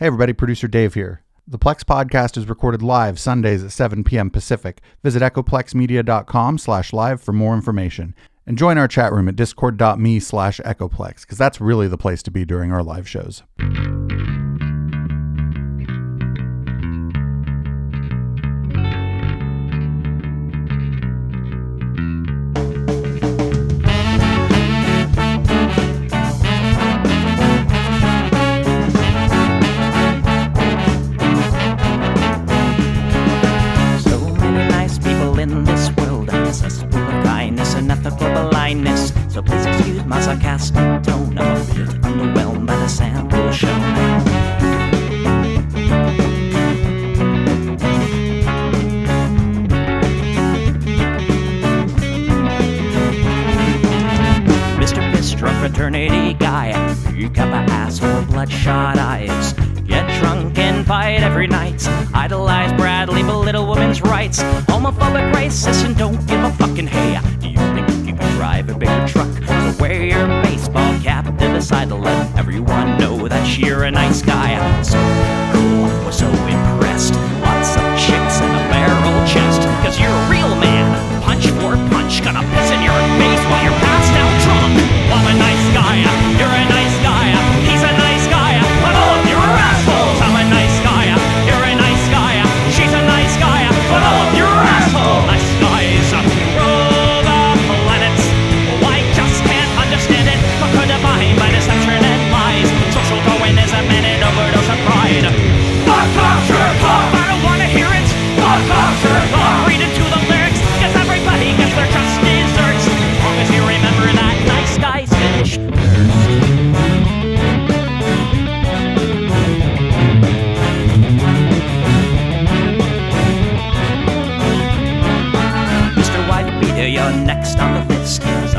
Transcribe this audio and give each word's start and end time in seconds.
Hey, 0.00 0.06
everybody, 0.06 0.32
producer 0.32 0.66
Dave 0.66 0.94
here. 0.94 1.20
The 1.46 1.58
Plex 1.58 1.84
podcast 1.84 2.38
is 2.38 2.48
recorded 2.48 2.80
live 2.80 3.20
Sundays 3.20 3.62
at 3.62 3.70
7 3.70 4.02
p.m. 4.02 4.30
Pacific. 4.30 4.80
Visit 5.02 5.20
echoplexmedia.com 5.20 6.56
slash 6.56 6.94
live 6.94 7.20
for 7.20 7.34
more 7.34 7.54
information. 7.54 8.14
And 8.46 8.56
join 8.56 8.78
our 8.78 8.88
chat 8.88 9.12
room 9.12 9.28
at 9.28 9.36
discord.me 9.36 10.20
slash 10.20 10.58
echoplex, 10.60 11.20
because 11.20 11.36
that's 11.36 11.60
really 11.60 11.86
the 11.86 11.98
place 11.98 12.22
to 12.22 12.30
be 12.30 12.46
during 12.46 12.72
our 12.72 12.82
live 12.82 13.06
shows. 13.06 13.42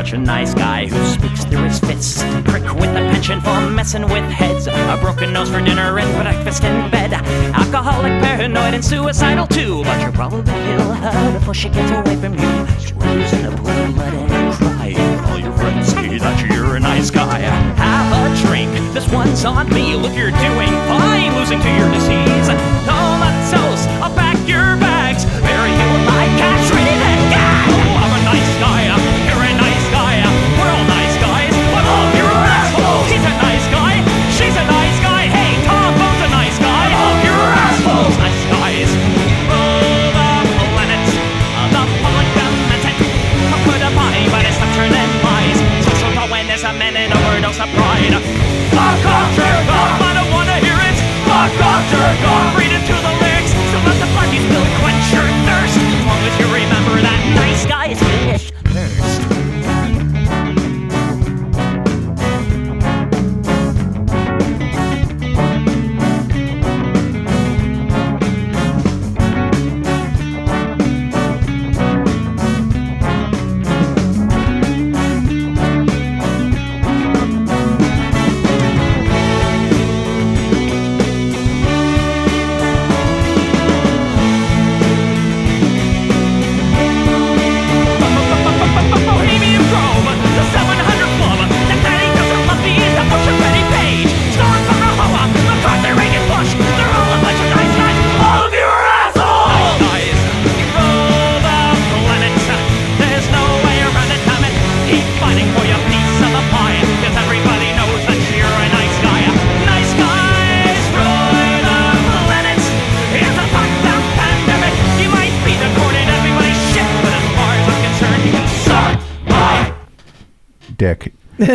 Such 0.01 0.13
a 0.13 0.17
nice 0.17 0.55
guy 0.55 0.87
who 0.87 0.97
speaks 1.05 1.45
through 1.45 1.61
his 1.61 1.79
fists. 1.79 2.23
Prick 2.45 2.63
with 2.73 2.89
a 2.89 3.05
pension 3.13 3.39
for 3.39 3.69
messing 3.69 4.01
with 4.05 4.23
heads. 4.31 4.65
A 4.65 4.97
broken 4.99 5.31
nose 5.31 5.51
for 5.51 5.61
dinner 5.61 5.99
and 5.99 6.11
breakfast 6.23 6.63
in 6.63 6.89
bed. 6.89 7.13
Alcoholic, 7.13 8.19
paranoid, 8.23 8.73
and 8.73 8.83
suicidal 8.83 9.45
too. 9.45 9.83
But 9.83 10.01
you'll 10.01 10.11
probably 10.11 10.51
kill 10.51 10.91
her 10.91 11.37
before 11.37 11.53
she 11.53 11.69
gets 11.69 11.91
away 11.91 12.15
from 12.15 12.33
you. 12.33 12.67
Screws 12.79 13.33
in 13.33 13.45
a 13.45 13.51
blue 13.51 13.93
blood 13.93 14.13
and 14.15 14.53
cry. 14.55 14.95
All 15.29 15.37
your 15.37 15.53
friends 15.53 15.89
say 15.89 16.17
that 16.17 16.49
you're 16.49 16.77
a 16.77 16.79
nice 16.79 17.11
guy. 17.11 17.37
Have 17.37 18.11
a 18.11 18.47
drink. 18.47 18.71
This 18.95 19.07
one's 19.11 19.45
on 19.45 19.69
me. 19.69 19.95
Look, 19.95 20.15
you're 20.15 20.31
doing 20.31 20.73
fine. 20.89 21.35
Losing 21.35 21.61
to 21.61 21.69
your 21.77 21.91
disease. 21.93 22.49
Comatose. 22.89 23.85
I'll 23.85 23.90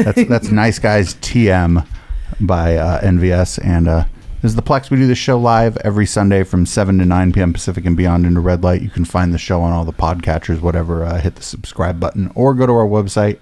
That's 0.02 0.24
that's 0.28 0.50
Nice 0.50 0.78
Guys 0.78 1.14
TM 1.14 1.86
by 2.40 2.76
uh, 2.76 3.00
NVS. 3.00 3.64
And 3.64 3.88
uh, 3.88 4.04
this 4.42 4.50
is 4.50 4.56
the 4.56 4.62
Plex. 4.62 4.90
We 4.90 4.98
do 4.98 5.06
this 5.06 5.18
show 5.18 5.38
live 5.38 5.76
every 5.78 6.06
Sunday 6.06 6.44
from 6.44 6.66
7 6.66 6.98
to 6.98 7.06
9 7.06 7.32
p.m. 7.32 7.52
Pacific 7.52 7.84
and 7.86 7.96
beyond 7.96 8.26
into 8.26 8.40
red 8.40 8.62
light. 8.62 8.82
You 8.82 8.90
can 8.90 9.04
find 9.04 9.32
the 9.32 9.38
show 9.38 9.62
on 9.62 9.72
all 9.72 9.84
the 9.84 9.92
podcatchers, 9.92 10.60
whatever. 10.60 11.04
Uh, 11.04 11.20
hit 11.20 11.36
the 11.36 11.42
subscribe 11.42 11.98
button 11.98 12.30
or 12.34 12.54
go 12.54 12.66
to 12.66 12.72
our 12.72 12.86
website 12.86 13.40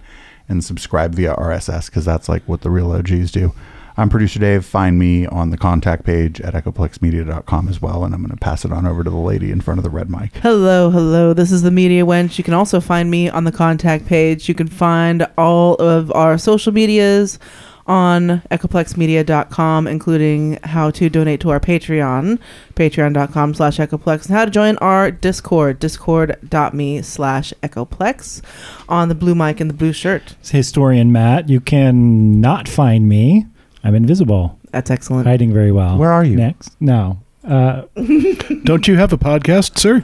and 0.49 0.63
subscribe 0.65 1.15
via 1.15 1.35
RSS 1.35 1.87
because 1.87 2.05
that's 2.05 2.29
like 2.29 2.43
what 2.45 2.61
the 2.61 2.71
real 2.71 2.93
OGs 2.93 3.31
do. 3.31 3.53
I'm 3.97 4.09
producer 4.09 4.41
Dave. 4.41 4.65
Find 4.65 4.99
me 4.99 5.27
on 5.27 5.51
the 5.51 5.57
contact 5.57 6.05
page 6.05 6.41
at 6.41 6.55
echoplexmedia.com 6.55 7.69
as 7.69 7.81
well. 7.81 8.05
And 8.05 8.15
I'm 8.15 8.23
going 8.23 8.31
to 8.31 8.37
pass 8.37 8.65
it 8.65 8.73
on 8.73 8.87
over 8.87 9.05
to 9.05 9.11
the 9.11 9.17
lady 9.17 9.51
in 9.51 9.61
front 9.61 9.79
of 9.79 9.85
the 9.85 9.91
red 9.91 10.11
mic. 10.11 10.37
Hello, 10.39 10.91
hello. 10.91 11.33
This 11.33 11.53
is 11.53 11.63
the 11.63 11.71
Media 11.71 12.05
Wench. 12.05 12.37
You 12.37 12.45
can 12.45 12.55
also 12.55 12.81
find 12.81 13.11
me 13.11 13.29
on 13.29 13.45
the 13.45 13.53
contact 13.53 14.07
page. 14.07 14.49
You 14.49 14.55
can 14.55 14.69
find 14.69 15.27
all 15.39 15.75
of 15.77 16.11
our 16.13 16.39
social 16.39 16.73
medias 16.73 17.39
on 17.87 18.43
echoplexmedia.com, 18.51 19.87
including 19.87 20.59
how 20.65 20.91
to 20.91 21.09
donate 21.11 21.41
to 21.41 21.51
our 21.51 21.61
Patreon, 21.61 22.39
patreon.com 22.75 23.55
slash 23.55 23.77
echoplex, 23.77 24.27
and 24.27 24.35
how 24.35 24.45
to 24.45 24.51
join 24.51 24.77
our 24.79 25.11
Discord, 25.11 25.79
discord.me 25.79 27.03
slash 27.03 27.53
echoplex, 27.63 28.41
on 28.89 29.09
the 29.09 29.15
blue 29.15 29.35
mic 29.35 29.61
and 29.61 29.69
the 29.69 29.75
blue 29.75 29.93
shirt. 29.93 30.35
It's 30.41 30.51
historian 30.51 31.13
Matt. 31.13 31.49
You 31.49 31.61
can 31.61 32.41
not 32.41 32.69
find 32.69 33.09
me. 33.09 33.47
I'm 33.85 33.95
invisible. 33.95 34.59
That's 34.71 34.91
excellent. 34.91 35.27
Hiding 35.27 35.53
very 35.53 35.71
well. 35.71 35.99
Where 35.99 36.11
are 36.13 36.25
you? 36.25 36.37
Next. 36.37 36.75
No. 36.81 37.21
Uh, 37.47 37.83
Don't 38.65 38.89
you 38.89 38.97
have 38.97 39.13
a 39.13 39.19
podcast, 39.19 39.79
sir? 39.79 40.03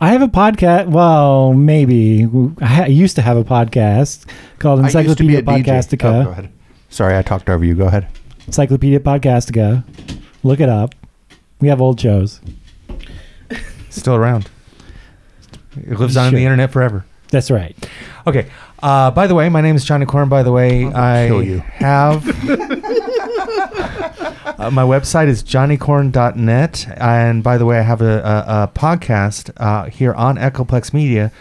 I 0.00 0.10
have 0.10 0.20
a 0.22 0.28
podcast. 0.28 0.88
Well, 0.88 1.52
maybe. 1.54 2.28
I 2.60 2.66
ha- 2.66 2.84
used 2.84 3.16
to 3.16 3.22
have 3.22 3.36
a 3.36 3.44
podcast 3.44 4.28
called 4.58 4.80
I 4.80 5.00
used 5.00 5.16
to 5.18 5.24
be 5.24 5.36
Encyclopedia 5.36 5.38
a 5.38 5.42
DJ. 5.42 5.64
Podcastica. 5.64 6.20
Oh, 6.20 6.24
go 6.24 6.30
ahead. 6.30 6.52
Sorry, 6.90 7.16
I 7.16 7.22
talked 7.22 7.48
over 7.48 7.64
you. 7.64 7.74
Go 7.74 7.86
ahead. 7.86 8.06
Encyclopedia 8.46 9.00
Podcastica. 9.00 9.82
Look 10.42 10.60
it 10.60 10.68
up. 10.68 10.94
We 11.60 11.68
have 11.68 11.80
old 11.80 11.98
shows. 12.00 12.40
Still 13.90 14.16
around. 14.16 14.48
It 15.76 15.98
lives 15.98 16.16
on 16.16 16.30
Sure. 16.30 16.38
the 16.38 16.44
internet 16.44 16.70
forever. 16.70 17.06
That's 17.30 17.50
right. 17.50 17.74
Okay. 18.26 18.50
Uh, 18.82 19.10
by 19.10 19.26
the 19.26 19.34
way, 19.34 19.48
my 19.48 19.60
name 19.62 19.76
is 19.76 19.84
Johnny 19.84 20.04
Corn. 20.04 20.28
By 20.28 20.42
the 20.42 20.52
way, 20.52 20.84
I 20.86 21.28
kill 21.28 21.42
you. 21.42 21.58
have 21.60 22.24
uh, 24.62 24.70
my 24.70 24.82
website 24.82 25.28
is 25.28 25.42
johnnycorn.net, 25.42 26.86
and 26.96 27.42
by 27.42 27.58
the 27.58 27.64
way, 27.66 27.78
I 27.78 27.82
have 27.82 28.00
a, 28.00 28.18
a, 28.20 28.62
a 28.64 28.70
podcast 28.74 29.50
uh, 29.56 29.88
here 29.90 30.14
on 30.14 30.36
Echoplex 30.36 30.92
Media. 30.92 31.32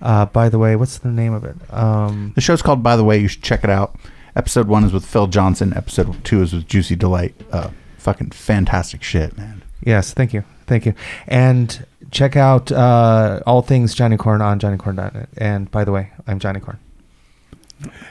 Uh, 0.00 0.26
by 0.26 0.48
the 0.48 0.58
way, 0.58 0.76
what's 0.76 0.98
the 0.98 1.08
name 1.08 1.32
of 1.34 1.44
it? 1.44 1.56
Um, 1.72 2.32
The 2.34 2.40
show's 2.40 2.62
called 2.62 2.82
By 2.82 2.96
the 2.96 3.04
Way. 3.04 3.18
You 3.18 3.28
should 3.28 3.42
check 3.42 3.64
it 3.64 3.70
out. 3.70 3.96
Episode 4.36 4.68
one 4.68 4.84
is 4.84 4.92
with 4.92 5.04
Phil 5.04 5.26
Johnson. 5.26 5.72
Episode 5.76 6.22
two 6.24 6.40
is 6.42 6.52
with 6.52 6.68
Juicy 6.68 6.94
Delight. 6.94 7.34
Uh, 7.50 7.70
fucking 7.96 8.30
fantastic 8.30 9.02
shit, 9.02 9.36
man. 9.36 9.62
yes, 9.84 10.12
thank 10.14 10.32
you, 10.32 10.44
thank 10.66 10.86
you, 10.86 10.94
and 11.26 11.84
check 12.12 12.36
out 12.36 12.70
uh, 12.70 13.40
all 13.46 13.60
things 13.62 13.94
Johnny 13.94 14.16
Corn 14.16 14.40
on 14.40 14.60
johnnycorn.net. 14.60 15.28
And 15.36 15.70
by 15.70 15.84
the 15.84 15.90
way, 15.92 16.12
I'm 16.26 16.38
Johnny 16.38 16.60
Corn. 16.60 16.78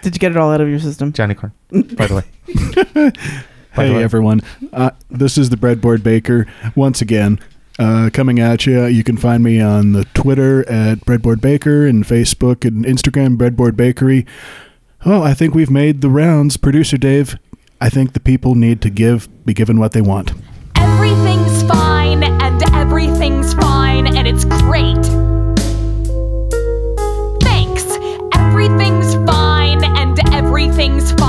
Did 0.01 0.15
you 0.15 0.19
get 0.19 0.31
it 0.31 0.37
all 0.37 0.51
out 0.51 0.61
of 0.61 0.69
your 0.69 0.79
system? 0.79 1.11
Johnny 1.13 1.35
Corn. 1.35 1.51
By 1.71 2.07
the 2.07 2.15
way. 2.15 3.11
By 3.77 3.83
the 3.85 3.91
hey, 3.91 3.97
way. 3.97 4.03
everyone. 4.03 4.41
Uh, 4.74 4.89
this 5.12 5.38
is 5.38 5.51
the 5.51 5.56
Breadboard 5.56 6.01
Baker 6.01 6.47
once 6.75 7.00
again. 7.00 7.39
Uh, 7.77 8.09
coming 8.12 8.39
at 8.39 8.65
you. 8.65 8.85
You 8.85 9.03
can 9.03 9.18
find 9.18 9.44
me 9.44 9.62
on 9.62 9.91
the 9.91 10.03
Twitter 10.15 10.68
at 10.68 11.06
Breadboard 11.06 11.41
Baker 11.41 11.85
and 11.85 12.03
Facebook 12.03 12.65
and 12.65 12.83
Instagram 12.85 13.38
Breadboard 13.38 13.77
Bakery. 13.77 14.25
Oh, 15.06 15.21
I 15.21 15.35
think 15.35 15.53
we've 15.53 15.69
made 15.69 16.01
the 16.01 16.09
rounds. 16.09 16.57
Producer 16.57 16.97
Dave, 16.97 17.38
I 17.79 17.89
think 17.89 18.13
the 18.13 18.19
people 18.19 18.56
need 18.56 18.81
to 18.81 18.89
give 18.89 19.29
be 19.45 19.53
given 19.53 19.80
what 19.80 19.91
they 19.91 20.01
want. 20.01 20.33
Everything's 20.75 21.62
fine 21.63 22.23
and 22.23 22.63
everything's 22.73 23.53
fine 23.53 24.07
and 24.07 24.27
it's 24.27 24.45
great. 24.45 25.06
Thanks. 27.44 27.85
Everything's 28.33 29.13
fine 29.30 29.83
and 29.83 30.19
everything's 30.33 31.12
fine 31.12 31.26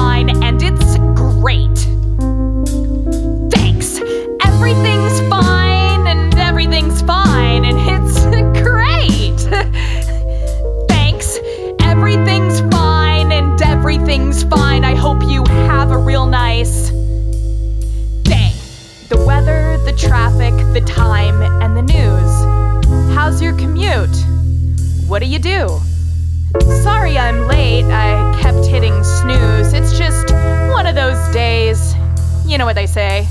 You 32.58 32.62
know 32.62 32.66
what 32.66 32.74
they 32.74 32.86
say. 32.86 33.28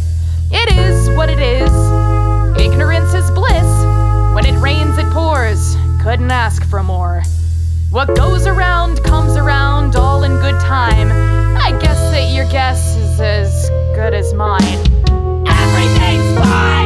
It 0.51 0.77
is 0.77 1.09
what 1.09 1.29
it 1.29 1.41
is. 1.41 1.69
Ignorance 2.57 3.13
is 3.13 3.29
bliss. 3.31 3.83
When 4.33 4.45
it 4.45 4.57
rains, 4.61 4.97
it 4.97 5.11
pours. 5.11 5.75
Couldn't 6.01 6.31
ask 6.31 6.63
for 6.69 6.81
more. 6.81 7.23
What 7.91 8.15
goes 8.15 8.47
around 8.47 9.03
comes 9.03 9.35
around, 9.35 9.97
all 9.97 10.23
in 10.23 10.39
good 10.39 10.57
time. 10.61 11.11
I 11.57 11.77
guess 11.81 11.99
that 12.11 12.33
your 12.33 12.49
guess 12.49 12.95
is 12.95 13.19
as 13.19 13.69
good 13.95 14.13
as 14.13 14.33
mine. 14.33 14.61
Everything's 15.45 16.39
fine 16.39 16.76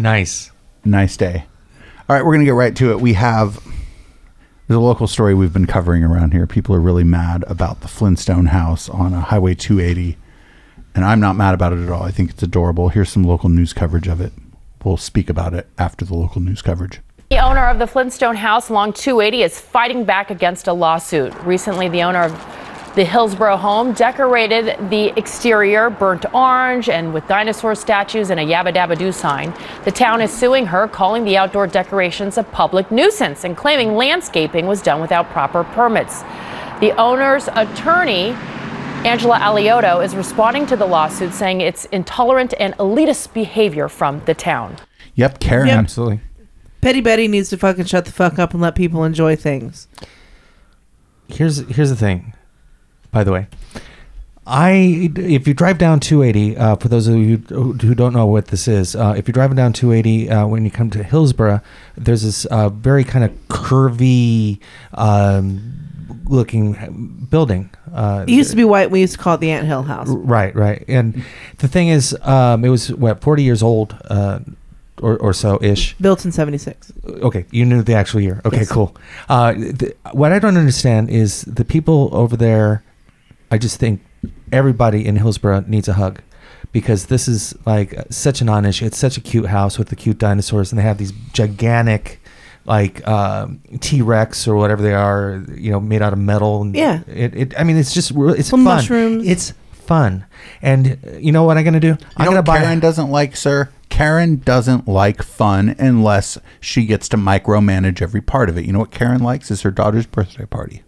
Nice. 0.00 0.50
Nice 0.82 1.16
day. 1.16 1.44
All 2.08 2.16
right, 2.16 2.24
we're 2.24 2.32
going 2.32 2.40
to 2.40 2.46
get 2.46 2.52
right 2.52 2.74
to 2.76 2.90
it. 2.90 3.00
We 3.00 3.12
have 3.14 3.62
there's 4.66 4.78
a 4.78 4.80
local 4.80 5.06
story 5.06 5.34
we've 5.34 5.52
been 5.52 5.66
covering 5.66 6.04
around 6.04 6.32
here. 6.32 6.46
People 6.46 6.74
are 6.74 6.80
really 6.80 7.04
mad 7.04 7.44
about 7.48 7.80
the 7.82 7.88
Flintstone 7.88 8.46
house 8.46 8.88
on 8.88 9.12
a 9.12 9.20
Highway 9.20 9.54
280, 9.54 10.16
and 10.94 11.04
I'm 11.04 11.20
not 11.20 11.36
mad 11.36 11.54
about 11.54 11.72
it 11.72 11.80
at 11.80 11.90
all. 11.90 12.02
I 12.02 12.12
think 12.12 12.30
it's 12.30 12.42
adorable. 12.42 12.88
Here's 12.88 13.10
some 13.10 13.24
local 13.24 13.48
news 13.48 13.72
coverage 13.72 14.06
of 14.06 14.20
it. 14.20 14.32
We'll 14.84 14.96
speak 14.96 15.28
about 15.28 15.52
it 15.52 15.68
after 15.76 16.04
the 16.04 16.14
local 16.14 16.40
news 16.40 16.62
coverage. 16.62 17.00
The 17.30 17.38
owner 17.38 17.66
of 17.66 17.78
the 17.78 17.86
Flintstone 17.86 18.36
house 18.36 18.70
along 18.70 18.94
280 18.94 19.42
is 19.42 19.60
fighting 19.60 20.04
back 20.04 20.30
against 20.30 20.66
a 20.66 20.72
lawsuit. 20.72 21.34
Recently, 21.42 21.88
the 21.88 22.02
owner 22.04 22.22
of 22.22 22.59
the 22.96 23.04
Hillsborough 23.04 23.56
home 23.56 23.92
decorated 23.92 24.90
the 24.90 25.16
exterior 25.16 25.90
burnt 25.90 26.26
orange 26.34 26.88
and 26.88 27.14
with 27.14 27.26
dinosaur 27.28 27.76
statues 27.76 28.30
and 28.30 28.40
a 28.40 28.44
Yabba 28.44 28.74
Dabba 28.74 28.98
Doo 28.98 29.12
sign. 29.12 29.54
The 29.84 29.92
town 29.92 30.20
is 30.20 30.32
suing 30.32 30.66
her, 30.66 30.88
calling 30.88 31.24
the 31.24 31.36
outdoor 31.36 31.68
decorations 31.68 32.36
a 32.36 32.42
public 32.42 32.90
nuisance 32.90 33.44
and 33.44 33.56
claiming 33.56 33.94
landscaping 33.94 34.66
was 34.66 34.82
done 34.82 35.00
without 35.00 35.30
proper 35.30 35.62
permits. 35.62 36.22
The 36.80 36.92
owner's 36.98 37.46
attorney, 37.54 38.30
Angela 39.04 39.38
Alioto, 39.38 40.04
is 40.04 40.16
responding 40.16 40.66
to 40.66 40.76
the 40.76 40.86
lawsuit, 40.86 41.32
saying 41.32 41.60
it's 41.60 41.84
intolerant 41.86 42.54
and 42.58 42.74
elitist 42.78 43.32
behavior 43.32 43.88
from 43.88 44.20
the 44.24 44.34
town. 44.34 44.76
Yep, 45.14 45.38
Karen. 45.38 45.68
Yep. 45.68 45.78
Absolutely. 45.78 46.20
Petty 46.80 47.00
Betty 47.00 47.28
needs 47.28 47.50
to 47.50 47.56
fucking 47.56 47.84
shut 47.84 48.04
the 48.06 48.12
fuck 48.12 48.38
up 48.38 48.52
and 48.52 48.60
let 48.60 48.74
people 48.74 49.04
enjoy 49.04 49.36
things. 49.36 49.86
here's 51.28 51.58
here's 51.68 51.90
the 51.90 51.96
thing. 51.96 52.32
By 53.12 53.24
the 53.24 53.32
way, 53.32 53.46
I 54.46 55.10
if 55.16 55.46
you 55.46 55.54
drive 55.54 55.78
down 55.78 56.00
280, 56.00 56.56
uh, 56.56 56.76
for 56.76 56.88
those 56.88 57.06
of 57.08 57.16
you 57.16 57.36
who 57.48 57.94
don't 57.94 58.12
know 58.12 58.26
what 58.26 58.48
this 58.48 58.66
is, 58.68 58.96
uh, 58.96 59.14
if 59.16 59.28
you're 59.28 59.32
driving 59.32 59.56
down 59.56 59.72
280 59.72 60.30
uh, 60.30 60.46
when 60.46 60.64
you 60.64 60.70
come 60.70 60.90
to 60.90 61.02
Hillsborough, 61.02 61.60
there's 61.96 62.22
this 62.22 62.44
uh, 62.46 62.68
very 62.68 63.04
kind 63.04 63.24
of 63.24 63.30
curvy 63.48 64.58
um, 64.94 65.72
looking 66.26 67.26
building. 67.30 67.70
Uh, 67.92 68.24
It 68.26 68.32
used 68.32 68.50
to 68.50 68.56
be 68.56 68.64
white. 68.64 68.90
We 68.90 69.00
used 69.00 69.14
to 69.14 69.18
call 69.18 69.34
it 69.34 69.40
the 69.40 69.50
Ant 69.50 69.66
Hill 69.66 69.82
House. 69.82 70.08
Right, 70.08 70.54
right. 70.54 70.84
And 70.88 71.24
the 71.58 71.68
thing 71.68 71.88
is, 71.88 72.16
um, 72.22 72.64
it 72.64 72.68
was 72.68 72.92
what 72.92 73.20
40 73.20 73.42
years 73.42 73.62
old, 73.62 73.96
uh, 74.08 74.40
or 75.02 75.16
or 75.18 75.32
so 75.32 75.58
ish. 75.62 75.96
Built 76.00 76.24
in 76.24 76.32
76. 76.32 76.92
Okay, 77.22 77.44
you 77.50 77.64
knew 77.64 77.82
the 77.82 77.94
actual 77.94 78.20
year. 78.20 78.40
Okay, 78.44 78.58
Yes. 78.58 78.70
cool. 78.72 78.94
Uh, 79.28 79.54
th- 79.54 79.96
what 80.12 80.32
I 80.32 80.38
don't 80.38 80.56
understand 80.56 81.10
is 81.10 81.42
the 81.42 81.64
people 81.64 82.08
over 82.12 82.36
there. 82.36 82.82
I 83.50 83.58
just 83.58 83.78
think 83.78 84.00
everybody 84.52 85.06
in 85.06 85.16
Hillsborough 85.16 85.64
needs 85.66 85.88
a 85.88 85.94
hug 85.94 86.20
because 86.72 87.06
this 87.06 87.26
is 87.28 87.54
like 87.66 87.94
such 88.10 88.40
a 88.40 88.44
non-issue. 88.44 88.84
It's 88.86 88.98
such 88.98 89.16
a 89.16 89.20
cute 89.20 89.46
house 89.46 89.78
with 89.78 89.88
the 89.88 89.96
cute 89.96 90.18
dinosaurs, 90.18 90.70
and 90.72 90.78
they 90.78 90.82
have 90.82 90.98
these 90.98 91.12
gigantic, 91.32 92.20
like 92.64 93.06
um, 93.08 93.60
T 93.80 94.02
Rex 94.02 94.46
or 94.46 94.54
whatever 94.56 94.82
they 94.82 94.94
are, 94.94 95.44
you 95.54 95.70
know, 95.72 95.80
made 95.80 96.02
out 96.02 96.12
of 96.12 96.18
metal. 96.18 96.62
And 96.62 96.74
Yeah. 96.74 97.00
It, 97.08 97.34
it. 97.34 97.60
I 97.60 97.64
mean, 97.64 97.76
it's 97.76 97.92
just. 97.94 98.12
re- 98.14 98.34
It's 98.38 98.48
Some 98.48 98.64
fun. 98.64 98.76
mushrooms. 98.76 99.26
It's 99.26 99.52
fun. 99.72 100.26
And 100.62 100.98
uh, 101.06 101.16
you 101.18 101.32
know 101.32 101.42
what 101.44 101.56
I'm 101.58 101.64
gonna 101.64 101.80
do? 101.80 101.88
You 101.88 101.96
I'm 102.16 102.24
know 102.26 102.30
gonna 102.30 102.36
what 102.36 102.44
buy. 102.46 102.58
Karen 102.60 102.78
doesn't 102.80 103.10
like, 103.10 103.34
sir? 103.36 103.70
Karen 103.88 104.36
doesn't 104.36 104.86
like 104.86 105.20
fun 105.22 105.74
unless 105.78 106.38
she 106.60 106.86
gets 106.86 107.08
to 107.08 107.16
micromanage 107.16 108.00
every 108.00 108.20
part 108.20 108.48
of 108.48 108.56
it. 108.56 108.64
You 108.64 108.72
know 108.72 108.78
what 108.78 108.92
Karen 108.92 109.20
likes 109.20 109.50
is 109.50 109.62
her 109.62 109.72
daughter's 109.72 110.06
birthday 110.06 110.46
party. 110.46 110.82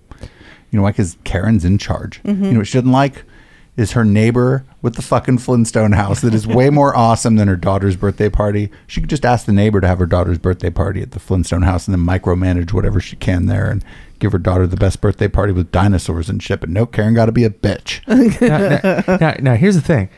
You 0.73 0.79
know 0.79 0.83
why? 0.83 0.91
Because 0.91 1.17
Karen's 1.23 1.65
in 1.65 1.79
charge. 1.79 2.21
Mm-hmm. 2.25 2.45
You 2.45 2.53
know 2.53 2.59
what 2.59 2.67
she 2.67 2.79
doesn't 2.79 2.91
like 2.91 3.25
is 3.77 3.93
her 3.93 4.05
neighbor 4.05 4.65
with 4.83 4.97
the 4.97 5.03
fucking 5.03 5.39
Flintstone 5.39 5.93
house 5.93 6.21
that 6.21 6.35
is 6.35 6.47
way 6.47 6.69
more 6.69 6.95
awesome 6.97 7.37
than 7.37 7.49
her 7.49 7.57
daughter's 7.57 7.97
birthday 7.97 8.29
party. 8.29 8.71
She 8.87 9.01
could 9.01 9.11
just 9.11 9.25
ask 9.25 9.47
the 9.47 9.53
neighbor 9.53 9.81
to 9.81 9.87
have 9.87 9.99
her 9.99 10.07
daughter's 10.07 10.39
birthday 10.39 10.71
party 10.71 11.01
at 11.01 11.13
the 11.13 11.21
Flintstone 11.21 11.63
house 11.63 11.87
and 11.87 11.95
then 11.95 12.05
micromanage 12.05 12.73
whatever 12.73 13.01
she 13.01 13.17
can 13.17 13.47
there 13.47 13.71
and 13.71 13.85
give 14.19 14.33
her 14.33 14.39
daughter 14.39 14.67
the 14.67 14.77
best 14.77 15.01
birthday 15.01 15.29
party 15.29 15.53
with 15.53 15.73
dinosaurs 15.73 16.29
and 16.29 16.43
shit. 16.43 16.61
But 16.61 16.69
no, 16.69 16.85
Karen 16.85 17.15
got 17.15 17.27
to 17.27 17.33
be 17.33 17.45
a 17.45 17.51
bitch. 17.51 18.07
now, 18.41 19.03
now, 19.07 19.17
now, 19.17 19.37
now, 19.41 19.55
here's 19.57 19.75
the 19.75 19.81
thing. 19.81 20.09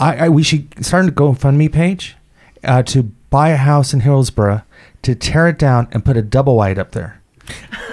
I, 0.00 0.26
I 0.26 0.28
we 0.28 0.42
should 0.42 0.84
start 0.84 1.06
a 1.06 1.12
GoFundMe 1.12 1.72
page 1.72 2.16
uh, 2.64 2.82
to 2.84 3.04
buy 3.30 3.50
a 3.50 3.56
house 3.56 3.92
in 3.92 4.00
Hillsborough 4.00 4.62
to 5.02 5.14
tear 5.14 5.48
it 5.48 5.58
down 5.58 5.88
and 5.92 6.04
put 6.04 6.16
a 6.16 6.22
double 6.22 6.56
wide 6.56 6.78
up 6.78 6.92
there. 6.92 7.20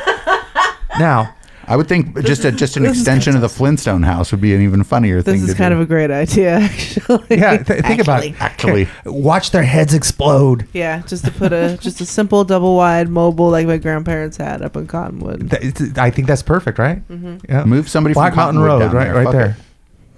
now, 1.00 1.36
I 1.66 1.78
would 1.78 1.88
think 1.88 2.20
just 2.26 2.44
a, 2.46 2.52
just 2.52 2.76
an 2.78 2.86
extension 2.86 3.36
of 3.36 3.42
the 3.42 3.48
Flintstone 3.50 4.04
house 4.04 4.32
would 4.32 4.42
be 4.42 4.54
an 4.54 4.62
even 4.62 4.84
funnier 4.84 5.22
thing. 5.22 5.36
This 5.36 5.44
is 5.44 5.50
to 5.52 5.56
kind 5.58 5.72
do. 5.72 5.76
of 5.78 5.82
a 5.82 5.86
great 5.86 6.12
idea, 6.12 6.56
actually. 6.60 7.26
yeah, 7.30 7.58
th- 7.64 7.84
think 7.86 8.02
about 8.02 8.26
it. 8.26 8.36
Actually. 8.42 8.88
Watch 9.06 9.52
their 9.52 9.64
heads 9.64 9.94
explode. 9.94 10.68
Yeah, 10.74 11.02
just 11.08 11.24
to 11.26 11.32
put 11.32 11.54
a 11.54 11.78
just 11.80 12.02
a 12.02 12.06
simple 12.06 12.44
double 12.44 12.76
wide 12.76 13.08
mobile 13.10 13.50
like 13.50 13.68
my 13.68 13.78
grandparents 13.78 14.38
had 14.38 14.62
up 14.62 14.76
in 14.76 14.88
Cottonwood. 14.88 15.52
Th- 15.52 15.98
I 15.98 16.10
think 16.10 16.28
that's 16.28 16.44
perfect, 16.44 16.80
right? 16.80 17.08
Mm-hmm. 17.08 17.38
Yeah. 17.48 17.64
Move 17.66 17.88
somebody 17.90 18.14
Black 18.14 18.34
from 18.34 18.56
Mountain 18.56 18.62
Cottonwood 18.62 18.92
Road, 18.92 18.92
down 18.92 19.16
right, 19.16 19.32
there. 19.32 19.58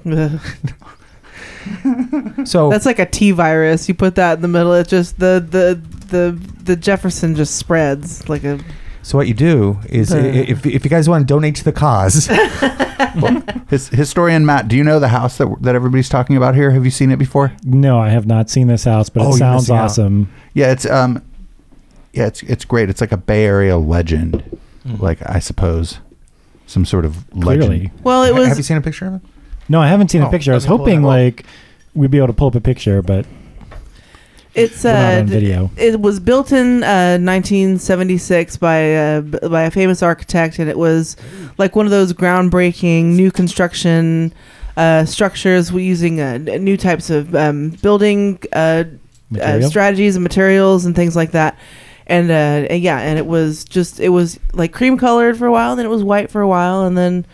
right 0.06 0.16
there. 0.34 0.40
So 2.46 2.70
That's 2.70 2.86
like 2.86 3.00
a 3.00 3.08
T 3.08 3.32
virus. 3.32 3.88
You 3.88 3.96
put 3.96 4.14
that 4.16 4.38
in 4.38 4.42
the 4.44 4.48
middle, 4.48 4.74
it 4.74 4.88
just 4.88 5.18
the 5.20 5.44
the 5.50 5.82
the 6.08 6.32
the 6.64 6.76
Jefferson 6.76 7.36
just 7.36 7.56
spreads 7.56 8.28
like 8.30 8.44
a. 8.44 8.60
So 9.06 9.20
what 9.20 9.28
you 9.28 9.36
do 9.36 9.78
is, 9.88 10.12
i- 10.12 10.18
if, 10.18 10.66
if 10.66 10.84
you 10.84 10.90
guys 10.90 11.08
want 11.08 11.28
to 11.28 11.32
donate 11.32 11.56
to 11.58 11.64
the 11.64 11.72
cause, 11.72 12.26
His, 13.70 13.90
historian 13.90 14.46
Matt, 14.48 14.68
do 14.68 14.76
you 14.76 14.84
know 14.84 15.00
the 15.00 15.10
house 15.10 15.38
that 15.38 15.48
that 15.62 15.76
everybody's 15.76 16.10
talking 16.10 16.38
about 16.38 16.56
here? 16.56 16.72
Have 16.72 16.86
you 16.86 16.92
seen 16.92 17.12
it 17.12 17.18
before? 17.18 17.52
No, 17.64 18.00
I 18.00 18.10
have 18.10 18.26
not 18.26 18.50
seen 18.50 18.68
this 18.68 18.84
house, 18.84 19.10
but 19.10 19.22
Oh, 19.22 19.26
it 19.26 19.30
you're 19.30 19.38
sounds 19.38 19.64
missing 19.64 19.76
out. 19.76 19.84
awesome. 19.86 20.30
Yeah, 20.56 20.72
it's 20.72 20.86
um, 20.88 21.22
yeah, 22.14 22.26
it's 22.26 22.42
it's 22.44 22.66
great. 22.66 22.90
It's 22.90 23.00
like 23.02 23.12
a 23.12 23.18
Bay 23.18 23.46
Area 23.46 23.78
legend, 23.78 24.44
Mm-hmm. 24.88 25.04
like 25.04 25.20
I 25.28 25.38
suppose, 25.40 26.00
some 26.68 26.84
sort 26.86 27.06
of 27.06 27.26
Clearly. 27.42 27.68
legend. 27.68 27.92
Well, 28.04 28.24
it 28.24 28.34
was. 28.34 28.48
have 28.48 28.58
you 28.58 28.64
seen 28.64 28.78
a 28.78 28.82
picture 28.82 29.06
of 29.08 29.14
it? 29.16 29.22
No, 29.70 29.82
I 29.82 29.88
haven't 29.88 30.10
seen 30.10 30.22
Oh, 30.24 30.28
a 30.28 30.32
picture. 30.32 30.52
I 30.52 30.56
was 30.56 30.66
let 30.66 30.72
me 30.72 30.78
pull 30.78 30.86
hoping 30.86 31.00
up. 31.00 31.08
like 31.08 31.46
we'd 31.94 32.12
be 32.12 32.18
able 32.18 32.28
to 32.28 32.34
pull 32.34 32.48
up 32.48 32.56
a 32.56 32.62
picture, 32.62 33.02
but 33.04 33.26
it's 34.56 34.84
we're 34.84 34.94
not 34.94 35.14
uh 35.14 35.20
on 35.20 35.28
video. 35.28 35.72
it 35.78 36.00
was 36.00 36.20
built 36.20 36.52
in 36.52 36.84
uh 36.84 37.18
1976 37.20 38.58
by 38.58 38.96
uh, 38.96 39.22
by 39.22 39.64
a 39.64 39.72
famous 39.72 40.02
architect, 40.02 40.60
and 40.60 40.70
it 40.70 40.78
was 40.78 41.16
like 41.58 41.76
one 41.76 41.86
of 41.86 41.92
those 41.92 42.14
groundbreaking 42.14 43.16
new 43.16 43.32
construction 43.32 44.34
uh, 44.78 45.06
structures 45.06 45.72
using 45.72 46.20
uh, 46.20 46.38
new 46.38 46.78
types 46.78 47.10
of 47.10 47.34
um, 47.36 47.70
building 47.82 48.40
uh, 48.54 48.84
uh, 49.42 49.62
strategies 49.62 50.16
and 50.16 50.24
materials 50.24 50.86
and 50.86 50.96
things 50.96 51.16
like 51.16 51.32
that. 51.32 51.58
And, 52.08 52.30
uh, 52.30 52.68
and 52.70 52.84
yeah, 52.84 53.00
and 53.00 53.18
it 53.18 53.26
was 53.26 53.64
just 53.64 54.00
it 54.00 54.10
was 54.10 54.40
like 54.54 54.74
cream 54.74 54.98
colored 54.98 55.38
for 55.38 55.48
a 55.48 55.52
while, 55.52 55.76
then 55.76 55.86
it 55.86 55.90
was 55.90 56.04
white 56.04 56.30
for 56.30 56.42
a 56.42 56.48
while, 56.48 56.84
and 56.84 56.98
then 56.98 57.26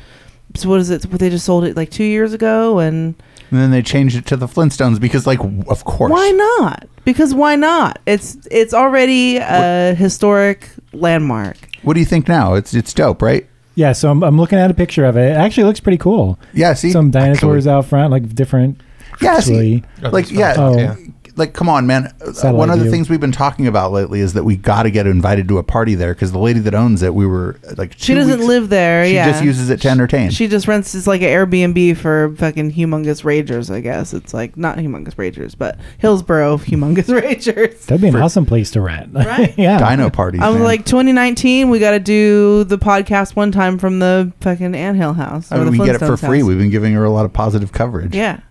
so 0.55 0.69
what 0.69 0.79
is 0.79 0.89
it? 0.89 1.01
They 1.01 1.29
just 1.29 1.45
sold 1.45 1.65
it 1.65 1.75
like 1.75 1.89
two 1.91 2.03
years 2.05 2.33
ago, 2.33 2.79
and 2.79 3.15
And 3.51 3.59
then 3.59 3.71
they 3.71 3.81
changed 3.81 4.15
it 4.15 4.25
to 4.27 4.37
the 4.37 4.47
Flintstones 4.47 4.99
because, 4.99 5.27
like, 5.27 5.39
of 5.67 5.83
course. 5.83 6.09
why 6.11 6.31
not? 6.31 6.87
Because 7.03 7.33
why 7.33 7.55
not? 7.57 7.99
It's 8.05 8.37
it's 8.49 8.73
already 8.73 9.37
a 9.37 9.93
historic 9.93 10.69
landmark. 10.93 11.57
What 11.83 11.95
do 11.95 11.99
you 11.99 12.05
think 12.05 12.27
now? 12.27 12.53
It's 12.53 12.73
it's 12.73 12.93
dope, 12.93 13.21
right? 13.21 13.45
Yeah, 13.75 13.91
so 13.93 14.09
I'm, 14.11 14.23
I'm 14.23 14.37
looking 14.37 14.57
at 14.59 14.69
a 14.71 14.73
picture 14.73 15.05
of 15.05 15.17
it. 15.17 15.31
It 15.31 15.37
actually 15.37 15.63
looks 15.65 15.79
pretty 15.79 15.97
cool. 15.97 16.39
Yeah. 16.53 16.73
See, 16.73 16.91
Some 16.91 17.11
dinosaurs 17.11 17.65
Actually- 17.67 17.77
out 17.77 17.85
front, 17.85 18.11
like 18.11 18.33
different. 18.35 18.79
Yeah, 19.21 19.39
see, 19.39 19.83
actually. 19.97 20.09
like 20.11 20.31
yeah, 20.31 20.55
Oh. 20.57 20.77
yeah. 20.77 20.95
Like 21.37 21.53
come 21.53 21.69
on, 21.69 21.87
man. 21.87 22.13
Satellite 22.33 22.53
One 22.55 22.69
of 22.69 22.77
the 22.79 22.83
view. 22.83 22.91
things 22.91 23.09
we've 23.09 23.19
been 23.19 23.31
talking 23.31 23.67
about 23.67 23.91
lately 23.91 24.19
is 24.19 24.33
that 24.33 24.43
we 24.43 24.57
got 24.57 24.83
to 24.83 24.91
get 24.91 25.07
invited 25.07 25.47
to 25.47 25.57
a 25.59 25.63
party 25.63 25.95
there 25.95 26.13
because 26.13 26.31
the 26.31 26.39
lady 26.39 26.59
that 26.61 26.75
owns 26.75 27.01
it, 27.01 27.13
we 27.15 27.25
were 27.25 27.57
like, 27.77 27.93
She 27.97 28.13
doesn't 28.13 28.39
weeks- 28.39 28.47
live 28.47 28.69
there. 28.69 29.05
She 29.05 29.13
yeah, 29.15 29.31
just 29.31 29.43
uses 29.43 29.69
it 29.69 29.81
to 29.81 29.89
entertain. 29.89 30.29
She 30.31 30.47
just 30.47 30.67
rents. 30.67 30.93
It's 30.93 31.07
like 31.07 31.21
an 31.21 31.27
Airbnb 31.29 31.97
for 31.97 32.35
fucking 32.37 32.73
humongous 32.73 33.23
ragers. 33.23 33.73
I 33.73 33.79
guess 33.79 34.13
it's 34.13 34.33
like 34.33 34.57
not 34.57 34.77
humongous 34.77 35.15
ragers, 35.15 35.55
but 35.57 35.77
Hillsborough 35.99 36.57
humongous 36.57 37.05
ragers. 37.21 37.85
That'd 37.85 38.01
be 38.01 38.07
an 38.07 38.13
For- 38.13 38.21
awesome 38.23 38.45
place 38.45 38.71
to 38.71 38.81
rent. 38.81 39.13
Right? 39.31 39.57
yeah. 39.57 39.77
Dino 39.77 40.09
parties. 40.09 40.41
i'm 40.41 40.55
man. 40.55 40.63
like 40.63 40.85
2019. 40.85 41.69
We 41.69 41.79
got 41.79 41.91
to 41.91 41.99
do 41.99 42.63
the 42.65 42.77
podcast 42.77 43.35
one 43.35 43.51
time 43.51 43.77
from 43.77 43.99
the 43.99 44.33
fucking 44.41 44.75
Anthill 44.75 45.13
house. 45.13 45.51
I 45.51 45.55
mean, 45.57 45.65
the 45.65 45.71
we 45.71 45.77
get 45.85 45.95
it 45.95 45.99
for 45.99 46.07
Flintstones 46.07 46.19
free. 46.27 46.39
house. 46.39 46.47
We've 46.47 46.57
been 46.57 46.69
giving 46.71 46.93
her 46.93 47.03
a 47.05 47.09
lot 47.09 47.25
of 47.25 47.31
positive 47.33 47.71
coverage. 47.71 48.13
Yeah. 48.15 48.41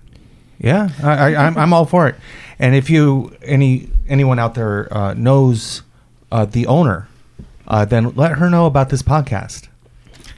Yeah, 0.62 0.90
I, 1.02 1.10
I, 1.34 1.46
I'm, 1.46 1.56
I'm 1.56 1.72
all 1.72 1.86
for 1.86 2.06
it. 2.06 2.16
And 2.60 2.74
if 2.74 2.90
you 2.90 3.34
any 3.42 3.88
anyone 4.06 4.38
out 4.38 4.54
there 4.54 4.92
uh, 4.96 5.14
knows 5.14 5.82
uh, 6.30 6.44
the 6.44 6.66
owner, 6.66 7.08
uh, 7.66 7.84
then 7.86 8.14
let 8.14 8.32
her 8.32 8.50
know 8.50 8.66
about 8.66 8.90
this 8.90 9.02
podcast. 9.02 9.68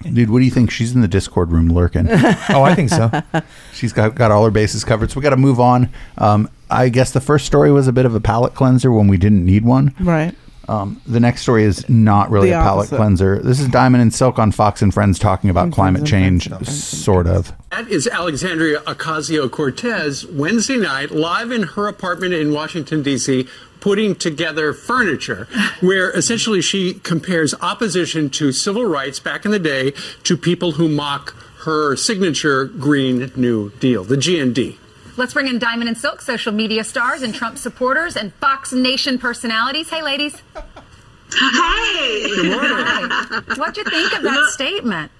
Dude, 0.02 0.30
what 0.30 0.38
do 0.38 0.44
you 0.44 0.50
think? 0.50 0.70
She's 0.70 0.94
in 0.94 1.00
the 1.00 1.08
Discord 1.08 1.52
room 1.52 1.68
lurking. 1.68 2.08
Oh, 2.48 2.62
I 2.62 2.74
think 2.74 2.90
so. 2.90 3.10
She's 3.72 3.92
got, 3.92 4.14
got 4.14 4.30
all 4.30 4.44
her 4.44 4.50
bases 4.50 4.84
covered. 4.84 5.10
So 5.10 5.20
we 5.20 5.22
got 5.22 5.30
to 5.30 5.36
move 5.36 5.60
on. 5.60 5.90
Um, 6.18 6.50
I 6.70 6.88
guess 6.88 7.12
the 7.12 7.20
first 7.20 7.46
story 7.46 7.70
was 7.70 7.86
a 7.86 7.92
bit 7.92 8.04
of 8.04 8.14
a 8.14 8.20
palate 8.20 8.54
cleanser 8.54 8.90
when 8.90 9.06
we 9.06 9.16
didn't 9.16 9.44
need 9.44 9.64
one. 9.64 9.94
Right. 10.00 10.34
Um, 10.68 11.00
the 11.06 11.20
next 11.20 11.42
story 11.42 11.64
is 11.64 11.88
not 11.88 12.30
really 12.30 12.50
The 12.50 12.58
a 12.60 12.62
palate 12.62 12.86
opposite. 12.86 12.96
cleanser. 12.96 13.38
This 13.42 13.58
is 13.60 13.68
Diamond 13.68 14.02
and 14.02 14.14
Silk 14.14 14.38
on 14.38 14.52
Fox 14.52 14.80
and 14.82 14.92
Friends 14.94 15.18
talking 15.18 15.50
about 15.50 15.64
And 15.64 15.72
climate 15.72 16.04
change, 16.06 16.46
and 16.46 16.54
Friends 16.56 16.68
and 16.68 16.76
Friends. 16.78 17.04
sort 17.04 17.26
of. 17.26 17.52
That 17.70 17.88
is 17.88 18.06
Alexandria 18.06 18.80
Ocasio 18.80 19.50
Cortez 19.50 20.24
Wednesday 20.26 20.76
night, 20.76 21.10
live 21.10 21.50
in 21.50 21.62
her 21.64 21.88
apartment 21.88 22.34
in 22.34 22.52
Washington, 22.52 23.02
D.C., 23.02 23.46
putting 23.80 24.14
together 24.14 24.72
furniture 24.72 25.48
where 25.80 26.10
essentially 26.12 26.62
she 26.62 26.94
compares 26.94 27.52
opposition 27.60 28.30
to 28.30 28.52
civil 28.52 28.84
rights 28.84 29.18
back 29.18 29.44
in 29.44 29.50
the 29.50 29.58
day 29.58 29.92
to 30.22 30.36
people 30.36 30.72
who 30.72 30.88
mock 30.88 31.34
her 31.64 31.96
signature 31.96 32.64
Green 32.66 33.32
New 33.34 33.70
Deal, 33.80 34.04
the 34.04 34.16
GND. 34.16 34.76
Let's 35.16 35.34
bring 35.34 35.46
in 35.46 35.58
Diamond 35.58 35.88
and 35.88 35.98
Silk, 35.98 36.22
social 36.22 36.52
media 36.52 36.84
stars 36.84 37.22
and 37.22 37.34
Trump 37.34 37.58
supporters 37.58 38.16
and 38.16 38.32
Fox 38.34 38.72
Nation 38.72 39.18
personalities. 39.18 39.90
Hey, 39.90 40.02
ladies. 40.02 40.42
Hey. 41.30 42.22
Good 42.28 42.50
morning. 42.50 43.10
What'd 43.58 43.76
you 43.76 43.84
think 43.84 44.16
of 44.16 44.22
that 44.22 44.48
statement? 44.52 45.12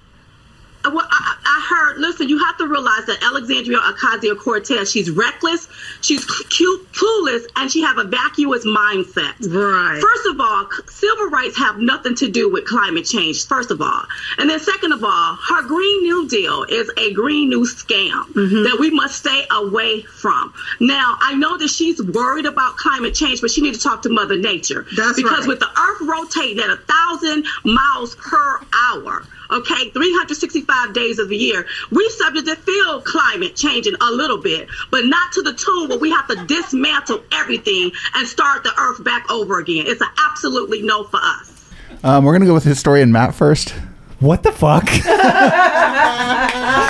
Well, 0.85 1.07
I, 1.09 1.37
I 1.45 1.67
heard. 1.69 1.99
Listen, 1.99 2.27
you 2.27 2.43
have 2.45 2.57
to 2.57 2.67
realize 2.67 3.05
that 3.05 3.23
Alexandria 3.23 3.79
Ocasio 3.79 4.37
Cortez. 4.37 4.91
She's 4.91 5.09
reckless, 5.09 5.67
she's 6.01 6.25
cute, 6.49 6.91
clueless, 6.91 7.45
and 7.55 7.71
she 7.71 7.83
have 7.83 7.97
a 7.97 8.03
vacuous 8.03 8.65
mindset. 8.65 9.33
Right. 9.47 10.01
First 10.01 10.25
of 10.27 10.41
all, 10.41 10.67
civil 10.87 11.27
rights 11.27 11.57
have 11.57 11.77
nothing 11.77 12.15
to 12.15 12.29
do 12.29 12.51
with 12.51 12.65
climate 12.65 13.05
change. 13.05 13.45
First 13.47 13.71
of 13.71 13.81
all, 13.81 14.03
and 14.37 14.49
then 14.49 14.59
second 14.59 14.91
of 14.91 15.03
all, 15.03 15.35
her 15.35 15.67
Green 15.67 16.03
New 16.03 16.27
Deal 16.27 16.63
is 16.63 16.91
a 16.97 17.13
Green 17.13 17.49
New 17.49 17.65
scam 17.65 18.25
mm-hmm. 18.25 18.63
that 18.63 18.77
we 18.79 18.89
must 18.89 19.15
stay 19.15 19.45
away 19.51 20.01
from. 20.01 20.53
Now, 20.79 21.17
I 21.21 21.35
know 21.35 21.57
that 21.57 21.69
she's 21.69 22.01
worried 22.01 22.45
about 22.45 22.75
climate 22.75 23.15
change, 23.15 23.39
but 23.39 23.51
she 23.51 23.61
need 23.61 23.75
to 23.75 23.79
talk 23.79 24.01
to 24.01 24.09
Mother 24.09 24.37
Nature. 24.37 24.85
That's 24.95 25.15
because 25.15 25.39
right. 25.39 25.47
with 25.47 25.59
the 25.59 25.69
Earth 25.79 26.01
rotating 26.01 26.59
at 26.59 26.69
a 26.69 26.77
thousand 26.77 27.45
miles 27.63 28.15
per 28.15 28.59
hour. 28.91 29.23
Okay, 29.51 29.89
365 29.89 30.93
days 30.93 31.19
of 31.19 31.29
the 31.29 31.37
year. 31.37 31.65
We 31.91 32.09
subject 32.09 32.47
to 32.47 32.55
feel 32.55 33.01
climate 33.01 33.55
changing 33.55 33.95
a 34.01 34.11
little 34.11 34.37
bit, 34.37 34.67
but 34.91 35.05
not 35.05 35.31
to 35.33 35.41
the 35.41 35.53
tune 35.53 35.89
where 35.89 35.99
we 35.99 36.11
have 36.11 36.27
to 36.27 36.45
dismantle 36.45 37.23
everything 37.31 37.91
and 38.15 38.27
start 38.27 38.63
the 38.63 38.73
earth 38.79 39.03
back 39.03 39.29
over 39.31 39.59
again. 39.59 39.85
It's 39.87 40.01
an 40.01 40.07
absolutely 40.29 40.81
no 40.81 41.03
for 41.03 41.19
us. 41.21 41.69
Um, 42.03 42.25
we're 42.25 42.33
going 42.33 42.41
to 42.41 42.47
go 42.47 42.53
with 42.53 42.63
historian 42.63 43.11
Matt 43.11 43.35
first. 43.35 43.73
What 44.19 44.43
the 44.43 44.51
fuck? 44.51 44.85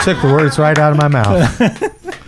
Took 0.04 0.22
the 0.22 0.32
words 0.32 0.60
right 0.60 0.78
out 0.78 0.92
of 0.92 0.98
my 0.98 1.08
mouth. 1.08 2.20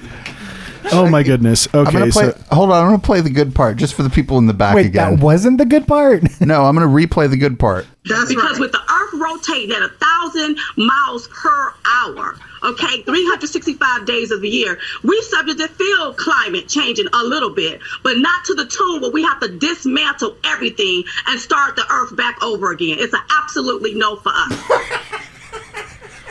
Oh 0.91 1.09
my 1.09 1.23
goodness. 1.23 1.67
I'm 1.73 1.81
Okay, 1.87 1.91
gonna 1.99 2.11
play, 2.11 2.31
so 2.31 2.37
hold 2.51 2.71
on, 2.71 2.81
I'm 2.83 2.89
going 2.89 2.99
to 3.01 3.05
play 3.05 3.21
the 3.21 3.29
good 3.29 3.53
part 3.55 3.77
just 3.77 3.93
for 3.93 4.03
the 4.03 4.09
people 4.09 4.37
in 4.37 4.45
the 4.47 4.53
back 4.53 4.75
Wait, 4.75 4.87
again. 4.87 5.15
that 5.17 5.23
wasn't 5.23 5.57
the 5.57 5.65
good 5.65 5.87
part. 5.87 6.23
no, 6.41 6.65
I'm 6.65 6.75
going 6.75 6.87
to 6.87 7.07
replay 7.07 7.29
the 7.29 7.37
good 7.37 7.57
part. 7.59 7.85
That's 8.05 8.29
because 8.29 8.51
right. 8.53 8.59
with 8.59 8.71
the 8.71 8.79
earth 8.79 9.13
rotating 9.13 9.75
at 9.75 9.81
a 9.81 9.89
thousand 9.89 10.57
miles 10.77 11.27
per 11.29 11.73
hour, 11.85 12.35
okay, 12.63 13.01
365 13.03 14.05
days 14.05 14.29
of 14.31 14.41
the 14.41 14.49
year, 14.49 14.77
we 15.03 15.19
subject 15.23 15.59
to 15.59 15.67
feel 15.69 16.13
climate 16.13 16.67
changing 16.67 17.07
a 17.13 17.23
little 17.23 17.49
bit, 17.49 17.79
but 18.03 18.17
not 18.17 18.45
to 18.45 18.53
the 18.53 18.65
tune 18.65 19.01
where 19.01 19.11
we 19.11 19.23
have 19.23 19.39
to 19.39 19.47
dismantle 19.57 20.35
everything 20.43 21.03
and 21.27 21.39
start 21.39 21.75
the 21.75 21.85
earth 21.91 22.15
back 22.15 22.41
over 22.43 22.71
again. 22.71 22.97
It's 22.99 23.13
an 23.13 23.21
absolutely 23.41 23.95
no 23.95 24.17
for 24.17 24.31
us. 24.33 24.81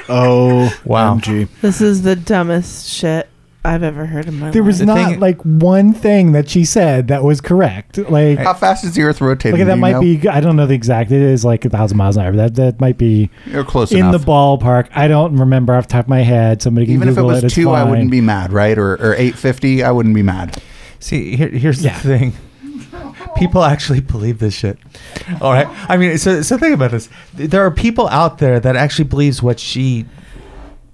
Oh, 0.06 0.70
Wow. 0.84 1.16
MG. 1.16 1.48
This 1.62 1.80
is 1.80 2.02
the 2.02 2.14
dumbest 2.14 2.86
shit 2.88 3.26
I've 3.66 3.82
ever 3.82 4.04
heard 4.06 4.26
in 4.28 4.38
my 4.38 4.50
There 4.50 4.62
life. 4.62 4.66
was 4.66 4.78
The 4.80 4.86
not 4.86 5.10
thing- 5.12 5.20
like 5.20 5.40
one 5.42 5.94
thing 5.94 6.32
that 6.32 6.48
she 6.50 6.64
said 6.66 7.08
that 7.08 7.24
was 7.24 7.40
correct. 7.40 7.96
Like, 8.10 8.38
How 8.38 8.52
fast 8.52 8.84
is 8.84 8.94
the 8.94 9.02
Earth 9.02 9.20
rotating? 9.22 9.52
like 9.52 9.60
Do 9.60 9.64
that 9.64 9.74
you 9.76 9.80
might 9.80 9.92
know? 9.92 10.00
be. 10.00 10.28
I 10.28 10.40
don't 10.40 10.56
know 10.56 10.66
the 10.66 10.74
exact. 10.74 11.10
It 11.12 11.22
is 11.22 11.44
like 11.44 11.64
a 11.64 11.70
thousand 11.70 11.96
miles 11.96 12.16
an 12.18 12.24
hour. 12.26 12.32
That 12.32 12.54
that 12.56 12.80
might 12.80 12.98
be 12.98 13.30
You're 13.46 13.64
close 13.64 13.90
in 13.92 13.98
enough. 14.00 14.12
the 14.20 14.26
ballpark. 14.26 14.88
I 14.94 15.08
don't 15.08 15.36
remember 15.36 15.74
off 15.74 15.86
the 15.88 15.92
top 15.92 16.04
of 16.04 16.08
my 16.10 16.20
head. 16.20 16.60
Somebody 16.60 16.86
can 16.86 16.94
Even 16.96 17.08
if 17.08 17.12
it 17.12 17.16
Google 17.16 17.28
was 17.30 17.44
it's 17.44 17.54
two, 17.54 17.70
I 17.70 17.80
fine. 17.82 17.90
wouldn't 17.90 18.10
be 18.10 18.20
mad, 18.20 18.52
right? 18.52 18.76
Or 18.76 18.94
or 18.94 19.14
eight 19.16 19.34
fifty, 19.34 19.82
I 19.82 19.90
wouldn't 19.92 20.14
be 20.14 20.22
mad. 20.22 20.60
See, 21.00 21.36
here, 21.36 21.48
here's 21.48 21.82
Yeah. 21.82 21.98
the 22.00 22.18
thing. 22.18 22.32
People 23.36 23.64
actually 23.64 24.00
believe 24.00 24.38
this 24.38 24.54
shit. 24.54 24.78
All 25.40 25.52
right. 25.52 25.66
I 25.88 25.96
mean, 25.96 26.18
so 26.18 26.42
so 26.42 26.56
think 26.58 26.74
about 26.74 26.90
this. 26.92 27.08
There 27.34 27.64
are 27.64 27.70
people 27.70 28.08
out 28.08 28.38
there 28.38 28.60
that 28.60 28.76
actually 28.76 29.06
believes 29.06 29.42
what 29.42 29.58
she, 29.58 30.04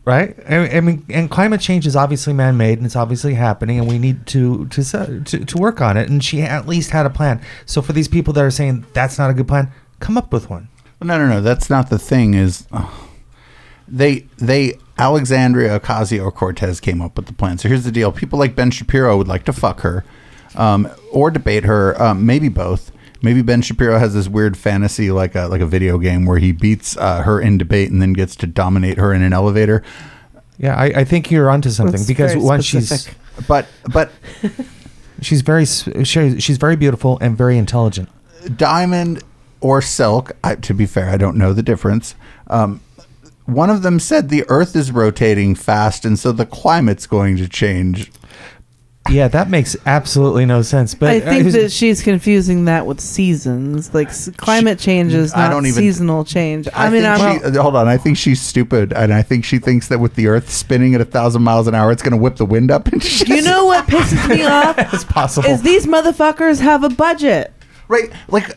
right? 0.05 0.37
I, 0.49 0.77
I 0.77 0.81
mean, 0.81 1.05
and 1.09 1.31
climate 1.31 1.61
change 1.61 1.87
is 1.87 1.97
obviously 1.97 2.33
man-made 2.33 2.79
and 2.79 2.87
it's 2.87 2.97
obviously 2.97 3.35
happening, 3.35 3.79
and 3.79 3.89
we 3.89 3.99
need 3.99 4.27
to 4.29 4.67
to 4.69 4.83
to 5.25 5.45
to 5.45 5.59
work 5.59 5.81
on 5.81 5.97
it. 5.97 6.09
And 6.09 6.23
she 6.23 6.43
at 6.43 6.67
least 6.67 6.91
had 6.91 7.07
a 7.07 7.11
plan. 7.11 7.41
So 7.67 7.83
for 7.83 7.93
these 7.93 8.09
people 8.09 8.33
that 8.35 8.45
are 8.45 8.51
saying 8.51 8.87
that's 8.93 9.19
not 9.19 9.31
a 9.31 9.35
good 9.35 9.49
plan, 9.49 9.71
come 9.99 10.17
up 10.17 10.33
with 10.33 10.51
one. 10.51 10.69
No, 11.03 11.17
no, 11.17 11.27
no. 11.27 11.41
That's 11.41 11.71
not 11.71 11.91
the 11.91 11.99
thing. 11.99 12.35
Is 12.35 12.67
uh, 12.73 12.91
they 13.89 14.27
they 14.39 14.79
Alexandria 14.99 15.81
Ocasio 15.81 16.33
Cortez 16.35 16.81
came 16.81 17.01
up 17.01 17.17
with 17.17 17.27
the 17.27 17.33
plan. 17.33 17.59
So 17.59 17.69
here's 17.69 17.85
the 17.85 17.93
deal: 17.93 18.13
people 18.13 18.39
like 18.39 18.55
Ben 18.55 18.71
Shapiro 18.71 19.17
would 19.17 19.29
like 19.29 19.45
to 19.45 19.53
fuck 19.53 19.81
her, 19.81 20.05
um, 20.55 20.89
or 21.13 21.31
debate 21.31 21.65
her. 21.65 22.01
Um, 22.01 22.27
maybe 22.27 22.49
both. 22.49 22.93
Maybe 23.23 23.43
Ben 23.43 23.61
Shapiro 23.63 23.99
has 23.99 24.15
this 24.15 24.29
weird 24.29 24.57
fantasy, 24.57 25.11
like 25.11 25.35
a 25.35 25.47
like 25.49 25.61
a 25.61 25.67
video 25.67 25.99
game, 25.99 26.25
where 26.25 26.39
he 26.39 26.53
beats 26.53 26.97
uh, 26.97 27.23
her 27.23 27.41
in 27.41 27.59
debate 27.59 27.91
and 27.91 28.01
then 28.01 28.13
gets 28.15 28.35
to 28.37 28.47
dominate 28.47 28.99
her 28.99 29.13
in 29.13 29.23
an 29.23 29.33
elevator. 29.33 29.83
Yeah, 30.59 30.75
I, 30.77 30.85
I 30.87 31.05
think 31.05 31.31
you're 31.31 31.51
onto 31.51 31.71
something 31.71 31.93
That's 31.93 32.07
because 32.07 32.37
once 32.37 32.67
specific. 32.69 33.15
she's 33.37 33.47
But 33.47 33.67
but 33.93 34.11
she's 35.23 35.43
very 35.43 35.63
s- 35.63 35.89
she, 36.05 36.41
she's 36.41 36.57
very 36.59 36.77
beautiful 36.77 37.19
and 37.21 37.37
very 37.37 37.57
intelligent. 37.59 38.09
diamond 38.57 39.23
or 39.61 39.83
silk. 39.83 40.33
I, 40.43 40.55
to 40.57 40.75
be 40.75 40.87
fair, 40.87 41.11
I 41.11 41.17
don't 41.17 41.37
know 41.37 41.53
the 41.53 41.63
difference. 41.63 42.15
Um, 42.47 42.81
one 43.47 43.69
of 43.69 43.83
them 43.83 43.99
said 44.01 44.29
the 44.29 44.45
Earth 44.49 44.77
is 44.77 44.93
rotating 44.93 45.55
fast, 45.55 46.05
and 46.05 46.19
so 46.19 46.31
the 46.33 46.47
climate's 46.47 47.07
going 47.07 47.37
to 47.39 47.49
change. 47.49 48.11
Yeah, 49.11 49.27
that 49.29 49.51
makes 49.51 49.77
absolutely 49.87 50.47
no 50.47 50.63
sense. 50.63 50.95
But 50.95 51.11
I 51.11 51.21
think 51.21 51.43
here's- 51.47 51.53
that 51.55 51.73
she's 51.73 52.01
confusing 52.03 52.67
that 52.67 52.87
with 52.87 53.01
seasons. 53.01 53.93
Like 53.93 54.09
s- 54.09 54.31
climate 54.37 54.79
change 54.79 55.13
is 55.13 55.35
I 55.35 55.45
not 55.49 55.51
don't 55.51 55.67
even- 55.67 55.79
seasonal 55.83 56.25
change. 56.25 56.69
I, 56.73 56.87
I, 56.87 56.91
mean, 56.91 57.05
I'm, 57.05 57.39
she, 57.41 57.45
uh, 57.45 57.61
hold 57.63 57.75
on. 57.77 57.89
I 57.89 57.97
think 57.97 58.17
she's 58.17 58.41
stupid, 58.41 58.93
and 58.93 59.13
I 59.13 59.23
think 59.23 59.45
she 59.45 59.59
thinks 59.59 59.89
that 59.89 59.99
with 59.99 60.15
the 60.15 60.29
Earth 60.29 60.49
spinning 60.51 60.95
at 60.95 61.01
a 61.01 61.05
thousand 61.05 61.43
miles 61.43 61.67
an 61.67 61.75
hour, 61.75 61.91
it's 61.91 62.03
going 62.03 62.13
to 62.13 62.17
whip 62.19 62.37
the 62.37 62.47
wind 62.47 62.71
up. 62.71 62.87
And 62.89 63.01
do 63.03 63.35
you 63.35 63.43
know 63.43 63.65
what 63.67 63.87
pisses 63.87 64.29
me 64.29 64.45
off? 64.45 64.77
it's 64.95 65.05
possible. 65.05 65.49
Is 65.49 65.63
these 65.63 65.87
motherfuckers 65.87 66.61
have 66.61 66.85
a 66.85 66.89
budget? 66.91 67.53
right? 67.89 68.11
Like, 68.29 68.57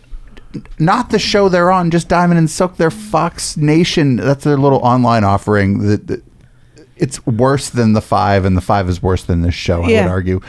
not 0.77 1.09
the 1.09 1.17
show 1.17 1.49
they're 1.49 1.71
on, 1.71 1.89
just 1.89 2.07
Diamond 2.07 2.37
and 2.37 2.47
Silk. 2.47 2.77
They're 2.77 2.91
Fox 2.91 3.57
Nation. 3.57 4.17
That's 4.17 4.43
their 4.43 4.57
little 4.57 4.77
online 4.79 5.23
offering. 5.23 5.79
That 5.87 6.05
that- 6.07 6.23
it's 6.97 7.25
worse 7.25 7.69
than 7.69 7.93
the 7.93 8.01
five, 8.01 8.45
and 8.45 8.55
the 8.57 8.61
five 8.61 8.87
is 8.89 9.01
worse 9.01 9.23
than 9.23 9.41
this 9.41 9.55
show. 9.55 9.83
I 9.83 9.89
Yeah. 9.89 10.03
would 10.05 10.11
argue. 10.11 10.41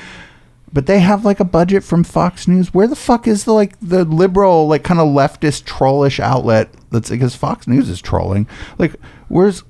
But 0.73 0.87
they 0.87 0.99
have 1.01 1.25
like 1.25 1.39
a 1.39 1.45
budget 1.45 1.85
from 1.85 2.03
Fox 2.03 2.49
News. 2.49 2.75
Where 2.75 2.89
the 2.89 2.97
fuck 2.97 3.29
is 3.29 3.45
the 3.45 3.53
like 3.53 3.77
the 3.81 4.05
liberal, 4.05 4.67
like 4.67 4.83
kind 4.83 4.99
of 5.01 5.07
leftist 5.09 5.65
trollish 5.65 6.19
outlet 6.19 6.69
that's 6.91 7.11
because 7.11 7.37
Fox 7.37 7.69
News 7.69 7.89
is 7.89 8.01
trolling. 8.03 8.49
Like, 8.79 8.95
where's 9.29 9.63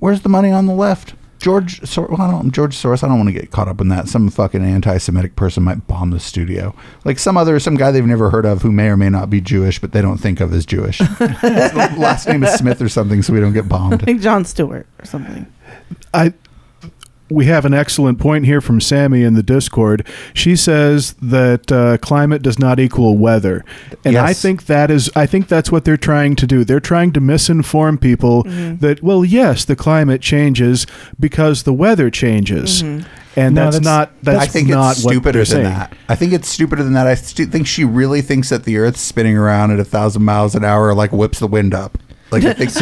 where's 0.00 0.22
the 0.22 0.28
money 0.28 0.50
on 0.50 0.66
the 0.66 0.74
left? 0.74 1.14
George, 1.40 1.86
Sor- 1.86 2.06
well, 2.06 2.22
I 2.22 2.30
don't, 2.30 2.52
George 2.52 2.74
Soros. 2.74 3.04
I 3.04 3.08
don't 3.08 3.18
want 3.18 3.28
to 3.28 3.32
get 3.38 3.50
caught 3.50 3.68
up 3.68 3.78
in 3.78 3.88
that. 3.88 4.08
Some 4.08 4.30
fucking 4.30 4.64
anti-Semitic 4.64 5.36
person 5.36 5.62
might 5.62 5.86
bomb 5.86 6.10
the 6.10 6.18
studio, 6.18 6.74
like 7.04 7.18
some 7.18 7.36
other, 7.36 7.60
some 7.60 7.74
guy 7.74 7.90
they've 7.90 8.06
never 8.06 8.30
heard 8.30 8.46
of 8.46 8.62
who 8.62 8.72
may 8.72 8.88
or 8.88 8.96
may 8.96 9.10
not 9.10 9.28
be 9.28 9.42
Jewish, 9.42 9.78
but 9.78 9.92
they 9.92 10.00
don't 10.00 10.16
think 10.16 10.40
of 10.40 10.54
as 10.54 10.64
Jewish. 10.64 10.98
His 11.18 11.74
last 11.98 12.26
name 12.26 12.44
is 12.44 12.54
Smith 12.54 12.80
or 12.80 12.88
something, 12.88 13.20
so 13.22 13.34
we 13.34 13.40
don't 13.40 13.52
get 13.52 13.68
bombed. 13.68 14.06
Like 14.06 14.20
Jon 14.20 14.46
Stewart 14.46 14.86
or 14.98 15.04
something. 15.04 15.44
I 16.12 16.32
we 17.30 17.46
have 17.46 17.64
an 17.64 17.72
excellent 17.72 18.18
point 18.20 18.44
here 18.44 18.60
from 18.60 18.80
Sammy 18.82 19.22
in 19.22 19.32
the 19.34 19.42
Discord. 19.42 20.06
She 20.34 20.54
says 20.54 21.14
that 21.22 21.72
uh, 21.72 21.96
climate 21.98 22.42
does 22.42 22.58
not 22.58 22.78
equal 22.78 23.16
weather, 23.16 23.64
and 24.04 24.16
I 24.16 24.34
think 24.34 24.66
that 24.66 24.90
is. 24.90 25.10
I 25.16 25.24
think 25.26 25.48
that's 25.48 25.72
what 25.72 25.84
they're 25.86 25.96
trying 25.96 26.36
to 26.36 26.46
do. 26.46 26.64
They're 26.64 26.80
trying 26.80 27.12
to 27.14 27.20
misinform 27.20 28.00
people 28.00 28.42
that 28.44 29.00
well, 29.02 29.24
yes, 29.24 29.64
the 29.64 29.74
climate 29.74 30.20
changes 30.20 30.86
because 31.18 31.62
the 31.62 31.72
weather 31.72 32.10
changes, 32.10 32.82
and 32.82 33.06
No, 33.36 33.64
that's, 33.64 33.76
that's- 33.78 33.82
not. 33.82 34.12
That's 34.22 34.42
I 34.42 34.46
think 34.46 34.68
not 34.68 34.92
it's 34.92 35.00
stupider 35.00 35.38
than 35.40 35.46
saying. 35.46 35.64
that. 35.64 35.92
I 36.10 36.14
think 36.16 36.34
it's 36.34 36.48
stupider 36.48 36.84
than 36.84 36.92
that. 36.92 37.06
I 37.06 37.14
stu- 37.14 37.46
think 37.46 37.66
she 37.66 37.84
really 37.84 38.20
thinks 38.20 38.50
that 38.50 38.64
the 38.64 38.76
Earth's 38.76 39.00
spinning 39.00 39.36
around 39.36 39.70
at 39.72 39.80
a 39.80 39.84
thousand 39.84 40.24
miles 40.24 40.54
an 40.54 40.62
hour, 40.64 40.94
like 40.94 41.10
whips 41.10 41.38
the 41.40 41.46
wind 41.48 41.72
up. 41.74 41.96
Like 42.30 42.44
I 42.44 42.52
think 42.54 42.74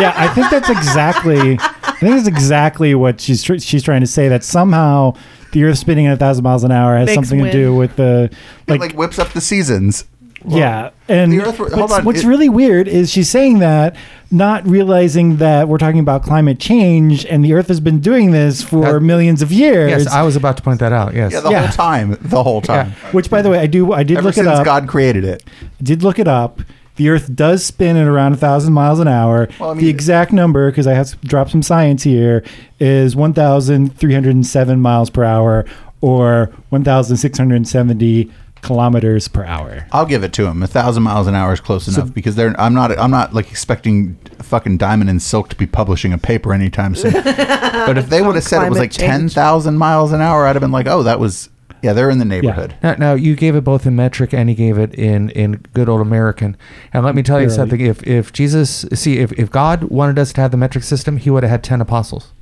yeah, 0.00 0.12
I 0.16 0.28
think 0.28 0.50
that's 0.50 0.68
exactly. 0.70 1.58
I 1.60 1.92
think 2.00 2.14
that's 2.16 2.28
exactly 2.28 2.94
what 2.94 3.20
she's 3.20 3.42
tr- 3.42 3.58
she's 3.58 3.82
trying 3.82 4.00
to 4.00 4.06
say. 4.06 4.28
That 4.28 4.42
somehow 4.42 5.14
the 5.52 5.64
Earth 5.64 5.78
spinning 5.78 6.06
at 6.06 6.14
a 6.14 6.16
thousand 6.16 6.44
miles 6.44 6.64
an 6.64 6.72
hour 6.72 6.96
has 6.96 7.06
Makes 7.06 7.16
something 7.16 7.40
wind. 7.40 7.52
to 7.52 7.58
do 7.58 7.74
with 7.74 7.96
the 7.96 8.30
like, 8.68 8.80
like. 8.80 8.92
whips 8.94 9.18
up 9.18 9.28
the 9.30 9.40
seasons. 9.40 10.04
yeah, 10.48 10.90
and 11.08 11.30
the 11.30 11.40
Earth- 11.42 11.58
hold 11.58 11.72
what's, 11.76 11.92
on, 11.92 12.04
what's 12.04 12.24
it- 12.24 12.26
really 12.26 12.48
weird 12.48 12.88
is 12.88 13.10
she's 13.10 13.28
saying 13.28 13.58
that, 13.58 13.94
not 14.30 14.66
realizing 14.66 15.36
that 15.36 15.68
we're 15.68 15.76
talking 15.76 16.00
about 16.00 16.22
climate 16.22 16.58
change, 16.58 17.26
and 17.26 17.44
the 17.44 17.52
Earth 17.52 17.68
has 17.68 17.78
been 17.80 18.00
doing 18.00 18.30
this 18.30 18.62
for 18.62 18.94
That- 18.94 19.00
millions 19.00 19.42
of 19.42 19.52
years. 19.52 19.90
yes, 19.90 20.06
I 20.06 20.22
was 20.22 20.36
about 20.36 20.56
to 20.56 20.62
point 20.62 20.80
that 20.80 20.92
out. 20.94 21.14
Yes. 21.14 21.32
Yeah, 21.32 21.40
the 21.40 21.50
Yeah. 21.50 21.60
whole 21.66 21.76
time, 21.76 22.16
the 22.22 22.42
whole 22.42 22.62
time. 22.62 22.92
which, 23.12 23.28
by 23.28 23.42
the 23.42 23.50
way, 23.50 23.58
I 23.58 23.66
do. 23.66 23.92
I 23.92 24.02
did 24.02 24.16
Ever 24.16 24.28
look 24.28 24.38
it 24.38 24.46
up. 24.46 24.64
God 24.64 24.88
created 24.88 25.24
it. 25.24 25.44
I 25.62 25.82
did 25.82 26.02
look 26.02 26.18
it 26.18 26.26
up. 26.26 26.60
The 27.00 27.08
Earth 27.08 27.34
does 27.34 27.64
spin 27.64 27.96
at 27.96 28.06
around 28.06 28.34
a 28.34 28.36
thousand 28.36 28.74
miles 28.74 29.00
an 29.00 29.08
hour. 29.08 29.48
Well, 29.58 29.70
I 29.70 29.72
mean- 29.72 29.84
the 29.84 29.88
exact 29.88 30.32
number, 30.32 30.70
because 30.70 30.86
I 30.86 30.92
have 30.92 31.18
to 31.18 31.26
drop 31.26 31.48
some 31.48 31.62
science 31.62 32.02
here, 32.02 32.44
is 32.78 33.16
one 33.16 33.32
thousand 33.32 33.96
three 33.96 34.12
hundred 34.12 34.34
and 34.34 34.46
seven 34.46 34.82
miles 34.82 35.08
per 35.08 35.24
hour, 35.24 35.64
or 36.02 36.52
one 36.68 36.84
thousand 36.84 37.16
six 37.16 37.38
hundred 37.38 37.56
and 37.56 37.66
seventy 37.66 38.30
kilometers 38.60 39.28
per 39.28 39.44
hour. 39.44 39.86
I'll 39.92 40.04
give 40.04 40.22
it 40.22 40.34
to 40.34 40.44
him. 40.46 40.62
A 40.62 40.66
thousand 40.66 41.02
miles 41.02 41.26
an 41.26 41.34
hour 41.34 41.54
is 41.54 41.60
close 41.60 41.88
enough 41.88 42.12
because 42.12 42.36
they're. 42.36 42.54
I'm 42.60 42.74
not. 42.74 42.90
I'm 42.98 43.10
not 43.10 43.32
like 43.32 43.50
expecting 43.50 44.16
fucking 44.42 44.76
Diamond 44.76 45.08
and 45.08 45.22
Silk 45.22 45.48
to 45.48 45.56
be 45.56 45.66
publishing 45.66 46.12
a 46.12 46.18
paper 46.18 46.52
anytime 46.52 46.94
soon. 46.94 47.12
but 47.24 47.96
if 47.96 48.10
they 48.10 48.20
would 48.20 48.34
have 48.34 48.44
said 48.44 48.62
it 48.62 48.68
was 48.68 48.78
like 48.78 48.90
ten 48.90 49.20
change. 49.20 49.32
thousand 49.32 49.78
miles 49.78 50.12
an 50.12 50.20
hour, 50.20 50.46
I'd 50.46 50.54
have 50.54 50.60
been 50.60 50.70
like, 50.70 50.86
oh, 50.86 51.02
that 51.04 51.18
was. 51.18 51.48
Yeah, 51.82 51.92
they're 51.94 52.10
in 52.10 52.18
the 52.18 52.24
neighborhood. 52.24 52.74
Now, 52.82 52.94
now 52.94 53.14
you 53.14 53.34
gave 53.34 53.56
it 53.56 53.62
both 53.64 53.86
in 53.86 53.96
metric 53.96 54.34
and 54.34 54.50
you 54.50 54.54
gave 54.56 54.76
it 54.78 54.94
in 54.94 55.30
in 55.30 55.54
good 55.72 55.88
old 55.88 56.00
American. 56.00 56.56
And 56.92 57.04
let 57.04 57.14
me 57.14 57.22
tell 57.22 57.40
you 57.40 57.46
Barely. 57.46 57.56
something. 57.56 57.80
If 57.80 58.06
if 58.06 58.32
Jesus, 58.32 58.84
see, 58.92 59.18
if, 59.18 59.32
if 59.32 59.50
God 59.50 59.84
wanted 59.84 60.18
us 60.18 60.32
to 60.34 60.40
have 60.40 60.50
the 60.50 60.56
metric 60.56 60.84
system, 60.84 61.16
He 61.16 61.30
would 61.30 61.42
have 61.42 61.50
had 61.50 61.64
ten 61.64 61.80
apostles. 61.80 62.32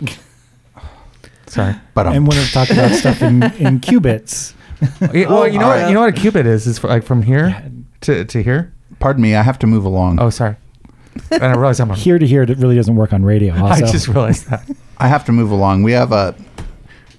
Sorry. 1.46 1.74
But 1.94 2.06
um, 2.06 2.14
and 2.14 2.26
when 2.26 2.36
we're 2.38 2.46
talking 2.46 2.78
about 2.78 2.92
stuff 2.96 3.20
in, 3.22 3.42
in 3.58 3.80
cubits, 3.80 4.54
well, 5.00 5.46
you 5.46 5.58
know 5.58 5.68
what 5.68 5.88
you 5.88 5.94
know 5.94 6.00
what 6.00 6.08
a 6.08 6.20
cubit 6.20 6.46
is? 6.46 6.66
Is 6.66 6.82
like 6.82 7.04
from 7.04 7.22
here 7.22 7.70
to 8.02 8.24
to 8.24 8.42
here. 8.42 8.72
pardon 9.00 9.22
me, 9.22 9.34
I 9.34 9.42
have 9.42 9.58
to 9.60 9.66
move 9.66 9.84
along. 9.84 10.18
Oh, 10.20 10.30
sorry. 10.30 10.56
And 11.30 11.44
I 11.44 11.52
realize 11.52 11.78
I'm. 11.78 11.90
on- 11.90 11.96
here 11.98 12.18
to 12.18 12.26
here, 12.26 12.42
it 12.42 12.56
really 12.56 12.74
doesn't 12.76 12.96
work 12.96 13.12
on 13.12 13.22
radio. 13.22 13.54
I 13.64 13.80
just 13.80 14.08
realized 14.08 14.48
that. 14.48 14.66
I 14.96 15.08
have 15.08 15.24
to 15.26 15.32
move 15.32 15.50
along. 15.50 15.82
We 15.82 15.92
have 15.92 16.10
a. 16.10 16.34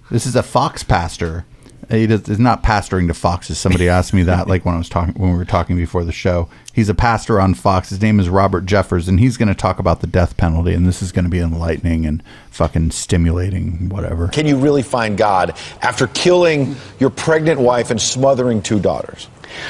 This 0.10 0.26
is 0.26 0.36
a 0.36 0.44
Fox 0.44 0.84
pastor. 0.84 1.46
He 1.90 2.08
does, 2.08 2.28
is 2.30 2.40
not 2.40 2.64
pastoring 2.64 3.08
to 3.08 3.14
Foxes. 3.14 3.58
Somebody 3.58 3.90
asked 3.90 4.14
me 4.14 4.24
that, 4.24 4.48
like 4.48 4.66
when 4.66 4.76
I 4.76 4.78
was 4.78 4.90
talking 4.90 5.14
when 5.16 5.32
we 5.32 5.38
were 5.38 5.46
talking 5.46 5.76
before 5.76 6.04
the 6.04 6.12
show. 6.12 6.50
He's 6.74 6.90
a 6.90 6.96
pastor 6.96 7.40
on 7.40 7.54
Fox. 7.54 7.90
His 7.90 8.02
name 8.02 8.20
is 8.20 8.30
Robert 8.30 8.66
Jeffress, 8.66 9.08
and 9.08 9.20
he's 9.20 9.38
going 9.38 9.50
to 9.50 9.56
talk 9.56 9.80
about 9.80 10.02
the 10.02 10.08
death 10.08 10.38
penalty. 10.38 10.74
And 10.74 10.88
this 10.88 11.02
is 11.02 11.12
going 11.12 11.26
to 11.26 11.30
be 11.30 11.40
enlightening 11.40 12.06
and 12.06 12.24
fucking 12.50 12.92
stimulating, 12.92 13.90
whatever. 13.90 14.28
Can 14.28 14.46
you 14.46 14.58
really 14.58 14.82
find 14.84 15.18
God 15.18 15.58
after 15.82 16.08
killing 16.08 16.76
your 17.00 17.10
pregnant 17.10 17.60
wife 17.60 17.92
and 17.92 18.02
smothering 18.02 18.62
two 18.62 18.80
daughters? 18.80 19.28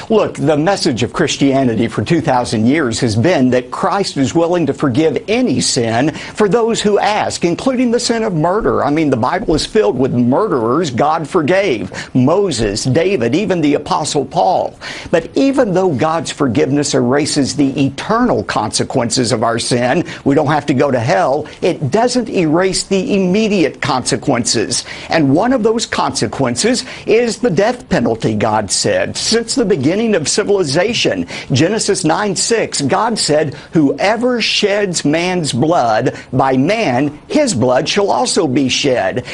Look, 0.09 0.35
the 0.35 0.57
message 0.57 1.03
of 1.03 1.13
Christianity 1.13 1.87
for 1.87 2.03
2,000 2.03 2.65
years 2.65 2.99
has 2.99 3.15
been 3.15 3.49
that 3.51 3.71
Christ 3.71 4.17
is 4.17 4.35
willing 4.35 4.65
to 4.65 4.73
forgive 4.73 5.23
any 5.27 5.61
sin 5.61 6.11
for 6.11 6.49
those 6.49 6.81
who 6.81 6.99
ask, 6.99 7.45
including 7.45 7.91
the 7.91 7.99
sin 7.99 8.23
of 8.23 8.33
murder. 8.33 8.83
I 8.83 8.89
mean, 8.89 9.09
the 9.09 9.17
Bible 9.17 9.55
is 9.55 9.65
filled 9.65 9.97
with 9.97 10.13
murderers 10.13 10.91
God 10.91 11.27
forgave 11.27 11.91
Moses, 12.15 12.83
David, 12.83 13.35
even 13.35 13.61
the 13.61 13.75
Apostle 13.75 14.25
Paul. 14.25 14.77
But 15.11 15.35
even 15.37 15.73
though 15.73 15.93
God's 15.93 16.31
forgiveness 16.31 16.93
erases 16.93 17.55
the 17.55 17.85
eternal 17.85 18.43
consequences 18.43 19.31
of 19.31 19.43
our 19.43 19.59
sin, 19.59 20.05
we 20.25 20.35
don't 20.35 20.47
have 20.47 20.65
to 20.67 20.73
go 20.73 20.91
to 20.91 20.99
hell, 20.99 21.47
it 21.61 21.91
doesn't 21.91 22.29
erase 22.29 22.83
the 22.83 23.15
immediate 23.15 23.81
consequences. 23.81 24.85
And 25.09 25.35
one 25.35 25.53
of 25.53 25.63
those 25.63 25.85
consequences 25.85 26.85
is 27.05 27.39
the 27.39 27.49
death 27.49 27.87
penalty, 27.89 28.35
God 28.35 28.71
said. 28.71 29.17
Since 29.17 29.55
the 29.55 29.65
beginning 29.77 30.13
of 30.15 30.27
civilization. 30.27 31.25
Genesis 31.51 32.03
9 32.05 32.35
6, 32.35 32.81
God 32.83 33.17
said, 33.17 33.53
Whoever 33.73 34.41
sheds 34.41 35.03
man's 35.03 35.51
blood, 35.53 36.17
by 36.31 36.57
man 36.57 37.19
his 37.27 37.53
blood 37.53 37.89
shall 37.89 38.11
also 38.11 38.47
be 38.47 38.69
shed. 38.69 39.25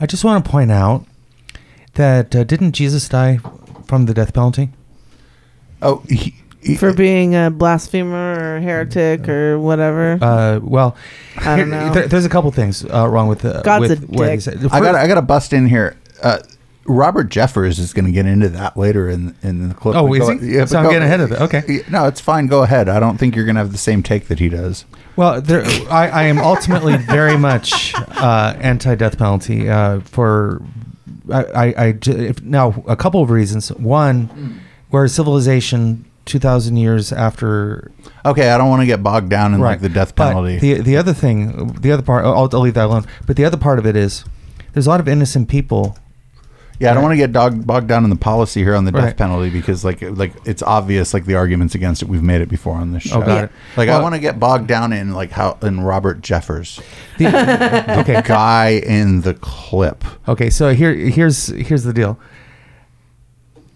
I 0.00 0.06
just 0.06 0.24
want 0.24 0.44
to 0.44 0.50
point 0.50 0.70
out 0.72 1.04
that 1.94 2.34
uh, 2.34 2.44
didn't 2.44 2.72
Jesus 2.72 3.08
die 3.08 3.38
from 3.86 4.06
the 4.06 4.14
death 4.14 4.34
penalty? 4.34 4.70
Oh, 5.80 6.02
he, 6.08 6.34
for 6.76 6.92
being 6.92 7.34
a 7.36 7.50
blasphemer 7.50 8.56
or 8.56 8.60
heretic 8.60 9.28
or 9.28 9.58
whatever. 9.58 10.18
Uh, 10.20 10.58
well, 10.62 10.96
I 11.38 11.56
don't 11.56 11.70
know. 11.70 11.92
there- 11.92 12.08
there's 12.08 12.24
a 12.24 12.28
couple 12.28 12.50
things 12.50 12.84
uh, 12.84 13.06
wrong 13.08 13.28
with 13.28 13.40
the 13.40 13.62
God's 13.62 13.88
with 13.88 14.02
a 14.02 14.06
dick. 14.06 14.68
I 14.72 14.80
got 14.80 14.94
I 14.96 15.06
got 15.06 15.14
to 15.14 15.22
bust 15.22 15.52
in 15.52 15.66
here. 15.68 15.96
Uh, 16.22 16.38
Robert 16.88 17.28
Jeffress 17.30 17.78
is 17.78 17.92
going 17.92 18.04
to 18.06 18.12
get 18.12 18.26
into 18.26 18.48
that 18.50 18.76
later 18.76 19.08
in 19.08 19.34
in 19.42 19.68
the 19.68 19.74
clip. 19.74 19.96
Oh, 19.96 20.12
is 20.12 20.20
go- 20.20 20.38
he? 20.38 20.56
but 20.58 20.68
So 20.68 20.78
I'm 20.78 20.84
getting 20.86 21.02
ahead 21.02 21.20
of 21.20 21.32
it. 21.32 21.40
Okay. 21.40 21.82
No, 21.90 22.06
it's 22.06 22.20
fine. 22.20 22.46
Go 22.46 22.62
ahead. 22.62 22.88
I 22.88 23.00
don't 23.00 23.18
think 23.18 23.34
you're 23.34 23.44
going 23.44 23.56
to 23.56 23.60
have 23.62 23.72
the 23.72 23.78
same 23.78 24.02
take 24.02 24.28
that 24.28 24.38
he 24.38 24.48
does. 24.48 24.84
Well, 25.16 25.40
there, 25.40 25.64
I, 25.90 26.08
I 26.08 26.22
am 26.24 26.38
ultimately 26.38 26.96
very 26.96 27.38
much 27.38 27.94
uh, 27.96 28.54
anti-death 28.60 29.16
penalty 29.18 29.68
uh, 29.70 30.00
for 30.00 30.60
I, 31.32 31.44
I, 31.44 31.64
I 31.86 31.98
if, 32.06 32.42
now 32.42 32.84
a 32.86 32.96
couple 32.96 33.22
of 33.22 33.30
reasons. 33.30 33.70
One, 33.72 34.60
where 34.90 35.08
civilization 35.08 36.04
two 36.26 36.38
thousand 36.38 36.76
years 36.76 37.12
after. 37.12 37.90
Okay, 38.24 38.50
I 38.50 38.58
don't 38.58 38.68
want 38.68 38.82
to 38.82 38.86
get 38.86 39.02
bogged 39.02 39.30
down 39.30 39.54
in 39.54 39.60
like 39.60 39.80
the 39.80 39.88
death 39.88 40.14
But 40.14 40.28
penalty. 40.28 40.58
the 40.58 40.80
the 40.82 40.96
other 40.96 41.14
thing, 41.14 41.68
the 41.80 41.92
other 41.92 42.02
part, 42.02 42.24
I'll, 42.24 42.48
I'll 42.52 42.60
leave 42.60 42.74
that 42.74 42.86
alone. 42.86 43.06
But 43.26 43.36
the 43.36 43.44
other 43.44 43.56
part 43.56 43.78
of 43.78 43.86
it 43.86 43.96
is, 43.96 44.24
there's 44.72 44.86
a 44.86 44.90
lot 44.90 45.00
of 45.00 45.08
innocent 45.08 45.48
people. 45.48 45.96
Yeah, 46.78 46.90
I 46.90 46.94
don't 46.94 47.02
want 47.02 47.12
to 47.14 47.16
get 47.16 47.32
dog, 47.32 47.66
bogged 47.66 47.88
down 47.88 48.04
in 48.04 48.10
the 48.10 48.16
policy 48.16 48.62
here 48.62 48.74
on 48.74 48.84
the 48.84 48.92
death 48.92 49.02
Right. 49.04 49.16
penalty 49.16 49.48
because 49.50 49.84
like 49.84 50.02
like 50.02 50.32
it's 50.44 50.62
obvious 50.62 51.14
like 51.14 51.24
the 51.24 51.34
arguments 51.34 51.74
against 51.74 52.02
it. 52.02 52.08
We've 52.08 52.22
made 52.22 52.40
it 52.42 52.48
before 52.50 52.74
on 52.76 52.92
this 52.92 53.04
show. 53.04 53.22
Oh, 53.22 53.26
got 53.26 53.44
it. 53.44 53.50
Like 53.76 53.88
I 53.88 53.92
Well- 53.92 54.02
want 54.02 54.14
to 54.14 54.20
get 54.20 54.38
bogged 54.38 54.66
down 54.66 54.92
in 54.92 55.12
like 55.14 55.30
how 55.30 55.56
in 55.62 55.80
Robert 55.80 56.20
Jeffress, 56.20 56.80
The- 57.18 57.24
the 57.86 58.00
okay. 58.00 58.22
guy 58.22 58.80
in 58.84 59.22
the 59.22 59.32
clip. 59.34 60.04
Okay, 60.28 60.50
so 60.50 60.74
here 60.74 60.92
here's 60.94 61.46
here's 61.46 61.84
the 61.84 61.92
deal. 61.94 62.18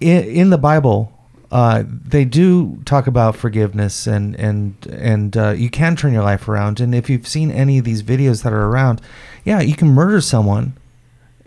In, 0.00 0.24
in 0.24 0.50
the 0.50 0.58
Bible, 0.58 1.12
uh, 1.50 1.84
they 1.86 2.24
do 2.24 2.80
talk 2.84 3.06
about 3.06 3.36
forgiveness 3.36 4.06
and 4.06 4.34
and 4.36 4.74
and 4.90 5.36
uh, 5.36 5.50
you 5.50 5.68
can 5.70 5.96
turn 5.96 6.12
your 6.12 6.22
life 6.22 6.48
around. 6.48 6.80
And 6.80 6.94
if 6.94 7.10
you've 7.10 7.26
seen 7.28 7.50
any 7.50 7.78
of 7.78 7.84
these 7.84 8.02
videos 8.02 8.42
that 8.42 8.52
are 8.52 8.66
around, 8.66 9.00
yeah, 9.44 9.60
you 9.60 9.74
can 9.74 9.88
murder 9.88 10.20
someone, 10.20 10.74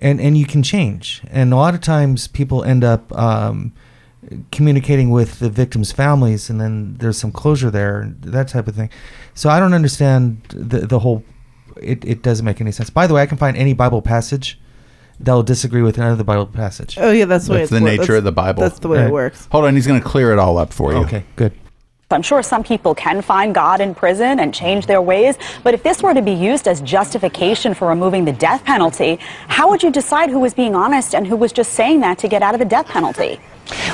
and 0.04 0.22
and 0.22 0.38
you 0.38 0.46
can 0.46 0.62
change. 0.62 1.24
And 1.32 1.52
a 1.54 1.56
lot 1.56 1.74
of 1.74 1.82
times, 1.82 2.28
people 2.28 2.64
end 2.64 2.84
up. 2.84 3.12
Um, 3.18 3.74
communicating 4.52 5.10
with 5.10 5.40
the 5.40 5.50
victims' 5.50 5.92
families, 5.92 6.50
and 6.50 6.60
then 6.60 6.96
there's 7.00 7.18
some 7.18 7.32
closure 7.32 7.70
there, 7.70 8.00
and 8.00 8.22
that 8.24 8.48
type 8.48 8.68
of 8.70 8.76
thing. 8.76 8.90
So 9.34 9.50
I 9.50 9.60
don't 9.60 9.74
understand 9.74 10.42
the 10.50 10.80
the 10.88 11.00
whole. 11.00 11.24
It, 11.82 12.06
it 12.06 12.22
doesn't 12.22 12.46
make 12.46 12.62
any 12.62 12.72
sense. 12.72 12.90
By 12.90 13.06
the 13.06 13.14
way, 13.16 13.22
I 13.22 13.26
can 13.26 13.38
find 13.38 13.58
any 13.58 13.74
Bible 13.74 14.02
passage 14.02 14.60
that 15.20 15.34
will 15.34 15.44
disagree 15.44 15.82
with 15.82 15.98
another 15.98 16.24
Bible 16.24 16.46
passage. 16.48 16.98
Oh 17.00 17.12
yeah, 17.12 17.26
that's 17.26 17.48
the 17.48 17.52
way 17.54 17.58
That's 17.60 17.72
it's 17.72 17.80
the 17.80 17.86
nature 17.86 17.98
that's- 18.02 18.18
of 18.20 18.24
the 18.24 18.32
Bible. 18.32 18.62
That's 18.62 18.80
the 18.80 18.88
way 18.88 19.00
Right. 19.00 19.08
it 19.08 19.12
works. 19.12 19.48
Hold 19.52 19.66
on, 19.66 19.76
he's 19.76 19.88
going 19.88 20.00
to 20.02 20.08
clear 20.08 20.32
it 20.32 20.40
all 20.40 20.58
up 20.58 20.72
for 20.72 20.94
you. 20.94 21.00
Okay, 21.00 21.24
good. 21.36 21.52
I'm 22.14 22.22
sure 22.22 22.42
some 22.44 22.64
people 22.64 22.96
can 22.96 23.22
find 23.22 23.54
God 23.54 23.82
in 23.82 23.96
prison 23.96 24.40
and 24.40 24.54
change 24.54 24.86
their 24.86 25.02
ways, 25.02 25.38
but 25.64 25.74
if 25.74 25.84
this 25.84 26.02
were 26.02 26.14
to 26.14 26.22
be 26.22 26.32
used 26.32 26.68
as 26.68 26.82
justification 26.82 27.74
for 27.74 27.88
removing 27.88 28.26
the 28.26 28.32
death 28.34 28.64
penalty, 28.64 29.18
how 29.48 29.70
would 29.70 29.84
you 29.84 29.92
decide 29.92 30.30
who 30.30 30.40
was 30.40 30.54
being 30.54 30.76
honest 30.76 31.16
and 31.16 31.26
who 31.28 31.36
was 31.36 31.52
just 31.52 31.74
saying 31.74 32.00
that 32.02 32.20
to 32.20 32.28
get 32.28 32.42
out 32.42 32.54
of 32.54 32.60
the 32.60 32.66
death 32.66 32.88
penalty? 32.88 33.40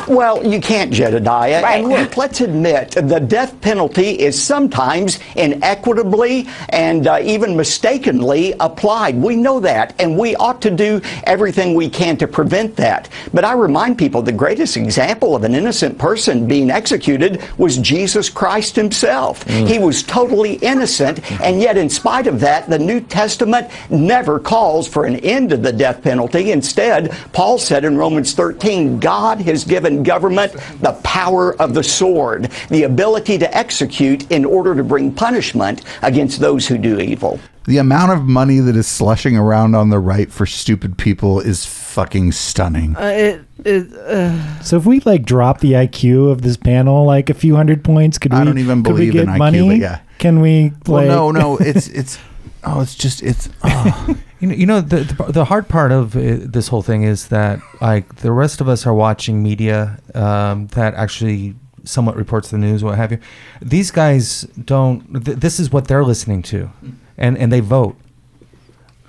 Well, 0.07 0.45
you 0.45 0.59
can't, 0.59 0.91
Jedediah. 0.91 1.61
Right. 1.61 1.83
And 1.83 1.89
look, 1.89 2.17
let's 2.17 2.41
admit 2.41 2.91
the 2.91 3.19
death 3.19 3.59
penalty 3.61 4.19
is 4.19 4.41
sometimes 4.41 5.19
inequitably 5.35 6.47
and 6.69 7.05
uh, 7.07 7.19
even 7.21 7.55
mistakenly 7.55 8.55
applied. 8.59 9.15
We 9.15 9.35
know 9.35 9.59
that, 9.59 9.93
and 9.99 10.17
we 10.17 10.35
ought 10.37 10.61
to 10.63 10.71
do 10.71 11.01
everything 11.25 11.75
we 11.75 11.89
can 11.89 12.17
to 12.17 12.27
prevent 12.27 12.75
that. 12.77 13.09
But 13.33 13.45
I 13.45 13.53
remind 13.53 13.97
people 13.97 14.21
the 14.21 14.31
greatest 14.31 14.77
example 14.77 15.35
of 15.35 15.43
an 15.43 15.53
innocent 15.53 15.97
person 15.97 16.47
being 16.47 16.71
executed 16.71 17.43
was 17.57 17.77
Jesus 17.77 18.29
Christ 18.29 18.75
himself. 18.75 19.43
He 19.43 19.77
was 19.77 20.01
totally 20.01 20.55
innocent, 20.55 21.19
and 21.41 21.61
yet, 21.61 21.77
in 21.77 21.89
spite 21.89 22.27
of 22.27 22.39
that, 22.39 22.69
the 22.69 22.79
New 22.79 22.99
Testament 23.01 23.69
never 23.89 24.39
calls 24.39 24.87
for 24.87 25.05
an 25.05 25.17
end 25.17 25.51
to 25.51 25.57
the 25.57 25.71
death 25.71 26.01
penalty. 26.01 26.51
Instead, 26.51 27.11
Paul 27.33 27.57
said 27.57 27.85
in 27.85 27.97
Romans 27.97 28.33
13, 28.33 28.99
God 28.99 29.41
has 29.41 29.58
given 29.63 30.03
government 30.03 30.53
the 30.81 30.93
power 31.03 31.55
of 31.61 31.73
the 31.73 31.83
sword, 31.83 32.51
the 32.69 32.83
ability 32.83 33.37
to 33.39 33.57
execute 33.57 34.29
in 34.31 34.45
order 34.45 34.75
to 34.75 34.83
bring 34.83 35.11
punishment 35.13 35.83
against 36.01 36.39
those 36.39 36.67
who 36.67 36.77
do 36.77 36.99
evil. 36.99 37.39
The 37.65 37.77
amount 37.77 38.13
of 38.13 38.23
money 38.25 38.59
that 38.59 38.75
is 38.75 38.87
slushing 38.87 39.37
around 39.37 39.75
on 39.75 39.89
the 39.89 39.99
right 39.99 40.31
for 40.31 40.45
stupid 40.47 40.97
people 40.97 41.39
is 41.39 41.65
fucking 41.65 42.31
stunning. 42.31 42.95
Uh, 42.97 43.01
it 43.05 43.41
it. 43.63 43.93
Uh, 43.93 44.61
So 44.63 44.77
if 44.77 44.85
we 44.85 45.01
like 45.01 45.23
drop 45.23 45.59
the 45.59 45.73
IQ 45.73 46.31
of 46.31 46.41
this 46.41 46.57
panel 46.57 47.05
like 47.05 47.29
a 47.29 47.33
few 47.35 47.55
hundred 47.55 47.83
points, 47.83 48.17
could 48.17 48.33
I 48.33 48.39
we? 48.39 48.45
don't 48.45 48.57
even 48.57 48.81
believe 48.81 49.13
get 49.13 49.23
in 49.23 49.29
IQ, 49.29 49.37
money? 49.37 49.67
but 49.67 49.77
yeah. 49.77 49.99
Can 50.17 50.39
we? 50.41 50.71
Well, 50.87 51.05
no, 51.05 51.31
no, 51.31 51.57
it's 51.57 51.87
it's 51.89 52.17
oh, 52.63 52.81
it's 52.81 52.95
just 52.95 53.21
it's 53.21 53.49
oh. 53.63 54.17
You 54.39 54.47
know, 54.47 54.55
you 54.55 54.65
know 54.65 54.81
the, 54.81 55.03
the 55.03 55.31
the 55.31 55.45
hard 55.45 55.67
part 55.67 55.91
of 55.91 56.15
uh, 56.15 56.37
this 56.39 56.69
whole 56.69 56.81
thing 56.81 57.03
is 57.03 57.27
that 57.27 57.59
like 57.81 58.17
the 58.17 58.31
rest 58.31 58.61
of 58.61 58.69
us 58.69 58.85
are 58.85 58.93
watching 58.93 59.43
media 59.43 59.99
um, 60.15 60.67
that 60.67 60.93
actually 60.93 61.55
somewhat 61.83 62.15
reports 62.15 62.49
the 62.49 62.57
news, 62.57 62.83
what 62.83 62.95
have 62.95 63.11
you. 63.11 63.19
These 63.61 63.91
guys 63.91 64.43
don't. 64.63 65.25
Th- 65.25 65.37
this 65.37 65.59
is 65.59 65.71
what 65.71 65.87
they're 65.87 66.05
listening 66.05 66.41
to, 66.43 66.69
and 67.17 67.37
and 67.37 67.51
they 67.51 67.59
vote. 67.59 67.97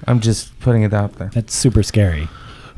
I'm 0.06 0.20
just 0.20 0.58
putting 0.60 0.82
it 0.82 0.92
out 0.92 1.14
there. 1.14 1.30
That's 1.32 1.54
super 1.54 1.82
scary. 1.82 2.28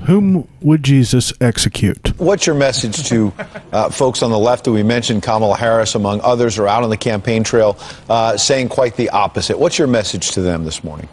Whom 0.06 0.48
would 0.60 0.82
Jesus 0.82 1.32
execute? 1.40 2.18
What's 2.18 2.46
your 2.46 2.56
message 2.56 3.08
to 3.08 3.32
uh, 3.72 3.88
folks 3.88 4.22
on 4.22 4.32
the 4.32 4.38
left 4.38 4.64
that 4.64 4.72
we 4.72 4.82
mentioned, 4.82 5.22
Kamala 5.22 5.56
Harris, 5.56 5.94
among 5.94 6.20
others, 6.22 6.58
are 6.58 6.66
out 6.66 6.82
on 6.82 6.90
the 6.90 6.96
campaign 6.96 7.44
trail 7.44 7.78
uh, 8.08 8.36
saying 8.36 8.68
quite 8.68 8.96
the 8.96 9.10
opposite? 9.10 9.58
What's 9.58 9.78
your 9.78 9.86
message 9.86 10.32
to 10.32 10.42
them 10.42 10.64
this 10.64 10.82
morning? 10.82 11.08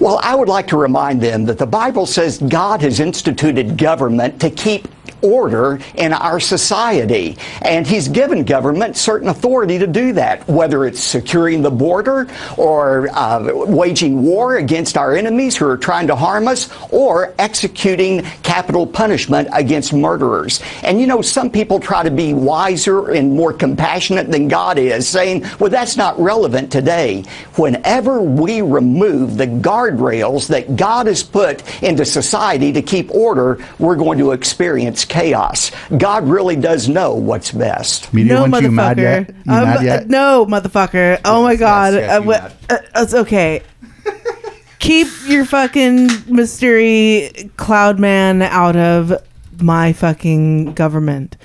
Well, 0.00 0.20
I 0.22 0.34
would 0.34 0.48
like 0.48 0.66
to 0.68 0.76
remind 0.76 1.20
them 1.20 1.44
that 1.46 1.58
the 1.58 1.66
Bible 1.66 2.06
says 2.06 2.38
God 2.38 2.82
has 2.82 3.00
instituted 3.00 3.76
government 3.78 4.40
to 4.40 4.50
keep 4.50 4.88
order 5.24 5.80
in 5.94 6.12
our 6.12 6.38
society. 6.38 7.36
And 7.62 7.86
He's 7.86 8.08
given 8.08 8.44
government 8.44 8.96
certain 8.96 9.28
authority 9.28 9.78
to 9.78 9.86
do 9.86 10.12
that, 10.12 10.46
whether 10.48 10.84
it's 10.84 11.00
securing 11.00 11.62
the 11.62 11.70
border 11.70 12.28
or 12.56 13.08
uh, 13.12 13.50
waging 13.66 14.22
war 14.22 14.56
against 14.56 14.96
our 14.96 15.16
enemies 15.16 15.56
who 15.56 15.66
are 15.66 15.76
trying 15.76 16.06
to 16.08 16.16
harm 16.16 16.46
us 16.46 16.70
or 16.90 17.34
executing 17.38 18.22
capital 18.42 18.86
punishment 18.86 19.48
against 19.52 19.92
murderers. 19.92 20.60
And 20.82 21.00
you 21.00 21.06
know, 21.06 21.22
some 21.22 21.50
people 21.50 21.80
try 21.80 22.02
to 22.02 22.10
be 22.10 22.34
wiser 22.34 23.10
and 23.12 23.32
more 23.32 23.52
compassionate 23.52 24.30
than 24.30 24.48
God 24.48 24.78
is, 24.78 25.08
saying, 25.08 25.44
well, 25.58 25.70
that's 25.70 25.96
not 25.96 26.18
relevant 26.20 26.70
today. 26.70 27.22
Whenever 27.56 28.20
we 28.20 28.60
remove 28.60 29.36
the 29.36 29.46
guardrails 29.46 30.48
that 30.48 30.76
God 30.76 31.06
has 31.06 31.22
put 31.22 31.82
into 31.82 32.04
society 32.04 32.72
to 32.72 32.82
keep 32.82 33.10
order, 33.10 33.58
we're 33.78 33.96
going 33.96 34.18
to 34.18 34.32
experience 34.32 35.04
chaos. 35.14 35.70
God 35.96 36.26
really 36.28 36.56
does 36.56 36.88
know 36.88 37.14
what's 37.14 37.52
best. 37.52 38.12
Media 38.12 38.34
no, 38.34 38.42
went 38.48 38.64
you 38.64 38.70
mad 38.72 38.96
motherfucker. 38.96 39.00
yet? 39.28 39.28
You 39.46 39.52
Um, 39.52 39.64
mad 39.64 39.82
yet? 39.84 40.08
No, 40.08 40.44
motherfucker. 40.46 41.20
Oh 41.24 41.42
my 41.44 41.54
god. 41.56 41.94
yes, 41.94 42.18
Uh, 42.18 42.22
what- 42.22 42.52
uh, 42.68 42.78
it's 42.96 43.14
okay. 43.14 43.62
Keep 44.80 45.06
your 45.28 45.44
fucking 45.46 46.08
mystery 46.26 47.50
cloud 47.56 47.98
man 47.98 48.42
out 48.42 48.76
of 48.76 49.14
my 49.62 49.92
fucking 49.92 50.74
government. 50.74 51.36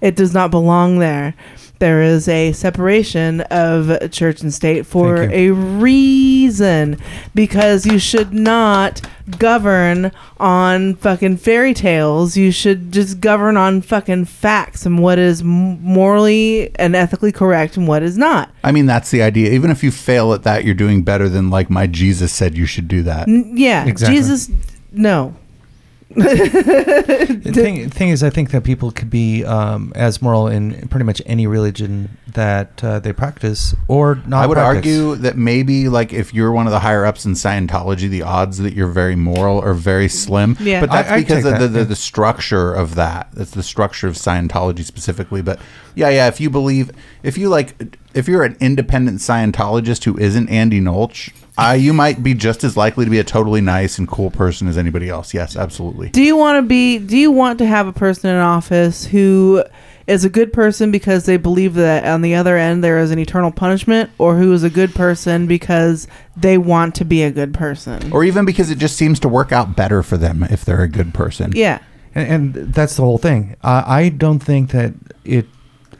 It 0.00 0.16
does 0.16 0.34
not 0.34 0.50
belong 0.50 0.98
there. 0.98 1.34
There 1.80 2.02
is 2.02 2.28
a 2.28 2.52
separation 2.52 3.40
of 3.42 4.10
church 4.10 4.40
and 4.42 4.54
state 4.54 4.86
for 4.86 5.22
a 5.30 5.50
reason 5.50 6.98
because 7.34 7.84
you 7.84 7.98
should 7.98 8.32
not 8.32 9.00
govern 9.38 10.12
on 10.38 10.94
fucking 10.96 11.38
fairy 11.38 11.74
tales. 11.74 12.36
You 12.36 12.52
should 12.52 12.92
just 12.92 13.20
govern 13.20 13.56
on 13.56 13.82
fucking 13.82 14.26
facts 14.26 14.86
and 14.86 15.02
what 15.02 15.18
is 15.18 15.42
morally 15.42 16.74
and 16.76 16.94
ethically 16.94 17.32
correct 17.32 17.76
and 17.76 17.88
what 17.88 18.02
is 18.02 18.16
not. 18.16 18.50
I 18.62 18.72
mean, 18.72 18.86
that's 18.86 19.10
the 19.10 19.22
idea. 19.22 19.50
Even 19.52 19.70
if 19.70 19.82
you 19.82 19.90
fail 19.90 20.32
at 20.32 20.42
that, 20.44 20.64
you're 20.64 20.74
doing 20.74 21.02
better 21.02 21.28
than 21.28 21.50
like 21.50 21.70
my 21.70 21.86
Jesus 21.86 22.32
said 22.32 22.56
you 22.56 22.66
should 22.66 22.88
do 22.88 23.02
that. 23.02 23.28
N- 23.28 23.52
yeah, 23.56 23.84
Exactly. 23.86 24.16
Jesus. 24.16 24.50
No, 24.92 25.34
the 26.16 27.50
thing, 27.52 27.90
thing 27.90 28.08
is, 28.10 28.22
I 28.22 28.30
think 28.30 28.50
that 28.50 28.64
people 28.64 28.90
could 28.90 29.10
be 29.10 29.44
um, 29.44 29.92
as 29.96 30.22
moral 30.22 30.46
in 30.46 30.88
pretty 30.88 31.04
much 31.04 31.20
any 31.26 31.46
religion 31.46 32.16
that 32.28 32.82
uh, 32.84 33.00
they 33.00 33.12
practice 33.12 33.74
or 33.88 34.16
not. 34.26 34.44
I 34.44 34.46
would 34.46 34.54
practice. 34.54 34.76
argue 34.76 35.16
that 35.16 35.36
maybe 35.36 35.88
like 35.88 36.12
if 36.12 36.32
you're 36.32 36.52
one 36.52 36.66
of 36.66 36.72
the 36.72 36.80
higher 36.80 37.04
ups 37.04 37.24
in 37.24 37.32
Scientology, 37.32 38.08
the 38.08 38.22
odds 38.22 38.58
that 38.58 38.74
you're 38.74 38.88
very 38.88 39.16
moral 39.16 39.60
are 39.60 39.74
very 39.74 40.08
slim. 40.08 40.56
Yeah. 40.60 40.80
but 40.80 40.90
that's 40.90 41.10
I- 41.10 41.16
I'd 41.16 41.20
because 41.26 41.44
take 41.44 41.52
of 41.52 41.58
the, 41.58 41.66
that, 41.66 41.72
the, 41.72 41.78
yeah. 41.80 41.84
the 41.84 41.96
structure 41.96 42.72
of 42.72 42.94
that. 42.94 43.28
That's 43.32 43.50
the 43.52 43.62
structure 43.62 44.06
of 44.08 44.14
Scientology 44.14 44.84
specifically. 44.84 45.42
But 45.42 45.58
yeah, 45.94 46.08
yeah. 46.10 46.28
If 46.28 46.40
you 46.40 46.50
believe, 46.50 46.90
if 47.22 47.36
you 47.36 47.48
like, 47.48 47.98
if 48.14 48.28
you're 48.28 48.44
an 48.44 48.56
independent 48.60 49.18
Scientologist 49.18 50.04
who 50.04 50.16
isn't 50.18 50.48
Andy 50.48 50.80
Nolch, 50.80 51.32
uh, 51.56 51.76
you 51.78 51.92
might 51.92 52.22
be 52.22 52.34
just 52.34 52.64
as 52.64 52.76
likely 52.76 53.04
to 53.04 53.10
be 53.10 53.18
a 53.18 53.24
totally 53.24 53.60
nice 53.60 53.98
and 53.98 54.08
cool 54.08 54.30
person 54.30 54.66
as 54.66 54.76
anybody 54.78 55.08
else. 55.08 55.34
Yes, 55.34 55.56
absolutely. 55.56 56.08
Do 56.10 56.22
you 56.22 56.36
want 56.36 56.62
to 56.62 56.62
be? 56.62 56.98
Do 56.98 57.16
you 57.16 57.30
want 57.30 57.58
to 57.58 57.66
have 57.66 57.86
a 57.86 57.92
person 57.92 58.30
in 58.30 58.36
office 58.36 59.06
who 59.06 59.64
is 60.06 60.24
a 60.24 60.28
good 60.28 60.52
person 60.52 60.90
because 60.90 61.24
they 61.24 61.36
believe 61.36 61.74
that 61.74 62.04
on 62.04 62.20
the 62.20 62.34
other 62.34 62.58
end 62.58 62.84
there 62.84 62.98
is 62.98 63.10
an 63.10 63.18
eternal 63.18 63.50
punishment, 63.50 64.10
or 64.18 64.36
who 64.36 64.52
is 64.52 64.62
a 64.62 64.70
good 64.70 64.94
person 64.94 65.46
because 65.46 66.08
they 66.36 66.58
want 66.58 66.94
to 66.96 67.04
be 67.04 67.22
a 67.22 67.30
good 67.30 67.54
person? 67.54 68.12
Or 68.12 68.24
even 68.24 68.44
because 68.44 68.70
it 68.70 68.78
just 68.78 68.96
seems 68.96 69.20
to 69.20 69.28
work 69.28 69.52
out 69.52 69.76
better 69.76 70.02
for 70.02 70.16
them 70.16 70.42
if 70.42 70.64
they're 70.64 70.82
a 70.82 70.88
good 70.88 71.14
person. 71.14 71.52
Yeah. 71.54 71.78
and, 72.14 72.54
and 72.54 72.74
that's 72.74 72.96
the 72.96 73.02
whole 73.02 73.18
thing. 73.18 73.56
I 73.62 74.00
I 74.04 74.08
don't 74.08 74.40
think 74.40 74.70
that 74.70 74.92
it 75.24 75.46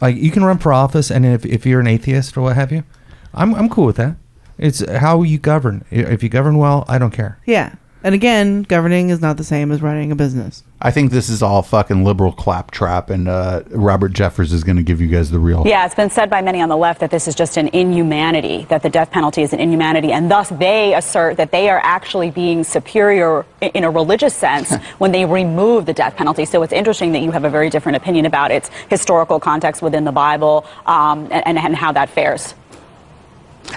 like 0.01 0.17
you 0.17 0.31
can 0.31 0.45
run 0.45 0.59
for 0.59 0.73
office, 0.73 1.11
and 1.11 1.25
if 1.27 1.45
if 1.47 1.67
you're 1.67 1.81
an 1.81 1.87
atheist 1.87 2.37
or 2.37 2.43
what 2.43 2.57
have 2.57 2.73
you, 2.73 2.85
I'm 3.33 3.55
I'm 3.55 3.69
cool 3.69 3.87
with 3.87 3.97
that. 3.97 4.17
It's 4.59 4.89
how 4.89 5.23
you 5.23 5.39
govern. 5.39 5.85
If 5.91 6.23
you 6.23 6.29
govern 6.29 6.59
well, 6.59 6.85
I 6.89 6.99
don't 6.99 7.11
care. 7.11 7.39
Yeah. 7.45 7.75
And 8.05 8.15
again, 8.15 8.65
governing 8.65 9.09
is 9.09 9.23
not 9.23 9.39
the 9.39 9.45
same 9.45 9.73
as 9.73 9.81
running 9.81 10.13
a 10.13 10.15
business. 10.15 10.63
I 10.83 10.91
think 10.91 11.11
this 11.11 11.31
is 11.31 11.43
all 11.43 11.63
fucking 11.63 12.05
liberal 12.05 12.33
claptrap, 12.33 13.09
and 13.09 13.27
uh, 13.27 13.63
Robert 13.71 14.13
Jeffress 14.13 14.53
is 14.53 14.63
going 14.63 14.77
to 14.77 14.83
give 14.83 15.01
you 15.01 15.07
guys 15.07 15.31
the 15.31 15.39
real. 15.39 15.63
Yeah, 15.67 15.87
it's 15.87 15.95
been 15.95 16.11
said 16.11 16.29
by 16.29 16.43
many 16.43 16.61
on 16.61 16.69
the 16.69 16.77
left 16.77 17.01
that 17.01 17.11
this 17.11 17.27
is 17.27 17.35
just 17.35 17.57
an 17.57 17.69
inhumanity, 17.69 18.67
that 18.69 18.83
the 18.83 18.91
death 18.91 19.11
penalty 19.11 19.41
is 19.41 19.55
an 19.55 19.61
inhumanity, 19.61 20.13
and 20.13 20.31
thus 20.31 20.51
they 20.51 20.95
assert 20.95 21.39
that 21.39 21.51
they 21.51 21.71
are 21.71 21.81
actually 21.83 22.31
being 22.31 22.63
superior 22.63 23.47
in 23.63 23.85
a 23.85 23.91
religious 23.91 24.35
sense 24.35 24.75
when 24.99 25.11
they 25.11 25.25
remove 25.25 25.87
the 25.87 25.95
death 25.95 26.15
penalty. 26.15 26.45
So 26.45 26.63
it's 26.63 26.75
interesting 26.75 27.13
that 27.13 27.23
you 27.23 27.31
have 27.31 27.45
a 27.45 27.51
very 27.51 27.71
different 27.71 27.97
opinion 27.97 28.27
about 28.27 28.51
its 28.51 28.69
historical 28.91 29.41
context 29.41 29.81
within 29.81 30.05
the 30.05 30.13
Bible 30.13 30.67
um, 30.85 31.27
and, 31.31 31.57
and 31.57 31.75
how 31.75 31.93
that 31.93 32.11
fares. 32.11 32.55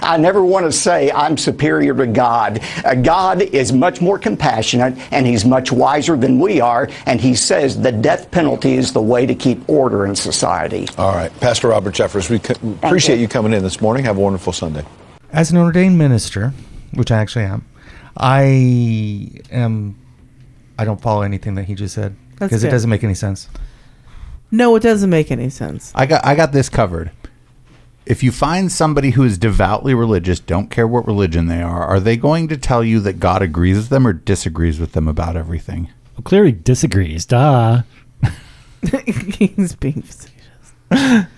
I 0.02 0.16
never 0.16 0.44
want 0.44 0.66
to 0.66 0.72
say 0.72 1.10
I'm 1.12 1.36
superior 1.36 1.94
to 1.94 2.06
God. 2.06 2.60
Uh, 2.84 2.94
God 2.94 3.42
is 3.42 3.72
much 3.72 4.00
more 4.00 4.18
compassionate 4.18 4.96
and 5.12 5.26
he's 5.26 5.44
much 5.44 5.72
wiser 5.72 6.16
than 6.16 6.38
we 6.38 6.60
are, 6.60 6.88
and 7.06 7.20
he 7.20 7.34
says 7.34 7.80
the 7.80 7.92
death 7.92 8.30
penalty 8.30 8.74
is 8.74 8.92
the 8.92 9.02
way 9.02 9.26
to 9.26 9.34
keep 9.34 9.68
order 9.68 10.06
in 10.06 10.14
society. 10.14 10.86
All 10.98 11.14
right, 11.14 11.32
Pastor 11.40 11.68
Robert 11.68 11.94
Jeffress, 11.94 12.30
we 12.30 12.38
co- 12.38 12.54
appreciate 12.84 13.18
you. 13.18 13.28
coming 13.28 13.52
in 13.52 13.62
this 13.62 13.80
morning. 13.80 14.04
Have 14.04 14.16
a 14.16 14.20
wonderful 14.20 14.52
Sunday. 14.52 14.84
As 15.32 15.50
an 15.50 15.58
ordained 15.58 15.98
minister, 15.98 16.52
which 16.92 17.10
I 17.10 17.18
actually 17.18 17.44
am, 17.44 17.64
I 18.16 19.30
am. 19.50 19.96
I 20.78 20.84
don't 20.84 21.00
follow 21.00 21.22
anything 21.22 21.54
that 21.56 21.64
he 21.64 21.74
just 21.74 21.94
said 21.94 22.16
because 22.32 22.64
it 22.64 22.70
doesn't 22.70 22.88
make 22.90 23.04
any 23.04 23.14
sense. 23.14 23.48
No, 24.50 24.74
it 24.76 24.80
doesn't 24.82 25.10
make 25.10 25.30
any 25.30 25.50
sense. 25.50 25.92
I 25.94 26.06
got 26.06 26.24
I 26.24 26.34
got 26.34 26.52
this 26.52 26.68
covered. 26.68 27.10
If 28.08 28.22
you 28.22 28.32
find 28.32 28.72
somebody 28.72 29.10
who 29.10 29.22
is 29.22 29.36
devoutly 29.36 29.92
religious, 29.92 30.40
don't 30.40 30.70
care 30.70 30.88
what 30.88 31.06
religion 31.06 31.46
they 31.46 31.60
are, 31.60 31.84
are 31.84 32.00
they 32.00 32.16
going 32.16 32.48
to 32.48 32.56
tell 32.56 32.82
you 32.82 33.00
that 33.00 33.20
God 33.20 33.42
agrees 33.42 33.76
with 33.76 33.90
them 33.90 34.06
or 34.06 34.14
disagrees 34.14 34.80
with 34.80 34.92
them 34.92 35.06
about 35.06 35.36
everything? 35.36 35.90
Well, 36.16 36.22
clearly 36.24 36.52
disagrees. 36.52 37.26
Duh. 37.26 37.82
He's 38.80 39.76
being 39.76 40.00
facetious. 40.00 41.26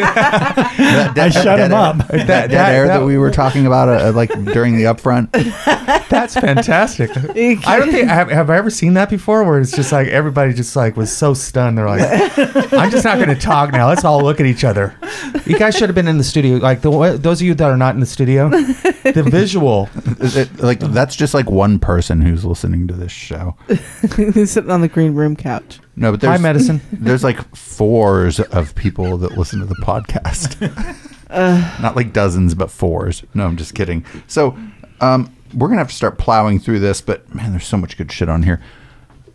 That 0.00 1.12
I 1.16 1.28
shut 1.30 1.44
dead 1.44 1.66
him 1.66 1.72
air- 1.72 1.78
up. 1.78 1.96
That, 2.08 2.26
That- 2.26 2.50
dead 2.50 2.74
air 2.74 2.86
that- 2.86 2.98
that 3.00 3.04
we 3.06 3.18
were 3.18 3.30
talking 3.30 3.66
about, 3.66 3.88
uh, 3.88 4.12
like 4.14 4.30
during 4.52 4.76
the 4.76 4.84
upfront. 4.84 5.30
That's 6.10 6.34
fantastic. 6.34 7.10
I 7.16 7.78
don't 7.78 7.90
think 7.90 8.08
have, 8.08 8.30
have 8.30 8.50
I 8.50 8.56
ever 8.56 8.70
seen 8.70 8.94
that 8.94 9.10
before, 9.10 9.44
where 9.44 9.60
it's 9.60 9.70
just 9.72 9.92
like 9.92 10.08
everybody 10.08 10.52
just 10.52 10.74
like 10.76 10.96
was 10.96 11.14
so 11.14 11.34
stunned. 11.34 11.78
They're 11.78 11.86
like, 11.88 12.02
"I'm 12.72 12.90
just 12.90 13.04
not 13.04 13.16
going 13.16 13.28
to 13.28 13.36
talk 13.36 13.72
now. 13.72 13.88
Let's 13.88 14.04
all 14.04 14.22
look 14.22 14.40
at 14.40 14.46
each 14.46 14.64
other." 14.64 14.94
You 15.46 15.56
guys 15.58 15.76
should 15.76 15.88
have 15.88 15.94
been 15.94 16.08
in 16.08 16.18
the 16.18 16.24
studio. 16.24 16.56
Like 16.56 16.80
the 16.80 17.16
those 17.20 17.40
of 17.40 17.46
you 17.46 17.54
that 17.54 17.70
are 17.70 17.76
not 17.76 17.94
in 17.94 18.00
the 18.00 18.06
studio, 18.06 18.48
the 18.50 19.24
visual. 19.30 19.88
Is 20.20 20.36
it, 20.36 20.58
like 20.60 20.80
that's 20.80 21.14
just 21.16 21.32
like 21.34 21.48
one 21.50 21.78
person 21.78 22.20
who's 22.20 22.44
listening 22.44 22.88
to 22.88 22.94
this 22.94 23.12
show. 23.12 23.56
He's 24.16 24.50
sitting 24.50 24.70
on 24.70 24.80
the 24.80 24.88
green 24.88 25.14
room 25.14 25.36
couch. 25.36 25.78
No, 26.00 26.10
but 26.12 26.22
Hi, 26.22 26.28
there's 26.30 26.40
medicine. 26.40 26.80
There's 26.92 27.22
like 27.22 27.54
fours 27.54 28.40
of 28.40 28.74
people 28.74 29.18
that 29.18 29.36
listen 29.36 29.60
to 29.60 29.66
the 29.66 29.74
podcast. 29.76 30.58
Not 31.82 31.94
like 31.94 32.14
dozens, 32.14 32.54
but 32.54 32.70
fours. 32.70 33.22
No, 33.34 33.44
I'm 33.44 33.58
just 33.58 33.74
kidding. 33.74 34.06
So, 34.26 34.56
um, 35.02 35.30
we're 35.52 35.68
gonna 35.68 35.80
have 35.80 35.90
to 35.90 35.94
start 35.94 36.16
plowing 36.16 36.58
through 36.58 36.78
this, 36.80 37.02
but 37.02 37.32
man, 37.34 37.50
there's 37.50 37.66
so 37.66 37.76
much 37.76 37.98
good 37.98 38.10
shit 38.10 38.30
on 38.30 38.42
here. 38.42 38.62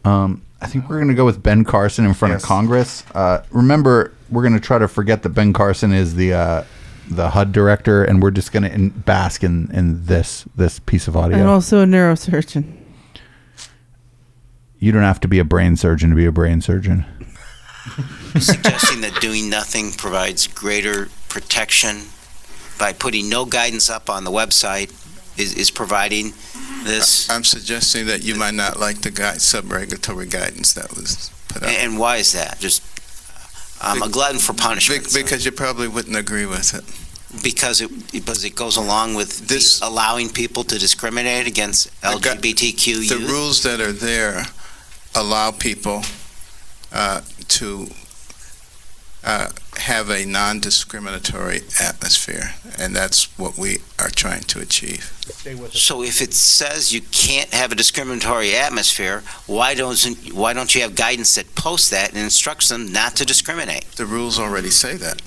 Um, 0.05 0.41
I 0.59 0.65
think 0.65 0.89
we're 0.89 0.97
gonna 0.99 1.13
go 1.13 1.23
with 1.23 1.43
Ben 1.43 1.65
Carson 1.65 2.03
in 2.03 2.15
front 2.15 2.31
Yes. 2.33 2.41
of 2.41 2.47
Congress. 2.47 3.03
Uh, 3.13 3.43
remember, 3.51 4.11
we're 4.31 4.41
gonna 4.43 4.59
try 4.59 4.79
to 4.79 4.87
forget 4.87 5.21
that 5.21 5.29
Ben 5.29 5.53
Carson 5.53 5.93
is 5.93 6.15
the 6.15 6.33
uh, 6.33 6.63
the 7.11 7.29
HUD 7.29 7.51
director, 7.51 8.03
and 8.03 8.23
we're 8.23 8.31
just 8.31 8.51
gonna 8.51 8.69
in, 8.69 8.89
bask 8.89 9.43
in 9.43 9.69
in 9.71 10.03
this 10.05 10.45
this 10.55 10.79
piece 10.79 11.07
of 11.07 11.15
audio. 11.15 11.37
And 11.37 11.47
also 11.47 11.83
a 11.83 11.85
neurosurgeon. 11.85 12.63
You 14.79 14.91
don't 14.91 15.03
have 15.03 15.19
to 15.21 15.27
be 15.27 15.39
a 15.39 15.43
brain 15.45 15.75
surgeon 15.77 16.09
to 16.09 16.15
be 16.15 16.25
a 16.25 16.31
brain 16.31 16.61
surgeon. 16.61 17.05
suggesting 18.39 19.01
that 19.01 19.17
doing 19.21 19.49
nothing 19.49 19.91
provides 19.91 20.47
greater 20.47 21.07
protection 21.29 22.01
by 22.79 22.91
putting 22.93 23.29
no 23.29 23.45
guidance 23.45 23.89
up 23.89 24.09
on 24.09 24.23
the 24.23 24.31
website 24.31 24.89
is, 25.39 25.53
is 25.55 25.71
providing 25.71 26.33
this. 26.83 27.29
I'm 27.29 27.43
suggesting 27.43 28.07
that 28.07 28.23
you 28.23 28.35
might 28.35 28.53
not 28.53 28.79
like 28.79 29.01
the 29.01 29.11
guide, 29.11 29.41
sub-regulatory 29.41 30.25
guidance 30.27 30.73
that 30.73 30.91
was 30.95 31.31
put 31.47 31.63
out. 31.63 31.69
And 31.69 31.97
why 31.99 32.17
is 32.17 32.33
that? 32.33 32.59
Just, 32.59 32.81
I'm 33.81 34.01
a 34.01 34.09
glutton 34.09 34.39
for 34.39 34.53
punishment. 34.53 35.13
Be- 35.13 35.21
Because 35.23 35.45
you 35.45 35.51
probably 35.51 35.87
wouldn't 35.87 36.15
agree 36.17 36.45
with 36.45 36.73
it. 36.73 36.83
Because 37.43 37.81
it, 37.81 38.11
because 38.13 38.43
it 38.45 38.55
goes 38.55 38.77
along 38.77 39.15
with 39.15 39.47
the- 39.47 39.79
allowing 39.85 40.29
people 40.29 40.63
to 40.65 40.77
discriminate 40.79 41.47
against 41.47 41.89
LGBTQ 42.01 43.07
The 43.09 43.19
youth? 43.19 43.29
rules 43.29 43.63
that 43.63 43.79
are 43.81 43.91
there 43.93 44.45
allow 45.15 45.51
people 45.51 46.03
uh, 46.91 47.21
to 47.47 47.87
uh, 49.23 49.49
have 49.77 50.09
a 50.09 50.25
non-discriminatory 50.25 51.61
atmosphere, 51.81 52.53
and 52.77 52.95
that's 52.95 53.25
what 53.39 53.57
we 53.57 53.79
are 53.97 54.09
trying 54.09 54.43
to 54.43 54.59
achieve. 54.59 55.11
So 55.73 56.03
if 56.03 56.21
it 56.21 56.33
says 56.33 56.93
you 56.93 57.01
can't 57.01 57.51
have 57.53 57.71
a 57.71 57.75
discriminatory 57.75 58.55
atmosphere, 58.55 59.23
why 59.47 59.73
don't, 59.73 59.99
why 60.31 60.53
don't 60.53 60.75
you 60.75 60.81
have 60.81 60.95
guidance 60.95 61.35
that 61.35 61.55
posts 61.55 61.89
that 61.89 62.09
and 62.09 62.19
instructs 62.19 62.69
them 62.69 62.91
not 62.91 63.15
to 63.15 63.25
discriminate? 63.25 63.85
The 63.95 64.05
rules 64.05 64.37
already 64.37 64.69
say 64.69 64.95
that. 64.97 65.21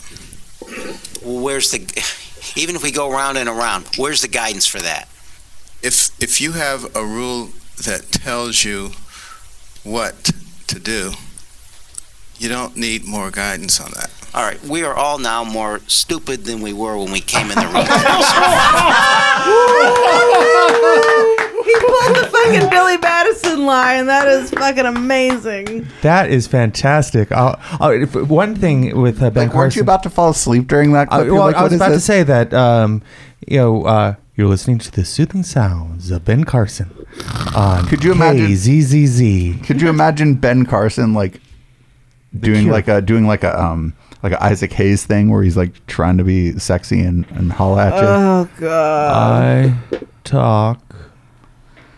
Well, 1.24 1.42
where's 1.42 1.70
the, 1.72 1.80
even 2.54 2.76
if 2.76 2.82
we 2.84 2.92
go 2.92 3.10
around 3.10 3.36
and 3.36 3.48
around, 3.48 3.86
where's 3.96 4.22
the 4.22 4.28
guidance 4.28 4.66
for 4.66 4.78
that? 4.78 5.08
If, 5.82 6.10
if 6.22 6.40
you 6.40 6.52
have 6.52 6.94
a 6.94 7.04
rule 7.04 7.50
that 7.84 8.12
tells 8.12 8.64
you 8.64 8.92
what 9.90 10.30
to 10.68 10.78
do, 10.78 11.12
you 12.38 12.48
don't 12.48 12.76
need 12.76 13.04
more 13.04 13.30
guidance 13.30 13.80
on 13.80 13.90
that. 13.92 14.10
All 14.34 14.42
right, 14.44 14.62
we 14.64 14.84
are 14.84 14.94
all 14.94 15.18
now 15.18 15.42
more 15.42 15.80
stupid 15.86 16.44
than 16.44 16.60
we 16.60 16.72
were 16.72 16.96
when 16.98 17.10
we 17.10 17.20
came 17.20 17.50
in 17.50 17.56
the 17.56 17.66
room. 17.66 17.86
He 21.68 21.74
pulled 21.80 22.16
the 22.16 22.28
fucking 22.32 22.70
Billy 22.70 22.96
Madison 22.96 23.66
line. 23.66 24.06
That 24.06 24.26
is 24.28 24.50
fucking 24.50 24.86
amazing. 24.86 25.86
That 26.00 26.30
is 26.30 26.46
fantastic. 26.46 27.30
I'll, 27.30 27.60
I'll, 27.78 27.90
if, 27.90 28.14
one 28.14 28.54
thing 28.54 28.98
with 28.98 29.22
uh, 29.22 29.28
Ben 29.30 29.48
Like, 29.48 29.54
weren't 29.54 29.64
Carson. 29.74 29.80
you 29.80 29.82
about 29.82 30.02
to 30.04 30.10
fall 30.10 30.30
asleep 30.30 30.66
during 30.66 30.92
that 30.92 31.08
Uh, 31.10 31.16
clip? 31.16 31.26
You're 31.26 31.34
well, 31.34 31.44
like, 31.46 31.56
I 31.56 31.62
was 31.64 31.72
is 31.74 31.78
about 31.80 31.88
to 31.90 32.00
say 32.00 32.22
that 32.22 32.54
um, 32.54 33.02
you 33.46 33.58
know 33.58 33.82
uh, 33.84 34.14
you're 34.38 34.46
listening 34.48 34.78
to 34.78 34.90
the 34.92 35.04
soothing 35.04 35.42
sounds 35.42 36.10
of 36.12 36.24
Ben 36.24 36.44
Carson 36.44 36.88
on 37.56 37.84
Could 37.88 38.04
you 38.04 38.12
imagine- 38.12 38.46
KZZZ. 38.46 39.64
Could 39.66 39.82
you 39.82 39.88
imagine 39.88 40.36
Ben 40.36 40.64
Carson 40.64 41.12
like 41.12 41.40
doing 42.38 42.62
Cure. 42.62 42.72
like 42.72 42.86
a 42.88 43.00
doing 43.02 43.26
like 43.26 43.42
a 43.42 43.60
um 43.60 43.94
like 44.22 44.32
a 44.32 44.42
Isaac 44.42 44.72
Hayes 44.74 45.04
thing 45.04 45.28
where 45.30 45.42
he's 45.42 45.56
like 45.56 45.84
trying 45.86 46.18
to 46.18 46.24
be 46.24 46.58
sexy 46.58 47.00
and 47.00 47.26
and 47.30 47.52
holla 47.52 47.86
at 47.88 47.94
you? 47.94 48.08
Oh 48.08 48.48
god. 48.60 49.16
I 49.92 49.98
talk. 50.24 50.82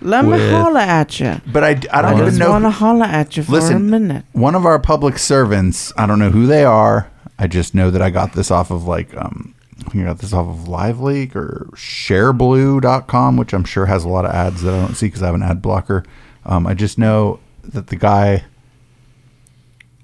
Let 0.00 0.24
me 0.24 0.31
with- 0.33 0.50
holler 0.50 0.81
at 0.81 1.20
you. 1.20 1.42
but 1.53 1.62
I, 1.62 1.68
I 1.70 1.74
don't 1.74 2.05
I 2.05 2.12
even 2.14 2.24
just 2.26 2.38
know. 2.38 2.50
want 2.53 2.64
to 2.64 2.70
holler 2.70 3.05
at 3.05 3.37
you 3.37 3.42
for 3.42 3.50
a 3.53 3.55
Listen, 3.57 3.90
minute. 3.90 4.24
one 4.33 4.55
of 4.55 4.64
our 4.64 4.79
public 4.79 5.18
servants. 5.18 5.92
I 5.98 6.07
don't 6.07 6.18
know 6.18 6.31
who 6.31 6.46
they 6.46 6.64
are. 6.64 7.11
I 7.38 7.46
just 7.46 7.74
know 7.74 7.90
that 7.90 8.00
I 8.00 8.09
got 8.09 8.33
this 8.33 8.50
off 8.50 8.70
of 8.70 8.85
like 8.87 9.14
um 9.16 9.55
Think 9.88 10.04
got 10.04 10.18
this 10.18 10.32
off 10.32 10.46
of 10.46 10.68
LiveLeak 10.68 11.34
or 11.34 11.68
ShareBlue.com, 11.74 13.36
which 13.36 13.52
I'm 13.52 13.64
sure 13.64 13.86
has 13.86 14.04
a 14.04 14.08
lot 14.08 14.24
of 14.24 14.32
ads 14.32 14.62
that 14.62 14.74
I 14.74 14.78
don't 14.78 14.94
see 14.94 15.06
because 15.06 15.22
I 15.22 15.26
have 15.26 15.34
an 15.34 15.42
ad 15.42 15.62
blocker. 15.62 16.04
Um, 16.44 16.66
I 16.66 16.74
just 16.74 16.98
know 16.98 17.40
that 17.64 17.88
the 17.88 17.96
guy 17.96 18.44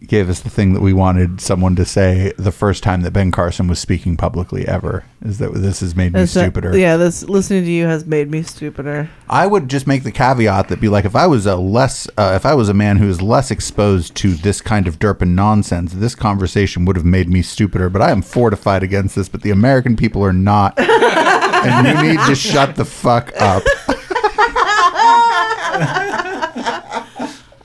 gave 0.07 0.29
us 0.29 0.41
the 0.41 0.51
thing 0.51 0.75
that 0.75 0.83
we 0.83 0.93
wanted 0.93 1.41
someone 1.41 1.75
to 1.75 1.85
say 1.85 2.33
the 2.37 2.53
first 2.53 2.83
time 2.83 3.01
that 3.01 3.13
Ben 3.13 3.33
Carson 3.33 3.67
was 3.67 3.79
speaking 3.81 4.17
publicly 4.17 4.69
ever 4.69 5.05
is 5.25 5.39
that 5.39 5.55
this 5.55 5.81
has 5.81 5.97
made 5.97 6.13
me 6.13 6.21
Is 6.21 6.35
that- 6.35 6.43
stupider. 6.53 6.77
yeah, 6.77 6.97
this 6.99 7.23
listening 7.25 7.65
to 7.65 7.71
you 7.71 7.87
has 7.87 8.05
made 8.05 8.31
me 8.31 8.43
stupider. 8.43 9.09
I 9.29 9.47
would 9.47 9.69
just 9.69 9.87
make 9.87 10.03
the 10.05 10.13
caveat 10.13 10.69
that 10.69 10.81
be 10.83 10.89
like, 10.89 11.07
if 11.07 11.17
I 11.17 11.27
was 11.27 11.47
a 11.47 11.57
less, 11.57 12.07
uh, 12.19 12.35
if 12.37 12.45
I 12.45 12.53
was 12.55 12.69
a 12.69 12.75
man 12.75 12.99
who 12.99 13.09
is 13.09 13.23
less 13.23 13.51
exposed 13.51 14.15
to 14.17 14.35
this 14.35 14.61
kind 14.61 14.87
of 14.87 14.99
derp 14.99 15.23
and 15.23 15.35
nonsense, 15.35 15.95
this 15.95 16.15
conversation 16.15 16.85
would 16.85 16.97
have 16.97 17.07
made 17.07 17.29
me 17.31 17.41
stupider. 17.41 17.89
But 17.89 18.03
I 18.03 18.11
am 18.11 18.21
fortified 18.23 18.83
against 18.83 19.17
this. 19.17 19.29
But 19.31 19.43
the 19.43 19.51
American 19.51 19.97
people 19.97 20.23
are 20.23 20.33
not, 20.33 20.75
and 20.79 21.87
you 21.87 22.13
need 22.13 22.21
to 22.27 22.35
shut 22.35 22.77
the 22.77 22.85
fuck 22.85 23.33
up. 23.41 23.63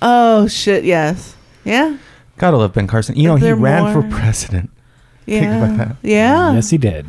Oh 0.03 0.47
shit! 0.47 0.83
Yes. 0.83 1.35
Yeah. 1.63 1.97
Gotta 2.41 2.57
love 2.57 2.73
Ben 2.73 2.87
Carson. 2.87 3.15
You 3.15 3.27
know, 3.27 3.35
he 3.35 3.43
They're 3.43 3.55
ran 3.55 3.93
for 3.93 4.01
more- 4.01 4.11
president. 4.19 4.71
Think 5.27 5.43
Yeah. 5.43 5.63
about 5.63 5.77
that. 5.77 5.95
Yeah. 6.01 6.53
Yes, 6.53 6.71
he 6.71 6.77
did. 6.79 7.05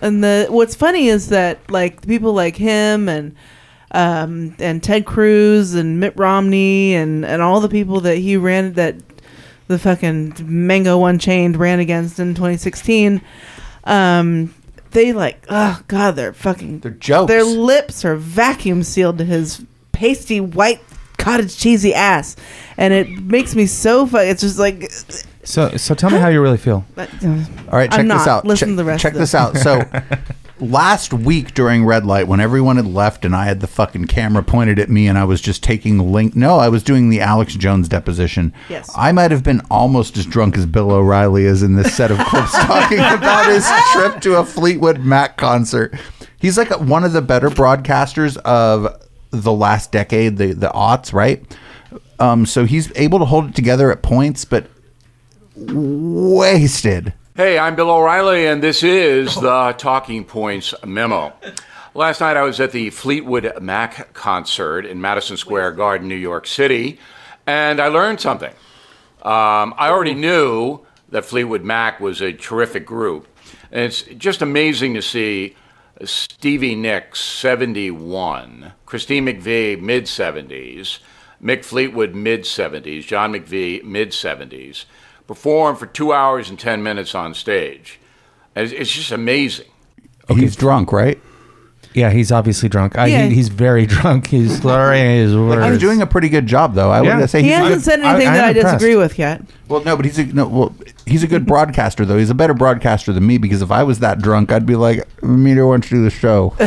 And 0.00 0.22
the 0.24 0.48
what's 0.50 0.74
funny 0.74 1.06
is 1.06 1.28
that 1.28 1.58
like 1.70 2.04
people 2.06 2.34
like 2.34 2.56
him 2.56 3.08
and 3.08 3.36
um 3.92 4.56
and 4.58 4.82
Ted 4.82 5.04
Cruz 5.06 5.74
and 5.74 6.00
Mitt 6.00 6.14
Romney 6.16 6.94
and 6.94 7.24
and 7.24 7.40
all 7.40 7.60
the 7.60 7.68
people 7.68 8.00
that 8.00 8.16
he 8.18 8.36
ran 8.36 8.72
that 8.72 8.96
the 9.68 9.78
fucking 9.78 10.34
Mango 10.42 11.04
Unchained 11.04 11.56
ran 11.56 11.78
against 11.78 12.18
in 12.18 12.34
2016 12.34 13.22
um 13.84 14.52
they 14.90 15.12
like 15.12 15.44
oh 15.48 15.80
god 15.88 16.16
they're 16.16 16.32
fucking 16.32 16.80
they're 16.80 16.90
jokes 16.90 17.28
their 17.28 17.44
lips 17.44 18.04
are 18.04 18.16
vacuum 18.16 18.82
sealed 18.82 19.18
to 19.18 19.24
his 19.24 19.64
pasty 19.92 20.40
white 20.40 20.80
cottage 21.24 21.56
cheesy 21.56 21.94
ass 21.94 22.36
and 22.76 22.92
it 22.94 23.08
makes 23.08 23.54
me 23.54 23.66
so 23.66 24.06
fu- 24.06 24.16
it's 24.18 24.42
just 24.42 24.58
like 24.58 24.90
So, 25.42 25.76
so 25.76 25.94
tell 25.94 26.10
me 26.10 26.18
how 26.18 26.28
you 26.28 26.40
really 26.40 26.56
feel. 26.58 26.84
All 26.96 27.04
right, 27.72 27.90
check 27.90 28.00
I'm 28.00 28.08
this 28.08 28.26
not. 28.26 28.28
out. 28.28 28.44
Listen 28.46 28.68
check, 28.68 28.72
to 28.72 28.76
the 28.76 28.84
rest 28.84 29.02
Check 29.02 29.12
of 29.12 29.18
this 29.18 29.32
this. 29.32 29.34
out. 29.34 29.56
So 29.58 29.82
last 30.60 31.12
week 31.12 31.52
during 31.54 31.84
red 31.84 32.06
light, 32.06 32.28
when 32.28 32.40
everyone 32.40 32.76
had 32.76 32.86
left 32.86 33.24
and 33.24 33.34
I 33.34 33.44
had 33.44 33.60
the 33.60 33.66
fucking 33.66 34.06
camera 34.06 34.42
pointed 34.42 34.78
at 34.78 34.88
me 34.88 35.06
and 35.08 35.18
I 35.18 35.24
was 35.24 35.40
just 35.40 35.62
taking 35.62 35.98
the 35.98 36.04
link. 36.04 36.34
No, 36.36 36.56
I 36.58 36.68
was 36.68 36.82
doing 36.82 37.10
the 37.10 37.20
Alex 37.20 37.54
Jones 37.56 37.88
deposition. 37.88 38.52
Yes. 38.70 38.90
I 38.96 39.12
might 39.12 39.30
have 39.32 39.42
been 39.42 39.60
almost 39.70 40.16
as 40.16 40.24
drunk 40.26 40.56
as 40.56 40.64
Bill 40.66 40.90
O'Reilly 40.92 41.44
is 41.44 41.62
in 41.62 41.74
this 41.74 41.94
set 41.94 42.10
of 42.10 42.18
clips 42.26 42.52
talking 42.64 42.98
about 43.00 43.46
his 43.50 43.68
trip 43.92 44.20
to 44.22 44.36
a 44.36 44.44
Fleetwood 44.44 45.00
Mac 45.00 45.36
concert. 45.36 45.94
He's 46.38 46.56
like 46.56 46.70
one 46.80 47.04
of 47.04 47.12
the 47.12 47.22
better 47.22 47.50
broadcasters 47.50 48.36
of 48.38 48.86
the 49.42 49.52
last 49.52 49.92
decade, 49.92 50.36
the 50.36 50.52
the 50.52 50.68
aughts, 50.68 51.12
right? 51.12 51.42
Um, 52.18 52.46
so 52.46 52.64
he's 52.64 52.92
able 52.96 53.18
to 53.18 53.24
hold 53.24 53.50
it 53.50 53.54
together 53.54 53.90
at 53.90 54.02
points, 54.02 54.44
but 54.44 54.66
wasted. 55.56 57.12
Hey, 57.36 57.58
I'm 57.58 57.74
Bill 57.74 57.90
O'Reilly, 57.90 58.46
and 58.46 58.62
this 58.62 58.82
is 58.82 59.34
the 59.34 59.74
Talking 59.76 60.24
Points 60.24 60.72
memo. 60.84 61.32
Last 61.94 62.20
night 62.20 62.36
I 62.36 62.42
was 62.42 62.60
at 62.60 62.72
the 62.72 62.90
Fleetwood 62.90 63.60
Mac 63.60 64.12
concert 64.14 64.86
in 64.86 65.00
Madison 65.00 65.36
Square 65.36 65.72
Garden, 65.72 66.08
New 66.08 66.14
York 66.14 66.46
City, 66.46 66.98
and 67.46 67.80
I 67.80 67.88
learned 67.88 68.20
something. 68.20 68.52
Um, 69.22 69.74
I 69.76 69.88
already 69.90 70.14
knew 70.14 70.80
that 71.10 71.24
Fleetwood 71.24 71.62
Mac 71.62 72.00
was 72.00 72.20
a 72.20 72.32
terrific 72.32 72.86
group, 72.86 73.26
and 73.72 73.82
it's 73.84 74.02
just 74.02 74.42
amazing 74.42 74.94
to 74.94 75.02
see 75.02 75.56
Stevie 76.02 76.74
Nicks, 76.74 77.20
71, 77.20 78.72
Christine 78.84 79.26
McVie, 79.26 79.80
mid 79.80 80.04
70s, 80.04 80.98
Mick 81.42 81.64
Fleetwood, 81.64 82.14
mid 82.14 82.42
70s, 82.42 83.06
John 83.06 83.32
McVie, 83.32 83.84
mid 83.84 84.10
70s, 84.10 84.86
perform 85.26 85.76
for 85.76 85.86
two 85.86 86.12
hours 86.12 86.50
and 86.50 86.58
10 86.58 86.82
minutes 86.82 87.14
on 87.14 87.34
stage. 87.34 88.00
It's, 88.56 88.72
it's 88.72 88.92
just 88.92 89.12
amazing. 89.12 89.68
Okay. 90.28 90.40
He's 90.40 90.56
drunk, 90.56 90.92
right? 90.92 91.20
Yeah, 91.94 92.10
he's 92.10 92.32
obviously 92.32 92.68
drunk. 92.68 92.98
I, 92.98 93.06
Yeah. 93.06 93.26
he, 93.26 93.36
he's 93.36 93.48
very 93.48 93.86
drunk. 93.96 94.26
He's 94.26 94.58
slurring 94.60 95.04
his 95.04 95.36
words. 95.36 95.64
He's 95.70 95.78
doing 95.78 96.02
a 96.02 96.06
pretty 96.06 96.28
good 96.28 96.46
job, 96.46 96.74
though. 96.74 96.90
I 96.90 97.02
Yeah. 97.02 97.20
would 97.20 97.30
say 97.30 97.40
he 97.42 97.48
he's 97.48 97.54
a 97.54 97.58
hasn't 97.58 97.74
good- 97.76 97.84
said 97.84 98.00
anything 98.00 98.32
that 98.32 98.44
I 98.44 98.52
disagree 98.52 98.96
with 98.96 99.18
yet 99.18 99.42
Well, 99.68 99.82
no, 99.84 99.96
but 99.96 100.04
he's 100.04 100.18
a 100.18 100.24
no. 100.26 100.48
Well, 100.48 100.74
he's 101.06 101.22
a 101.22 101.28
good 101.28 101.46
broadcaster, 101.46 102.04
though. 102.04 102.18
He's 102.18 102.30
a 102.30 102.34
better 102.34 102.54
broadcaster 102.54 103.12
than 103.12 103.26
me 103.26 103.38
because 103.38 103.62
if 103.62 103.70
I 103.70 103.82
was 103.84 104.00
that 104.00 104.20
drunk, 104.20 104.50
I'd 104.52 104.66
be 104.66 104.76
like, 104.76 105.06
"Meter, 105.22 105.66
why 105.66 105.74
don't 105.74 105.90
you 105.90 105.98
do 105.98 106.04
the 106.04 106.10
show?" 106.10 106.54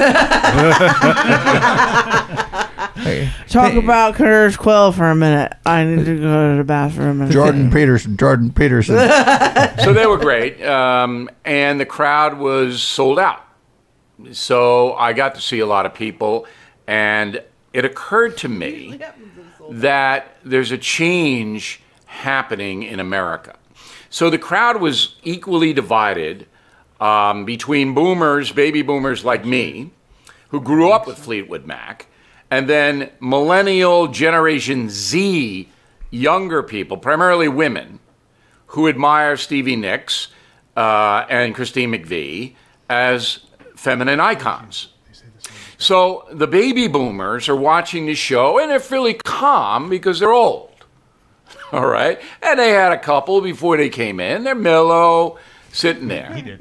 talk 3.49 3.73
about 3.73 4.15
Curtis 4.15 4.57
Quill 4.57 4.91
for 4.91 5.09
a 5.09 5.15
minute 5.15 5.53
I 5.65 5.83
need 5.83 6.05
to 6.05 6.19
go 6.19 6.51
to 6.53 6.57
the 6.57 6.63
bathroom 6.63 7.21
and 7.21 7.31
Jordan 7.31 7.71
Peterson. 7.71 8.17
Jordan 8.17 8.51
Peterson. 8.51 8.95
so 9.83 9.93
they 9.93 10.05
were 10.05 10.17
great, 10.17 10.61
um, 10.63 11.29
and 11.45 11.79
the 11.79 11.85
crowd 11.85 12.37
was 12.37 12.81
sold 12.81 13.19
out. 13.19 13.43
So 14.31 14.93
I 14.93 15.13
got 15.13 15.35
to 15.35 15.41
see 15.41 15.59
a 15.59 15.65
lot 15.65 15.85
of 15.85 15.93
people, 15.93 16.47
and 16.87 17.41
it 17.73 17.85
occurred 17.85 18.37
to 18.37 18.49
me 18.49 18.99
that 19.69 20.37
there's 20.43 20.71
a 20.71 20.77
change 20.77 21.81
happening 22.05 22.83
in 22.83 22.99
America. 22.99 23.55
So 24.09 24.29
the 24.29 24.37
crowd 24.37 24.81
was 24.81 25.15
equally 25.23 25.73
divided 25.73 26.47
um, 26.99 27.45
between 27.45 27.93
boomers, 27.93 28.51
baby 28.51 28.81
boomers 28.81 29.23
like 29.23 29.45
me, 29.45 29.91
who 30.49 30.61
grew 30.61 30.91
up 30.91 31.05
with 31.05 31.17
Fleetwood 31.17 31.65
Mac, 31.65 32.07
and 32.49 32.69
then 32.69 33.11
millennial 33.19 34.07
Generation 34.07 34.89
Z 34.89 35.69
younger 36.09 36.63
people, 36.63 36.97
primarily 36.97 37.47
women, 37.49 37.99
who 38.67 38.87
admire 38.87 39.35
Stevie 39.37 39.75
Nicks 39.75 40.29
uh, 40.75 41.25
and 41.29 41.53
Christine 41.53 41.91
McVie 41.91 42.55
as 42.89 43.39
feminine 43.77 44.19
icons. 44.19 44.89
So 45.77 46.27
the 46.31 46.47
baby 46.47 46.87
boomers 46.87 47.47
are 47.47 47.55
watching 47.55 48.07
the 48.07 48.15
show 48.15 48.59
and 48.59 48.69
they're 48.69 48.79
fairly 48.79 49.13
calm 49.13 49.89
because 49.89 50.19
they're 50.19 50.33
old. 50.33 50.71
All 51.71 51.85
right. 51.85 52.19
And 52.41 52.59
they 52.59 52.71
had 52.71 52.91
a 52.91 52.97
couple 52.97 53.41
before 53.41 53.77
they 53.77 53.89
came 53.89 54.19
in. 54.19 54.43
They're 54.43 54.55
mellow, 54.55 55.37
sitting 55.71 56.07
there. 56.07 56.59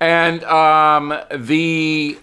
And 0.00 0.42
um, 0.44 1.16
the 1.34 2.18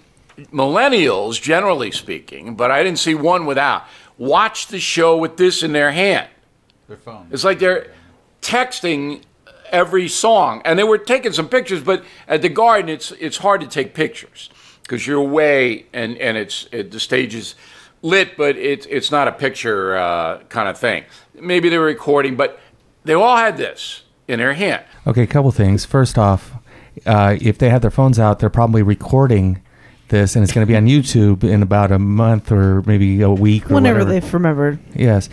millennials, 0.51 1.41
generally 1.41 1.91
speaking, 1.91 2.55
but 2.55 2.71
I 2.71 2.83
didn't 2.83 2.99
see 2.99 3.15
one 3.15 3.45
without, 3.45 3.85
watch 4.17 4.67
the 4.67 4.79
show 4.79 5.17
with 5.17 5.37
this 5.37 5.63
in 5.63 5.71
their 5.71 5.91
hand. 5.91 6.27
Their 6.87 6.97
phone. 6.97 7.27
It's 7.31 7.43
like 7.43 7.59
they're 7.59 7.91
texting 8.41 9.21
every 9.71 10.07
song, 10.07 10.61
and 10.65 10.77
they 10.77 10.83
were 10.83 10.97
taking 10.97 11.31
some 11.33 11.49
pictures. 11.49 11.81
But 11.81 12.03
at 12.27 12.41
the 12.41 12.49
Garden, 12.49 12.89
it's 12.89 13.11
it's 13.13 13.37
hard 13.37 13.61
to 13.61 13.67
take 13.67 13.93
pictures 13.93 14.49
because 14.83 15.07
you're 15.07 15.21
away, 15.21 15.85
and 15.93 16.17
and 16.17 16.37
it's 16.37 16.67
it, 16.71 16.91
the 16.91 16.99
stage 16.99 17.35
is 17.35 17.55
lit, 18.01 18.37
but 18.37 18.57
it's 18.57 18.85
it's 18.87 19.11
not 19.11 19.27
a 19.27 19.31
picture 19.31 19.97
uh, 19.97 20.39
kind 20.49 20.67
of 20.67 20.77
thing. 20.77 21.05
Maybe 21.39 21.69
they 21.69 21.77
were 21.77 21.85
recording, 21.85 22.35
but 22.35 22.59
they 23.03 23.13
all 23.13 23.37
had 23.37 23.57
this 23.57 24.03
in 24.27 24.39
their 24.39 24.53
hand. 24.53 24.83
Okay, 25.07 25.23
a 25.23 25.27
couple 25.27 25.51
things. 25.51 25.85
First 25.85 26.17
off, 26.17 26.53
uh, 27.05 27.37
if 27.41 27.57
they 27.57 27.69
have 27.69 27.81
their 27.81 27.91
phones 27.91 28.19
out, 28.19 28.39
they're 28.39 28.49
probably 28.49 28.83
recording 28.83 29.61
this, 30.09 30.35
and 30.35 30.43
it's 30.43 30.53
going 30.53 30.65
to 30.65 30.71
be 30.71 30.75
on 30.77 30.85
YouTube 30.85 31.43
in 31.43 31.63
about 31.63 31.91
a 31.91 31.99
month 31.99 32.51
or 32.51 32.83
maybe 32.83 33.21
a 33.21 33.31
week. 33.31 33.69
Or 33.69 33.75
whenever 33.75 33.99
whatever. 33.99 34.19
they've 34.19 34.33
remembered 34.33 34.79
Yes. 34.95 35.29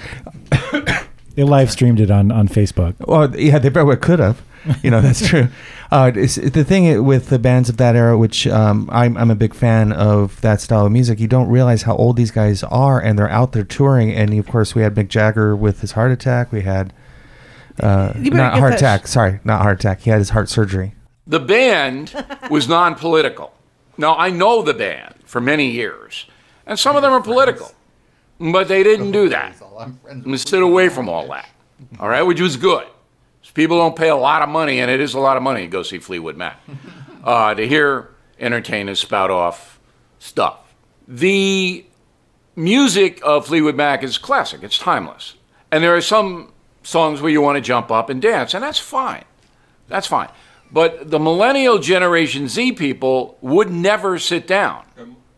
They 1.40 1.44
live 1.44 1.70
streamed 1.70 2.00
it 2.00 2.10
on, 2.10 2.30
on 2.30 2.48
Facebook. 2.48 2.96
Well, 2.98 3.34
yeah, 3.34 3.58
they 3.58 3.70
probably 3.70 3.96
could 3.96 4.18
have. 4.18 4.42
You 4.82 4.90
know, 4.90 5.00
that's 5.00 5.26
true. 5.26 5.48
Uh, 5.90 6.12
it's, 6.14 6.34
the 6.34 6.64
thing 6.64 7.02
with 7.02 7.30
the 7.30 7.38
bands 7.38 7.70
of 7.70 7.78
that 7.78 7.96
era, 7.96 8.18
which 8.18 8.46
um, 8.46 8.90
I'm, 8.92 9.16
I'm 9.16 9.30
a 9.30 9.34
big 9.34 9.54
fan 9.54 9.90
of 9.90 10.38
that 10.42 10.60
style 10.60 10.84
of 10.84 10.92
music, 10.92 11.18
you 11.18 11.28
don't 11.28 11.48
realize 11.48 11.84
how 11.84 11.96
old 11.96 12.18
these 12.18 12.30
guys 12.30 12.62
are, 12.64 13.00
and 13.00 13.18
they're 13.18 13.30
out 13.30 13.52
there 13.52 13.64
touring. 13.64 14.12
And 14.12 14.38
of 14.38 14.46
course, 14.48 14.74
we 14.74 14.82
had 14.82 14.94
Mick 14.94 15.08
Jagger 15.08 15.56
with 15.56 15.80
his 15.80 15.92
heart 15.92 16.12
attack. 16.12 16.52
We 16.52 16.60
had 16.60 16.92
uh, 17.82 18.12
not 18.16 18.58
heart 18.58 18.72
that 18.72 18.76
sh- 18.76 18.82
attack. 18.82 19.06
sorry, 19.06 19.40
not 19.42 19.62
heart 19.62 19.80
attack. 19.80 20.00
He 20.00 20.10
had 20.10 20.18
his 20.18 20.28
heart 20.28 20.50
surgery. 20.50 20.92
The 21.26 21.40
band 21.40 22.22
was 22.50 22.68
non 22.68 22.96
political. 22.96 23.54
Now, 23.96 24.14
I 24.14 24.28
know 24.28 24.60
the 24.60 24.74
band 24.74 25.14
for 25.24 25.40
many 25.40 25.70
years, 25.70 26.26
and 26.66 26.78
some 26.78 26.96
of 26.96 27.02
them 27.02 27.12
are 27.12 27.22
political, 27.22 27.72
but 28.40 28.68
they 28.68 28.82
didn't 28.82 29.12
do 29.12 29.28
that. 29.28 29.54
And 30.08 30.40
sit 30.40 30.62
away 30.62 30.88
from 30.88 31.08
all 31.08 31.28
that, 31.28 31.48
all 31.98 32.08
right, 32.08 32.22
which 32.22 32.40
was 32.40 32.56
good. 32.56 32.86
People 33.54 33.78
don't 33.78 33.96
pay 33.96 34.08
a 34.08 34.16
lot 34.16 34.42
of 34.42 34.48
money, 34.48 34.80
and 34.80 34.90
it 34.90 35.00
is 35.00 35.14
a 35.14 35.20
lot 35.20 35.36
of 35.36 35.42
money 35.42 35.62
to 35.62 35.66
go 35.66 35.82
see 35.82 35.98
Fleetwood 35.98 36.36
Mac, 36.36 36.60
uh, 37.24 37.54
to 37.54 37.66
hear 37.66 38.10
entertainers 38.38 39.00
spout 39.00 39.30
off 39.30 39.80
stuff. 40.18 40.74
The 41.08 41.84
music 42.54 43.20
of 43.24 43.46
Fleetwood 43.46 43.74
Mac 43.74 44.02
is 44.02 44.18
classic, 44.18 44.62
it's 44.62 44.78
timeless. 44.78 45.34
And 45.72 45.82
there 45.82 45.94
are 45.96 46.00
some 46.00 46.52
songs 46.82 47.20
where 47.20 47.30
you 47.30 47.40
want 47.40 47.56
to 47.56 47.60
jump 47.60 47.90
up 47.90 48.08
and 48.08 48.22
dance, 48.22 48.54
and 48.54 48.62
that's 48.62 48.78
fine. 48.78 49.24
That's 49.88 50.06
fine. 50.06 50.28
But 50.72 51.10
the 51.10 51.18
millennial 51.18 51.78
Generation 51.78 52.48
Z 52.48 52.72
people 52.72 53.36
would 53.40 53.70
never 53.70 54.18
sit 54.18 54.46
down. 54.46 54.84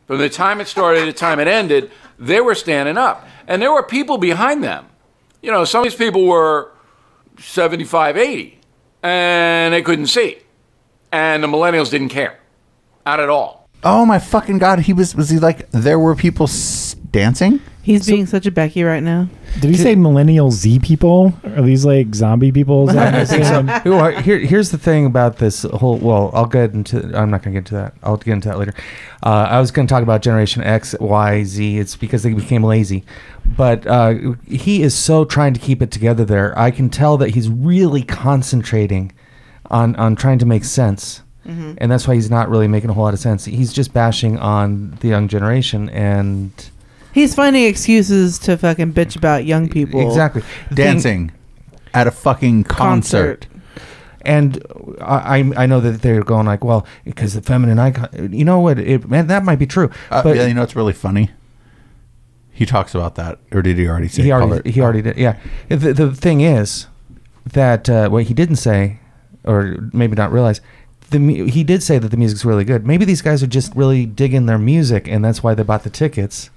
From 0.07 0.19
the 0.19 0.29
time 0.29 0.61
it 0.61 0.69
started 0.69 1.01
to 1.01 1.07
the 1.07 1.13
time 1.13 1.41
it 1.41 1.49
ended, 1.49 1.91
they 2.19 2.41
were 2.41 2.55
standing 2.55 2.97
up. 2.97 3.27
And 3.47 3.61
there 3.61 3.73
were 3.73 3.83
people 3.83 4.19
behind 4.19 4.63
them. 4.63 4.87
You 5.43 5.51
know, 5.51 5.65
some 5.65 5.81
of 5.81 5.85
these 5.85 5.99
people 5.99 6.27
were 6.27 6.73
75, 7.39 8.17
80, 8.17 8.59
and 9.03 9.75
they 9.75 9.83
couldn't 9.83 10.07
see. 10.07 10.39
And 11.11 11.43
the 11.43 11.49
millennials 11.49 11.91
didn't 11.91 12.11
care. 12.11 12.39
Not 13.05 13.21
at 13.21 13.29
all. 13.29 13.62
Oh 13.85 14.07
my 14.07 14.19
fucking 14.19 14.59
god! 14.59 14.81
He 14.81 14.93
was 14.93 15.15
was 15.17 15.31
he 15.31 15.39
like 15.39 15.71
there 15.73 15.99
were 15.99 16.15
people 16.15 16.45
s- 16.45 16.95
dancing? 17.11 17.61
He's 17.83 18.07
being 18.07 18.27
such 18.27 18.47
a 18.47 18.53
Becky 18.53 18.85
right 18.85 19.03
now. 19.03 19.29
Did 19.61 19.71
he 19.71 19.77
say 19.77 19.97
millennial 19.97 20.53
Z 20.53 20.79
people? 20.79 21.35
Are 21.43 21.63
these 21.63 21.85
like 21.85 22.15
zombie 22.15 22.53
people? 22.53 22.89
Is 22.89 22.95
that 22.95 23.13
what 23.13 23.15
I 23.23 23.25
think 23.25 23.45
so. 23.45 23.67
saying? 23.67 23.81
Who 23.83 23.95
are- 23.95 24.13
here, 24.13 24.39
here's 24.39 24.71
the 24.71 24.79
thing 24.79 25.05
about 25.05 25.39
this 25.39 25.63
whole. 25.65 25.99
Well, 25.99 26.31
I'll 26.33 26.47
get 26.47 26.73
into. 26.75 26.99
I'm 27.19 27.29
not 27.29 27.43
going 27.43 27.55
to 27.55 27.61
get 27.61 27.73
into 27.73 27.75
that. 27.75 27.95
I'll 28.05 28.17
get 28.19 28.35
into 28.35 28.49
that 28.51 28.59
later. 28.61 28.73
Uh, 29.21 29.49
I 29.51 29.59
was 29.59 29.73
going 29.73 29.89
to 29.89 29.93
talk 29.93 30.05
about 30.05 30.23
Generation 30.23 30.63
X, 30.63 30.95
Y, 31.01 31.43
Z. 31.43 31.79
It's 31.81 31.97
because 31.97 32.23
they 32.23 32.33
became 32.33 32.63
lazy, 32.63 33.03
but 33.57 33.85
uh, 33.89 34.15
he 34.47 34.83
is 34.85 34.95
so 34.95 35.25
trying 35.25 35.53
to 35.55 35.61
keep 35.61 35.83
it 35.83 35.91
together. 35.91 36.25
There, 36.25 36.57
I 36.57 36.71
can 36.71 36.89
tell 36.89 37.17
that 37.17 37.31
he's 37.31 37.49
really 37.49 38.05
concentrating 38.05 39.11
on 39.73 39.97
on 39.97 40.15
trying 40.15 40.39
to 40.39 40.47
make 40.47 40.63
sense, 40.65 41.22
Mhm. 41.47 41.75
and 41.79 41.91
that's 41.91 42.07
why 42.07 42.15
he's 42.15 42.31
not 42.31 42.49
really 42.49 42.69
making 42.69 42.89
a 42.91 42.93
whole 42.93 43.05
lot 43.05 43.15
of 43.15 43.21
sense. 43.21 43.45
He's 43.45 43.73
just 43.73 43.93
bashing 43.93 44.39
on 44.39 44.97
the 45.01 45.09
young 45.09 45.29
generation 45.29 45.89
and. 45.91 46.51
He's 47.13 47.35
finding 47.35 47.65
excuses 47.65 48.39
to 48.41 48.57
fucking 48.57 48.95
bitch 48.95 49.17
about 49.17 49.45
young 49.45 49.69
people. 49.69 50.07
Exactly. 50.07 50.43
The 50.71 50.77
thing- 50.77 50.85
Dancing 50.87 51.33
at 51.93 52.07
a 52.07 52.11
fucking 52.11 52.65
concert. 52.65 53.47
And 54.25 54.63
I, 55.01 55.39
I 55.41 55.53
I 55.65 55.67
know 55.67 55.81
that 55.81 56.01
they're 56.03 56.23
going 56.23 56.47
like, 56.47 56.63
well, 56.63 56.87
because 57.05 57.35
the 57.35 57.43
feminine 57.43 57.79
icon. 57.81 58.33
You 58.33 58.45
know 58.45 58.61
what? 58.61 58.79
It, 58.79 59.09
man, 59.11 59.27
that 59.27 59.45
might 59.45 59.59
be 59.59 59.67
true. 59.67 59.91
Uh, 60.13 60.23
but 60.23 60.37
yeah, 60.37 60.47
you 60.47 60.55
know 60.55 60.63
it's 60.63 60.77
really 60.77 60.93
funny? 60.93 61.31
He 62.53 62.65
talks 62.65 62.95
about 62.95 63.17
that, 63.17 63.39
or 63.51 63.63
did 63.63 63.79
he 63.79 63.89
already 63.89 64.07
say? 64.09 64.23
he 64.23 64.29
color? 64.29 64.43
already 64.43 64.71
he 64.71 64.81
already 64.81 65.03
did. 65.03 65.17
Yeah. 65.17 65.39
The, 65.69 65.93
the 65.93 66.15
thing 66.15 66.41
is 66.41 66.87
that 67.53 67.91
uh, 67.91 68.11
what 68.11 68.25
he 68.25 68.35
didn't 68.35 68.57
say, 68.57 69.01
or 69.45 69.89
maybe 69.93 70.15
not 70.15 70.31
realize. 70.31 70.61
The, 71.13 71.49
he 71.51 71.63
did 71.65 71.83
say 71.83 71.99
that 71.99 72.09
the 72.09 72.17
music's 72.17 72.45
really 72.45 72.65
good. 72.65 72.87
Maybe 72.87 73.05
these 73.05 73.23
guys 73.23 73.43
are 73.43 73.47
just 73.47 73.75
really 73.77 74.07
digging 74.07 74.47
their 74.47 74.59
music, 74.59 75.07
and 75.09 75.25
that's 75.25 75.43
why 75.43 75.55
they 75.55 75.63
bought 75.63 75.85
the 75.85 75.91
tickets. 75.91 76.51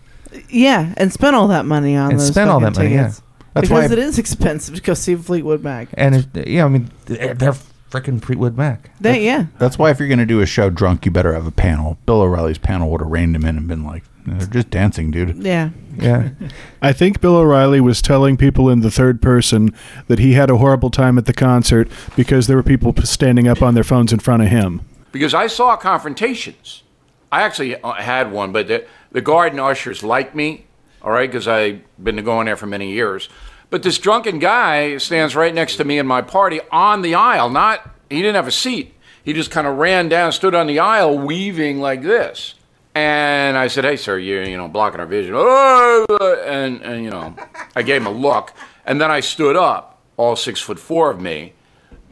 Yeah, 0.49 0.93
and 0.97 1.13
spent 1.13 1.35
all 1.35 1.47
that 1.49 1.65
money 1.65 1.95
on 1.95 2.11
And 2.11 2.19
those 2.19 2.27
spent 2.29 2.49
all 2.49 2.59
that 2.61 2.75
money, 2.75 2.93
yeah. 2.93 3.13
That's 3.53 3.69
because 3.69 3.89
why- 3.89 3.93
it 3.93 3.99
is 3.99 4.17
expensive 4.19 4.75
to 4.75 4.81
go 4.81 4.93
see 4.93 5.15
Fleetwood 5.15 5.63
Mac. 5.63 5.89
And 5.93 6.15
it, 6.15 6.47
yeah, 6.47 6.65
I 6.65 6.67
mean, 6.67 6.89
they're 7.05 7.55
freaking 7.95 8.21
Fleetwood 8.23 8.57
Mac. 8.57 8.89
They, 8.99 9.25
yeah. 9.25 9.45
That's 9.57 9.77
why 9.77 9.89
if 9.91 9.99
you're 9.99 10.07
going 10.07 10.19
to 10.19 10.25
do 10.25 10.41
a 10.41 10.45
show 10.45 10.69
drunk, 10.69 11.05
you 11.05 11.11
better 11.11 11.33
have 11.33 11.47
a 11.47 11.51
panel. 11.51 11.97
Bill 12.05 12.21
O'Reilly's 12.21 12.57
panel 12.57 12.89
would 12.91 13.01
have 13.01 13.09
reined 13.09 13.35
him 13.35 13.45
in 13.45 13.57
and 13.57 13.67
been 13.67 13.83
like, 13.85 14.03
"They're 14.25 14.47
just 14.47 14.69
dancing, 14.69 15.11
dude." 15.11 15.37
Yeah. 15.43 15.69
Yeah. 15.97 16.29
I 16.81 16.91
think 16.93 17.21
Bill 17.21 17.35
O'Reilly 17.37 17.79
was 17.81 18.01
telling 18.01 18.37
people 18.37 18.69
in 18.69 18.81
the 18.81 18.91
third 18.91 19.21
person 19.21 19.73
that 20.07 20.19
he 20.19 20.33
had 20.33 20.49
a 20.49 20.57
horrible 20.57 20.89
time 20.89 21.17
at 21.17 21.25
the 21.25 21.33
concert 21.33 21.89
because 22.15 22.47
there 22.47 22.57
were 22.57 22.63
people 22.63 22.93
standing 23.03 23.47
up 23.47 23.61
on 23.61 23.73
their 23.75 23.83
phones 23.83 24.11
in 24.11 24.19
front 24.19 24.43
of 24.43 24.49
him. 24.49 24.81
because 25.11 25.33
I 25.33 25.47
saw 25.47 25.77
confrontations. 25.77 26.83
I 27.31 27.41
actually 27.41 27.75
uh, 27.81 27.93
had 27.93 28.31
one, 28.31 28.51
but 28.51 28.67
the, 28.67 28.85
the 29.11 29.21
garden 29.21 29.59
ushers 29.59 30.03
like 30.03 30.35
me, 30.35 30.65
all 31.01 31.11
right, 31.11 31.29
because 31.29 31.47
I've 31.47 31.81
been 32.01 32.23
going 32.23 32.45
there 32.45 32.55
for 32.57 32.65
many 32.67 32.91
years. 32.91 33.29
But 33.70 33.84
this 33.84 33.97
drunken 33.97 34.39
guy 34.39 34.97
stands 34.97 35.36
right 35.36 35.53
next 35.53 35.76
to 35.78 35.84
me 35.84 35.97
in 35.97 36.07
my 36.07 36.22
party 36.22 36.61
on 36.72 37.01
the 37.01 37.16
aisle. 37.16 37.49
Not 37.49 37.89
he 38.09 38.18
didn't 38.18 38.36
have 38.36 38.47
a 38.47 38.51
seat. 38.51 38.93
He 39.24 39.34
just 39.34 39.49
kind 39.51 39.66
of 39.66 39.78
ran 39.78 40.07
down, 40.07 40.32
stood 40.32 40.53
on 40.53 40.68
the 40.68 40.80
aisle, 40.80 41.18
weaving 41.18 41.80
like 41.80 42.03
this. 42.03 42.55
And 42.93 43.57
I 43.57 43.68
said, 43.68 43.84
"Hey, 43.84 43.97
sir, 43.97 44.18
you're 44.18 44.43
you 44.43 44.55
know 44.55 44.68
blocking 44.68 44.99
our 44.99 45.05
vision." 45.05 45.34
Oh, 45.36 46.43
and 46.47 46.82
and 46.82 47.03
you 47.03 47.09
know, 47.09 47.36
I 47.76 47.82
gave 47.82 48.01
him 48.01 48.07
a 48.07 48.11
look, 48.11 48.53
and 48.86 49.01
then 49.01 49.11
I 49.11 49.20
stood 49.20 49.55
up, 49.57 49.99
all 50.16 50.36
six 50.36 50.61
foot 50.61 50.80
four 50.80 51.09
of 51.09 51.20
me, 51.20 51.53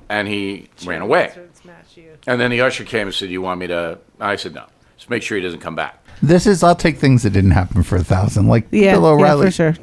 and 0.09 0.27
he 0.27 0.67
ran 0.85 1.01
away. 1.01 1.31
And 2.27 2.39
then 2.41 2.51
the 2.51 2.61
usher 2.61 2.83
came 2.83 3.07
and 3.07 3.15
said, 3.15 3.29
"You 3.29 3.41
want 3.41 3.59
me 3.59 3.67
to?" 3.67 3.99
I 4.19 4.35
said, 4.35 4.53
"No. 4.55 4.65
Just 4.97 5.09
make 5.09 5.23
sure 5.23 5.37
he 5.37 5.43
doesn't 5.43 5.61
come 5.61 5.75
back." 5.75 6.03
This 6.21 6.45
is 6.47 6.63
I'll 6.63 6.75
take 6.75 6.97
things 6.97 7.23
that 7.23 7.29
didn't 7.29 7.51
happen 7.51 7.83
for 7.83 7.95
a 7.95 8.03
thousand, 8.03 8.47
like 8.47 8.67
Yeah, 8.71 8.93
Bill 8.93 9.03
yeah, 9.03 9.07
O'Reilly. 9.09 9.45
for 9.47 9.51
sure. 9.51 9.75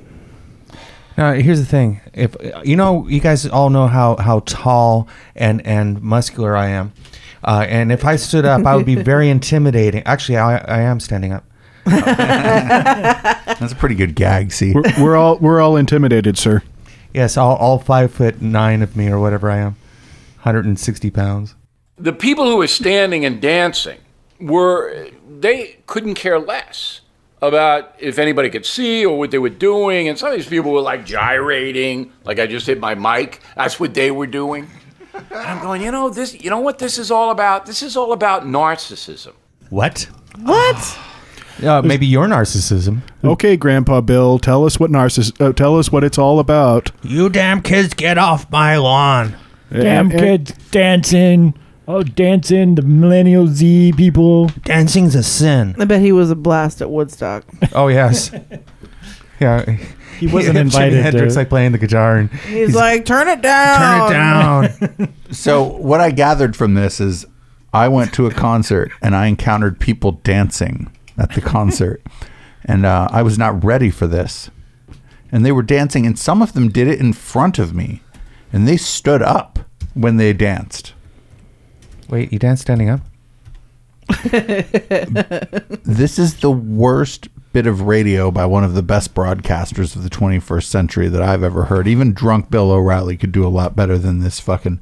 Now, 1.20 1.34
here's 1.34 1.60
the 1.60 1.66
thing: 1.66 2.00
if 2.14 2.34
you 2.64 2.76
know, 2.76 3.06
you 3.06 3.20
guys 3.20 3.46
all 3.46 3.68
know 3.68 3.86
how 3.88 4.16
how 4.16 4.40
tall 4.46 5.06
and 5.36 5.64
and 5.66 6.00
muscular 6.00 6.56
I 6.56 6.68
am, 6.68 6.94
uh, 7.44 7.66
and 7.68 7.92
if 7.92 8.06
I 8.06 8.16
stood 8.16 8.46
up, 8.46 8.64
I 8.64 8.74
would 8.74 8.86
be 8.86 8.94
very 8.94 9.28
intimidating. 9.36 10.02
Actually, 10.04 10.38
I 10.38 10.56
I 10.56 10.80
am 10.80 10.98
standing 10.98 11.34
up. 11.34 11.44
That's 11.84 13.70
a 13.70 13.76
pretty 13.76 13.96
good 13.96 14.14
gag. 14.14 14.50
See, 14.50 14.72
We're, 14.72 14.82
we're 14.98 15.16
all 15.16 15.36
we're 15.36 15.60
all 15.60 15.76
intimidated, 15.76 16.38
sir. 16.38 16.62
Yes, 17.12 17.36
all 17.36 17.54
all 17.56 17.78
five 17.78 18.14
foot 18.14 18.40
nine 18.40 18.80
of 18.80 18.96
me 18.96 19.08
or 19.08 19.18
whatever 19.20 19.50
I 19.50 19.58
am, 19.58 19.76
160 20.44 21.10
pounds. 21.10 21.54
The 21.98 22.14
people 22.14 22.46
who 22.46 22.56
were 22.56 22.66
standing 22.66 23.26
and 23.26 23.42
dancing 23.42 23.98
were 24.40 25.10
they 25.28 25.80
couldn't 25.86 26.14
care 26.14 26.38
less 26.38 27.02
about 27.42 27.94
if 27.98 28.18
anybody 28.18 28.50
could 28.50 28.66
see 28.66 29.04
or 29.04 29.18
what 29.18 29.30
they 29.30 29.38
were 29.38 29.48
doing. 29.48 30.08
And 30.08 30.18
some 30.18 30.30
of 30.30 30.36
these 30.36 30.48
people 30.48 30.72
were 30.72 30.80
like 30.80 31.04
gyrating, 31.06 32.12
like 32.24 32.38
I 32.38 32.46
just 32.46 32.66
hit 32.66 32.80
my 32.80 32.94
mic. 32.94 33.40
That's 33.56 33.80
what 33.80 33.94
they 33.94 34.10
were 34.10 34.26
doing. 34.26 34.68
And 35.14 35.24
I'm 35.32 35.60
going, 35.62 35.82
you 35.82 35.90
know, 35.90 36.10
this, 36.10 36.40
you 36.40 36.50
know 36.50 36.60
what 36.60 36.78
this 36.78 36.98
is 36.98 37.10
all 37.10 37.30
about? 37.30 37.66
This 37.66 37.82
is 37.82 37.96
all 37.96 38.12
about 38.12 38.44
narcissism. 38.44 39.32
What? 39.70 40.08
What? 40.40 40.98
Uh, 41.62 41.82
maybe 41.82 42.06
your 42.06 42.26
narcissism. 42.26 43.02
Okay, 43.22 43.54
Grandpa 43.54 44.00
Bill, 44.00 44.38
tell 44.38 44.64
us 44.64 44.80
what 44.80 44.90
narciss. 44.90 45.38
Uh, 45.38 45.52
tell 45.52 45.78
us 45.78 45.92
what 45.92 46.02
it's 46.02 46.16
all 46.16 46.38
about. 46.38 46.90
You 47.02 47.28
damn 47.28 47.60
kids, 47.60 47.92
get 47.92 48.16
off 48.16 48.50
my 48.50 48.78
lawn! 48.78 49.36
Damn 49.70 50.10
eh, 50.10 50.18
kids 50.18 50.52
dancing. 50.70 51.52
Oh, 51.92 52.04
dancing, 52.04 52.76
the 52.76 52.82
millennial 52.82 53.48
Z 53.48 53.94
people. 53.96 54.46
Dancing's 54.62 55.16
a 55.16 55.24
sin. 55.24 55.74
I 55.76 55.84
bet 55.86 56.00
he 56.00 56.12
was 56.12 56.30
a 56.30 56.36
blast 56.36 56.80
at 56.80 56.88
Woodstock. 56.88 57.44
Oh 57.74 57.88
yes. 57.88 58.30
yeah. 59.40 59.64
He 60.20 60.28
wasn't 60.28 60.56
Jimi 60.56 60.60
invited 60.60 60.96
to- 60.98 61.02
Hendrix 61.02 61.34
like 61.34 61.48
playing 61.48 61.72
the 61.72 61.78
guitar 61.78 62.18
and 62.18 62.30
He's, 62.30 62.76
like, 62.76 63.04
turn 63.04 63.26
it 63.26 63.42
down. 63.42 64.08
turn 64.08 64.66
it 64.66 64.98
down. 64.98 65.14
so 65.32 65.64
what 65.64 66.00
I 66.00 66.12
gathered 66.12 66.54
from 66.54 66.74
this 66.74 67.00
is, 67.00 67.26
I 67.72 67.88
went 67.88 68.14
to 68.14 68.26
a 68.26 68.30
concert 68.30 68.92
and 69.02 69.16
I 69.16 69.26
encountered 69.26 69.80
people 69.80 70.12
dancing 70.12 70.92
at 71.18 71.34
the 71.34 71.40
concert, 71.40 72.02
and 72.64 72.86
uh, 72.86 73.08
I 73.10 73.22
was 73.22 73.36
not 73.36 73.64
ready 73.64 73.90
for 73.90 74.06
this, 74.06 74.48
and 75.32 75.44
they 75.44 75.50
were 75.52 75.62
dancing, 75.64 76.06
and 76.06 76.16
some 76.16 76.40
of 76.40 76.52
them 76.52 76.68
did 76.68 76.86
it 76.86 77.00
in 77.00 77.12
front 77.14 77.58
of 77.58 77.74
me, 77.74 78.02
and 78.52 78.68
they 78.68 78.76
stood 78.76 79.22
up 79.22 79.58
when 79.94 80.18
they 80.18 80.32
danced. 80.32 80.94
Wait, 82.10 82.32
you 82.32 82.38
dance 82.38 82.60
standing 82.60 82.90
up? 82.90 83.00
this 85.84 86.18
is 86.18 86.40
the 86.40 86.50
worst 86.50 87.28
bit 87.52 87.68
of 87.68 87.82
radio 87.82 88.32
by 88.32 88.44
one 88.46 88.64
of 88.64 88.74
the 88.74 88.82
best 88.82 89.14
broadcasters 89.14 89.94
of 89.94 90.02
the 90.02 90.10
21st 90.10 90.64
century 90.64 91.08
that 91.08 91.22
I've 91.22 91.44
ever 91.44 91.66
heard. 91.66 91.86
Even 91.86 92.12
drunk 92.12 92.50
Bill 92.50 92.72
O'Reilly 92.72 93.16
could 93.16 93.30
do 93.30 93.46
a 93.46 93.48
lot 93.48 93.76
better 93.76 93.96
than 93.96 94.18
this 94.18 94.40
fucking 94.40 94.80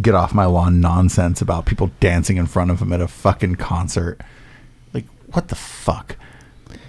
get 0.00 0.14
off 0.14 0.32
my 0.32 0.46
lawn 0.46 0.80
nonsense 0.80 1.42
about 1.42 1.66
people 1.66 1.90
dancing 2.00 2.38
in 2.38 2.46
front 2.46 2.70
of 2.70 2.80
him 2.80 2.94
at 2.94 3.00
a 3.02 3.08
fucking 3.08 3.56
concert. 3.56 4.20
Like, 4.94 5.04
what 5.32 5.48
the 5.48 5.54
fuck? 5.54 6.16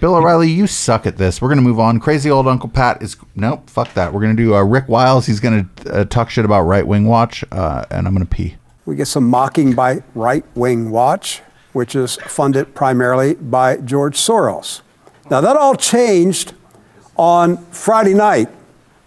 Bill 0.00 0.14
O'Reilly, 0.14 0.50
you 0.50 0.66
suck 0.66 1.06
at 1.06 1.18
this. 1.18 1.42
We're 1.42 1.48
going 1.48 1.58
to 1.58 1.62
move 1.62 1.78
on. 1.78 2.00
Crazy 2.00 2.30
old 2.30 2.48
Uncle 2.48 2.70
Pat 2.70 3.02
is. 3.02 3.16
Nope, 3.34 3.68
fuck 3.68 3.92
that. 3.94 4.14
We're 4.14 4.22
going 4.22 4.36
to 4.36 4.42
do 4.42 4.54
uh, 4.54 4.62
Rick 4.62 4.88
Wiles. 4.88 5.26
He's 5.26 5.40
going 5.40 5.70
to 5.76 5.92
uh, 5.92 6.04
talk 6.06 6.30
shit 6.30 6.46
about 6.46 6.62
Right 6.62 6.86
Wing 6.86 7.06
Watch, 7.06 7.44
uh, 7.52 7.84
and 7.90 8.06
I'm 8.06 8.14
going 8.14 8.26
to 8.26 8.34
pee. 8.34 8.56
We 8.86 8.94
get 8.94 9.08
some 9.08 9.28
mocking 9.28 9.74
by 9.74 10.04
Right 10.14 10.44
Wing 10.54 10.90
Watch, 10.90 11.42
which 11.72 11.96
is 11.96 12.14
funded 12.14 12.72
primarily 12.72 13.34
by 13.34 13.78
George 13.78 14.16
Soros. 14.16 14.80
Now, 15.28 15.40
that 15.40 15.56
all 15.56 15.74
changed 15.74 16.54
on 17.16 17.56
Friday 17.72 18.14
night. 18.14 18.48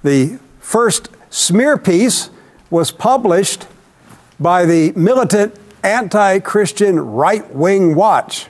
The 0.03 0.37
first 0.59 1.07
smear 1.29 1.77
piece 1.77 2.29
was 2.69 2.91
published 2.91 3.67
by 4.37 4.65
the 4.65 4.91
militant 4.97 5.55
anti 5.81 6.39
Christian 6.39 6.99
Right 6.99 7.49
Wing 7.55 7.95
Watch, 7.95 8.47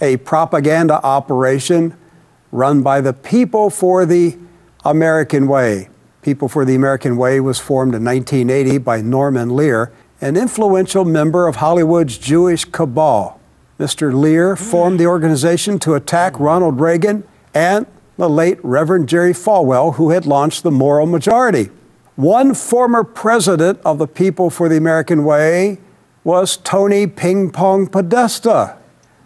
a 0.00 0.16
propaganda 0.16 1.00
operation 1.04 1.96
run 2.50 2.82
by 2.82 3.00
the 3.00 3.12
People 3.12 3.70
for 3.70 4.04
the 4.04 4.36
American 4.84 5.46
Way. 5.46 5.90
People 6.22 6.48
for 6.48 6.64
the 6.64 6.74
American 6.74 7.16
Way 7.16 7.38
was 7.38 7.60
formed 7.60 7.94
in 7.94 8.04
1980 8.04 8.78
by 8.78 9.00
Norman 9.00 9.50
Lear, 9.50 9.92
an 10.22 10.36
influential 10.36 11.04
member 11.04 11.48
of 11.48 11.56
Hollywood's 11.56 12.16
Jewish 12.16 12.64
cabal. 12.64 13.40
Mr. 13.78 14.14
Lear 14.14 14.54
formed 14.54 15.00
the 15.00 15.06
organization 15.06 15.80
to 15.80 15.94
attack 15.94 16.38
Ronald 16.38 16.80
Reagan 16.80 17.24
and 17.52 17.86
the 18.16 18.30
late 18.30 18.58
Reverend 18.62 19.08
Jerry 19.08 19.32
Falwell, 19.32 19.96
who 19.96 20.10
had 20.10 20.24
launched 20.24 20.62
the 20.62 20.70
Moral 20.70 21.06
Majority. 21.06 21.70
One 22.14 22.54
former 22.54 23.02
president 23.02 23.80
of 23.84 23.98
the 23.98 24.06
People 24.06 24.48
for 24.48 24.68
the 24.68 24.76
American 24.76 25.24
Way 25.24 25.78
was 26.22 26.56
Tony 26.56 27.08
Ping 27.08 27.50
Pong 27.50 27.88
Podesta. 27.88 28.76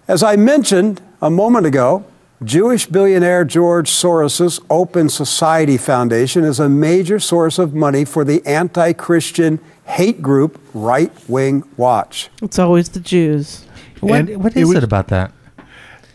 As 0.08 0.22
I 0.22 0.36
mentioned 0.36 1.02
a 1.20 1.28
moment 1.28 1.66
ago, 1.66 2.06
Jewish 2.42 2.86
billionaire 2.86 3.44
George 3.44 3.90
Soros' 3.90 4.64
Open 4.70 5.10
Society 5.10 5.76
Foundation 5.76 6.44
is 6.44 6.58
a 6.58 6.68
major 6.68 7.18
source 7.18 7.58
of 7.58 7.74
money 7.74 8.04
for 8.06 8.24
the 8.24 8.44
anti 8.46 8.94
Christian 8.94 9.58
hate 9.86 10.20
group 10.22 10.60
Right 10.74 11.12
Wing 11.28 11.64
Watch. 11.76 12.28
It's 12.42 12.58
always 12.58 12.90
the 12.90 13.00
Jews. 13.00 13.64
What, 14.00 14.28
And 14.28 14.42
what 14.44 14.56
it 14.56 14.60
is 14.60 14.68
was- 14.68 14.76
it 14.78 14.84
about 14.84 15.08
that? 15.08 15.32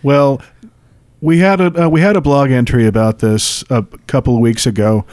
Well, 0.04 0.42
we 1.22 1.40
had 1.40 1.62
a 1.62 1.86
uh, 1.86 1.90
we 1.90 2.02
had 2.02 2.16
a 2.16 2.22
blog 2.22 2.50
entry 2.52 2.88
about 2.88 3.20
this 3.20 3.64
a 3.70 3.84
couple 4.08 4.34
of 4.36 4.42
weeks 4.42 4.66
ago. 4.66 5.06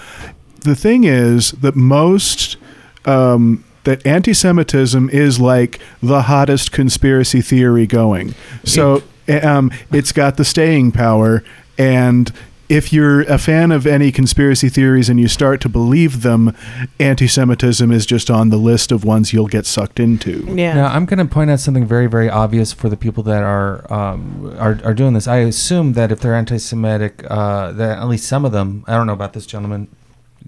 The 0.62 0.74
thing 0.74 1.04
is 1.04 1.52
that 1.52 1.76
most 1.76 2.56
um, 3.04 3.64
that 3.84 4.04
anti-Semitism 4.06 5.10
is 5.10 5.38
like 5.38 5.80
the 6.02 6.22
hottest 6.22 6.72
conspiracy 6.72 7.40
theory 7.42 7.86
going. 7.86 8.34
So 8.64 9.02
um, 9.42 9.70
it's 9.92 10.12
got 10.12 10.36
the 10.38 10.44
staying 10.44 10.92
power, 10.92 11.44
and 11.76 12.32
if 12.68 12.92
you're 12.92 13.22
a 13.22 13.38
fan 13.38 13.72
of 13.72 13.86
any 13.86 14.12
conspiracy 14.12 14.68
theories 14.68 15.08
and 15.08 15.18
you 15.18 15.28
start 15.28 15.60
to 15.62 15.68
believe 15.68 16.22
them, 16.22 16.54
anti-Semitism 17.00 17.90
is 17.90 18.04
just 18.04 18.30
on 18.30 18.50
the 18.50 18.58
list 18.58 18.92
of 18.92 19.04
ones 19.04 19.32
you'll 19.32 19.46
get 19.46 19.64
sucked 19.64 19.98
into. 19.98 20.44
Yeah. 20.54 20.74
Now 20.74 20.86
I'm 20.88 21.06
going 21.06 21.18
to 21.18 21.24
point 21.24 21.50
out 21.50 21.60
something 21.60 21.86
very, 21.86 22.06
very 22.06 22.28
obvious 22.28 22.72
for 22.72 22.88
the 22.88 22.96
people 22.96 23.22
that 23.24 23.42
are 23.42 23.90
um, 23.92 24.54
are, 24.58 24.78
are 24.84 24.94
doing 24.94 25.14
this. 25.14 25.26
I 25.26 25.38
assume 25.38 25.94
that 25.94 26.12
if 26.12 26.20
they're 26.20 26.34
anti-Semitic, 26.34 27.24
uh, 27.30 27.72
that 27.72 27.98
at 27.98 28.08
least 28.08 28.28
some 28.28 28.44
of 28.44 28.52
them. 28.52 28.84
I 28.86 28.94
don't 28.94 29.06
know 29.06 29.12
about 29.14 29.32
this 29.32 29.46
gentleman. 29.46 29.88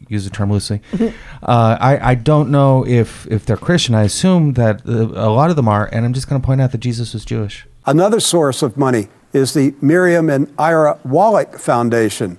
Use 0.09 0.25
the 0.25 0.31
term 0.31 0.51
loosely. 0.51 0.83
uh, 1.43 1.77
I 1.81 2.11
I 2.11 2.15
don't 2.15 2.51
know 2.51 2.87
if 2.87 3.27
if 3.29 3.47
they're 3.47 3.57
Christian. 3.57 3.95
I 3.95 4.03
assume 4.03 4.55
that 4.55 4.87
uh, 4.87 4.93
a 4.93 5.31
lot 5.31 5.51
of 5.51 5.57
them 5.57 5.69
are, 5.69 5.89
and 5.93 6.05
I'm 6.05 6.13
just 6.13 6.29
going 6.29 6.41
to 6.41 6.45
point 6.45 6.61
out 6.61 6.73
that 6.73 6.79
Jesus 6.79 7.15
was 7.15 7.25
Jewish. 7.25 7.67
Another 7.87 8.21
source 8.21 8.63
of 8.63 8.77
money 8.77 9.09
is 9.33 9.55
the 9.55 9.75
Miriam 9.81 10.29
and 10.29 10.53
Ira 10.59 10.99
Wallach 11.05 11.59
Foundation. 11.59 12.39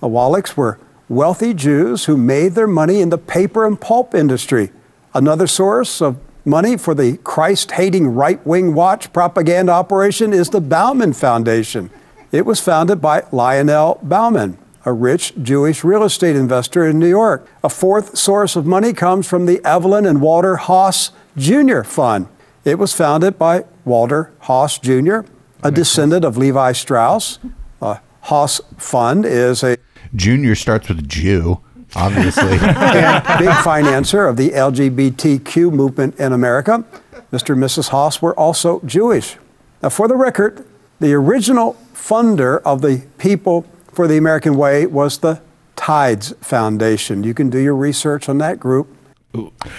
The 0.00 0.08
Wallachs 0.08 0.56
were 0.56 0.78
wealthy 1.08 1.54
Jews 1.54 2.06
who 2.06 2.16
made 2.16 2.54
their 2.54 2.66
money 2.66 3.00
in 3.00 3.10
the 3.10 3.18
paper 3.18 3.66
and 3.66 3.80
pulp 3.80 4.14
industry. 4.14 4.70
Another 5.14 5.46
source 5.46 6.00
of 6.00 6.18
money 6.44 6.76
for 6.76 6.94
the 6.94 7.18
Christ 7.18 7.72
hating 7.72 8.08
right 8.08 8.44
wing 8.46 8.74
watch 8.74 9.12
propaganda 9.12 9.72
operation 9.72 10.32
is 10.32 10.50
the 10.50 10.60
Bauman 10.60 11.12
Foundation. 11.12 11.90
It 12.32 12.46
was 12.46 12.60
founded 12.60 13.00
by 13.00 13.24
Lionel 13.30 14.00
Bauman, 14.02 14.58
a 14.84 14.92
rich 14.92 15.34
Jewish 15.42 15.84
real 15.84 16.02
estate 16.02 16.34
investor 16.34 16.86
in 16.86 16.98
New 16.98 17.08
York. 17.08 17.46
A 17.62 17.68
fourth 17.68 18.16
source 18.16 18.56
of 18.56 18.66
money 18.66 18.92
comes 18.92 19.28
from 19.28 19.46
the 19.46 19.64
Evelyn 19.64 20.06
and 20.06 20.20
Walter 20.20 20.56
Haas 20.56 21.10
Jr. 21.36 21.82
Fund. 21.82 22.26
It 22.64 22.78
was 22.78 22.92
founded 22.92 23.38
by 23.38 23.64
Walter 23.84 24.32
Haas 24.40 24.78
Jr., 24.78 25.20
a 25.62 25.70
descendant 25.70 26.24
of 26.24 26.36
Levi 26.36 26.72
Strauss. 26.72 27.38
Uh, 27.80 27.98
Haas 28.22 28.60
Fund 28.78 29.24
is 29.24 29.62
a 29.62 29.76
Junior 30.14 30.54
starts 30.54 30.88
with 30.88 31.08
Jew, 31.08 31.60
obviously. 31.96 32.58
and 32.60 33.38
big 33.38 33.54
financier 33.62 34.26
of 34.26 34.36
the 34.36 34.50
LGBTQ 34.50 35.72
movement 35.72 36.18
in 36.18 36.32
America. 36.32 36.84
Mr. 37.32 37.54
and 37.54 37.62
Mrs. 37.62 37.88
Haas 37.88 38.20
were 38.20 38.38
also 38.38 38.80
Jewish. 38.84 39.36
Now, 39.82 39.88
for 39.88 40.06
the 40.06 40.16
record, 40.16 40.66
the 41.00 41.14
original 41.14 41.76
funder 41.94 42.60
of 42.62 42.82
the 42.82 43.06
People 43.18 43.66
for 43.90 44.06
the 44.06 44.16
American 44.16 44.56
Way 44.56 44.86
was 44.86 45.18
the 45.18 45.40
Tides 45.76 46.34
Foundation. 46.40 47.24
You 47.24 47.34
can 47.34 47.50
do 47.50 47.58
your 47.58 47.74
research 47.74 48.28
on 48.28 48.38
that 48.38 48.60
group. 48.60 48.94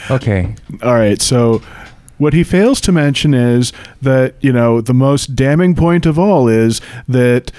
Okay. 0.09 0.55
All 0.81 0.95
right. 0.95 1.21
So 1.21 1.61
what 2.23 2.33
he 2.33 2.43
fails 2.43 2.79
to 2.81 2.91
mention 2.91 3.33
is 3.33 3.73
that, 4.01 4.33
you 4.39 4.51
know, 4.53 4.79
the 4.81 4.93
most 4.93 5.35
damning 5.35 5.75
point 5.75 6.05
of 6.05 6.17
all 6.17 6.47
is 6.47 6.79
that 7.07 7.51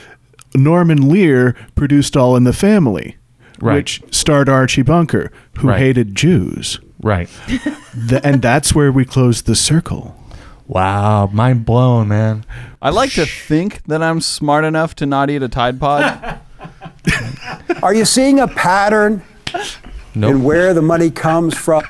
Norman 0.55 1.09
Lear 1.09 1.55
produced 1.75 2.17
All 2.17 2.35
in 2.35 2.45
the 2.45 2.53
Family, 2.53 3.17
Right. 3.61 3.75
which 3.75 4.03
starred 4.11 4.49
Archie 4.49 4.83
Bunker, 4.83 5.31
who 5.59 5.69
Right. 5.69 5.79
hated 5.79 6.15
Jews. 6.15 6.81
Right. 7.03 7.29
Th- 8.09 8.23
and 8.25 8.41
that's 8.41 8.75
where 8.75 8.91
we 8.91 9.05
close 9.05 9.43
the 9.43 9.55
circle. 9.55 10.17
Wow, 10.67 11.29
mind 11.31 11.67
blown, 11.67 12.09
man. 12.09 12.45
I 12.81 12.89
like 12.89 13.11
to 13.12 13.27
think 13.27 13.83
that 13.87 14.03
I'm 14.03 14.23
smart 14.23 14.65
enough 14.65 14.95
to 14.97 15.05
not 15.07 15.29
eat 15.29 15.43
a 15.43 15.49
Tide 15.49 15.79
Pod. 15.79 16.41
Are 17.83 17.93
you 17.95 18.07
seeing 18.07 18.41
a 18.41 18.49
pattern 18.49 19.23
in 20.15 20.43
where 20.43 20.73
the 20.73 20.81
money 20.81 21.11
comes 21.11 21.55
from? 21.55 21.83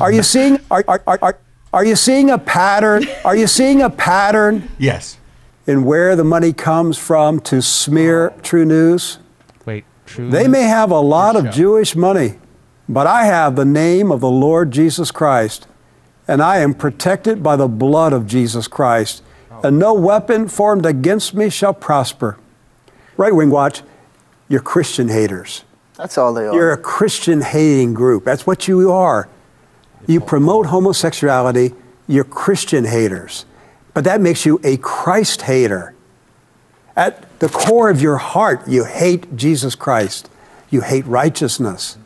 Are 0.00 0.12
you 0.12 0.22
seeing 0.22 0.58
are, 0.70 0.84
are, 0.86 1.02
are, 1.06 1.18
are, 1.22 1.38
are 1.72 1.84
you 1.84 1.96
seeing 1.96 2.30
a 2.30 2.38
pattern? 2.38 3.06
Are 3.24 3.36
you 3.36 3.46
seeing 3.46 3.80
a 3.80 3.88
pattern? 3.88 4.68
Yes. 4.78 5.18
In 5.66 5.84
where 5.84 6.16
the 6.16 6.24
money 6.24 6.52
comes 6.52 6.98
from 6.98 7.40
to 7.40 7.62
smear 7.62 8.34
true 8.42 8.64
news? 8.64 9.18
Wait, 9.64 9.84
true. 10.04 10.28
They 10.28 10.48
may 10.48 10.62
have 10.62 10.90
a 10.90 11.00
lot 11.00 11.36
of 11.36 11.50
Jewish 11.50 11.94
money, 11.94 12.38
but 12.88 13.06
I 13.06 13.24
have 13.24 13.56
the 13.56 13.64
name 13.64 14.10
of 14.10 14.20
the 14.20 14.30
Lord 14.30 14.70
Jesus 14.70 15.10
Christ, 15.10 15.66
and 16.28 16.42
I 16.42 16.58
am 16.58 16.74
protected 16.74 17.42
by 17.42 17.56
the 17.56 17.68
blood 17.68 18.12
of 18.12 18.26
Jesus 18.26 18.66
Christ, 18.66 19.22
oh. 19.50 19.60
and 19.64 19.78
no 19.78 19.94
weapon 19.94 20.48
formed 20.48 20.84
against 20.84 21.32
me 21.32 21.48
shall 21.48 21.74
prosper. 21.74 22.38
Right 23.16 23.34
wing 23.34 23.50
watch, 23.50 23.82
you're 24.48 24.60
Christian 24.60 25.08
haters. 25.08 25.64
That's 25.96 26.18
all 26.18 26.34
they 26.34 26.46
are. 26.46 26.54
You're 26.54 26.72
a 26.72 26.78
Christian 26.78 27.40
hating 27.40 27.94
group. 27.94 28.24
That's 28.24 28.46
what 28.46 28.66
you 28.66 28.90
are. 28.90 29.28
You 30.06 30.20
promote 30.20 30.66
homosexuality, 30.66 31.74
you're 32.08 32.24
Christian 32.24 32.84
haters. 32.84 33.44
But 33.94 34.04
that 34.04 34.20
makes 34.20 34.46
you 34.46 34.60
a 34.64 34.76
Christ 34.78 35.42
hater. 35.42 35.94
At 36.96 37.38
the 37.38 37.48
core 37.48 37.90
of 37.90 38.02
your 38.02 38.18
heart, 38.18 38.68
you 38.68 38.84
hate 38.84 39.36
Jesus 39.36 39.74
Christ. 39.74 40.28
You 40.70 40.80
hate 40.80 41.06
righteousness. 41.06 41.96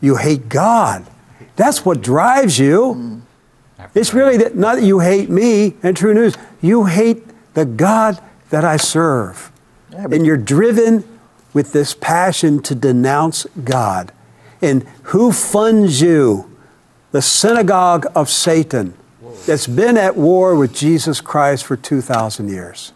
You 0.00 0.16
hate 0.16 0.48
God. 0.48 1.06
That's 1.56 1.84
what 1.84 2.00
drives 2.00 2.58
you. 2.58 3.22
It's 3.94 4.14
really 4.14 4.36
that 4.38 4.56
not 4.56 4.76
that 4.76 4.84
you 4.84 5.00
hate 5.00 5.30
me 5.30 5.76
and 5.82 5.96
true 5.96 6.14
news. 6.14 6.34
You 6.60 6.84
hate 6.84 7.24
the 7.54 7.64
God 7.64 8.20
that 8.50 8.64
I 8.64 8.76
serve. 8.76 9.50
and 9.92 10.24
you're 10.24 10.36
driven 10.36 11.04
with 11.52 11.72
this 11.72 11.94
passion 11.94 12.62
to 12.62 12.74
denounce 12.74 13.46
God. 13.64 14.12
And 14.62 14.84
who 15.04 15.32
funds 15.32 16.00
you? 16.00 16.49
The 17.12 17.22
synagogue 17.22 18.06
of 18.14 18.28
Satan 18.30 18.94
that's 19.46 19.66
been 19.66 19.96
at 19.96 20.16
war 20.16 20.54
with 20.56 20.74
Jesus 20.74 21.20
Christ 21.20 21.64
for 21.64 21.76
2,000 21.76 22.48
years. 22.48 22.92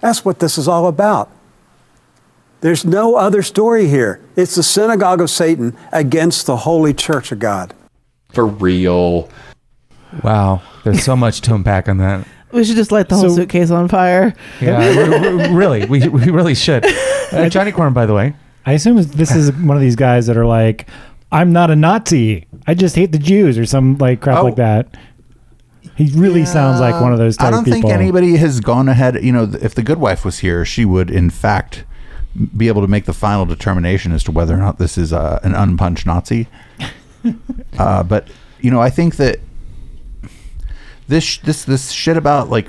That's 0.00 0.24
what 0.24 0.38
this 0.38 0.58
is 0.58 0.68
all 0.68 0.86
about. 0.86 1.30
There's 2.60 2.84
no 2.84 3.16
other 3.16 3.42
story 3.42 3.88
here. 3.88 4.20
It's 4.36 4.54
the 4.54 4.62
synagogue 4.62 5.20
of 5.20 5.30
Satan 5.30 5.76
against 5.92 6.46
the 6.46 6.58
holy 6.58 6.94
church 6.94 7.30
of 7.32 7.38
God. 7.38 7.74
For 8.32 8.46
real. 8.46 9.28
Wow, 10.22 10.62
there's 10.84 11.02
so 11.02 11.16
much 11.16 11.40
to 11.42 11.54
unpack 11.54 11.88
on 11.88 11.98
that. 11.98 12.26
We 12.52 12.64
should 12.64 12.76
just 12.76 12.92
light 12.92 13.08
the 13.08 13.16
whole 13.16 13.30
So- 13.30 13.36
suitcase 13.36 13.70
on 13.70 13.88
fire. 13.88 14.32
Yeah, 14.60 14.78
we- 15.28 15.36
we- 15.36 15.48
really, 15.54 15.84
we, 15.86 16.08
we 16.08 16.30
really 16.30 16.54
should. 16.54 16.84
Uh, 17.32 17.48
Johnny 17.50 17.72
Corn, 17.72 17.92
by 17.92 18.06
the 18.06 18.14
way. 18.14 18.34
I 18.64 18.72
assume 18.74 18.96
this 19.02 19.34
is 19.34 19.52
one 19.52 19.76
of 19.76 19.80
these 19.82 19.96
guys 19.96 20.26
that 20.26 20.36
are 20.38 20.46
like, 20.46 20.86
I'm 21.34 21.52
not 21.52 21.70
a 21.70 21.76
Nazi. 21.76 22.46
I 22.66 22.74
just 22.74 22.94
hate 22.94 23.10
the 23.12 23.18
Jews 23.18 23.58
or 23.58 23.66
some 23.66 23.98
like 23.98 24.20
crap 24.20 24.38
Oh. 24.38 24.44
like 24.44 24.56
that. 24.56 24.96
He 25.96 26.10
really 26.14 26.44
sounds 26.44 26.80
like 26.80 27.00
one 27.00 27.12
of 27.12 27.18
those 27.18 27.36
type 27.36 27.48
I 27.48 27.50
don't 27.50 27.64
people. 27.64 27.82
think 27.82 27.92
anybody 27.92 28.36
has 28.36 28.60
gone 28.60 28.88
ahead. 28.88 29.22
You 29.22 29.32
know, 29.32 29.52
if 29.60 29.74
the 29.74 29.82
good 29.82 29.98
wife 29.98 30.24
was 30.24 30.38
here, 30.40 30.64
she 30.64 30.84
would, 30.84 31.10
in 31.10 31.30
fact, 31.30 31.84
be 32.56 32.66
able 32.68 32.82
to 32.82 32.88
make 32.88 33.04
the 33.04 33.12
final 33.12 33.44
determination 33.46 34.10
as 34.12 34.24
to 34.24 34.32
whether 34.32 34.54
or 34.54 34.58
not 34.58 34.78
this 34.78 34.96
is 34.98 35.12
uh, 35.12 35.38
an 35.44 35.54
unpunched 35.54 36.06
Nazi. 36.06 36.48
uh, 37.78 38.02
but 38.02 38.28
you 38.60 38.70
know, 38.70 38.80
I 38.80 38.90
think 38.90 39.16
that 39.16 39.38
this 41.06 41.36
this 41.38 41.64
this 41.64 41.90
shit 41.92 42.16
about 42.16 42.48
like 42.50 42.68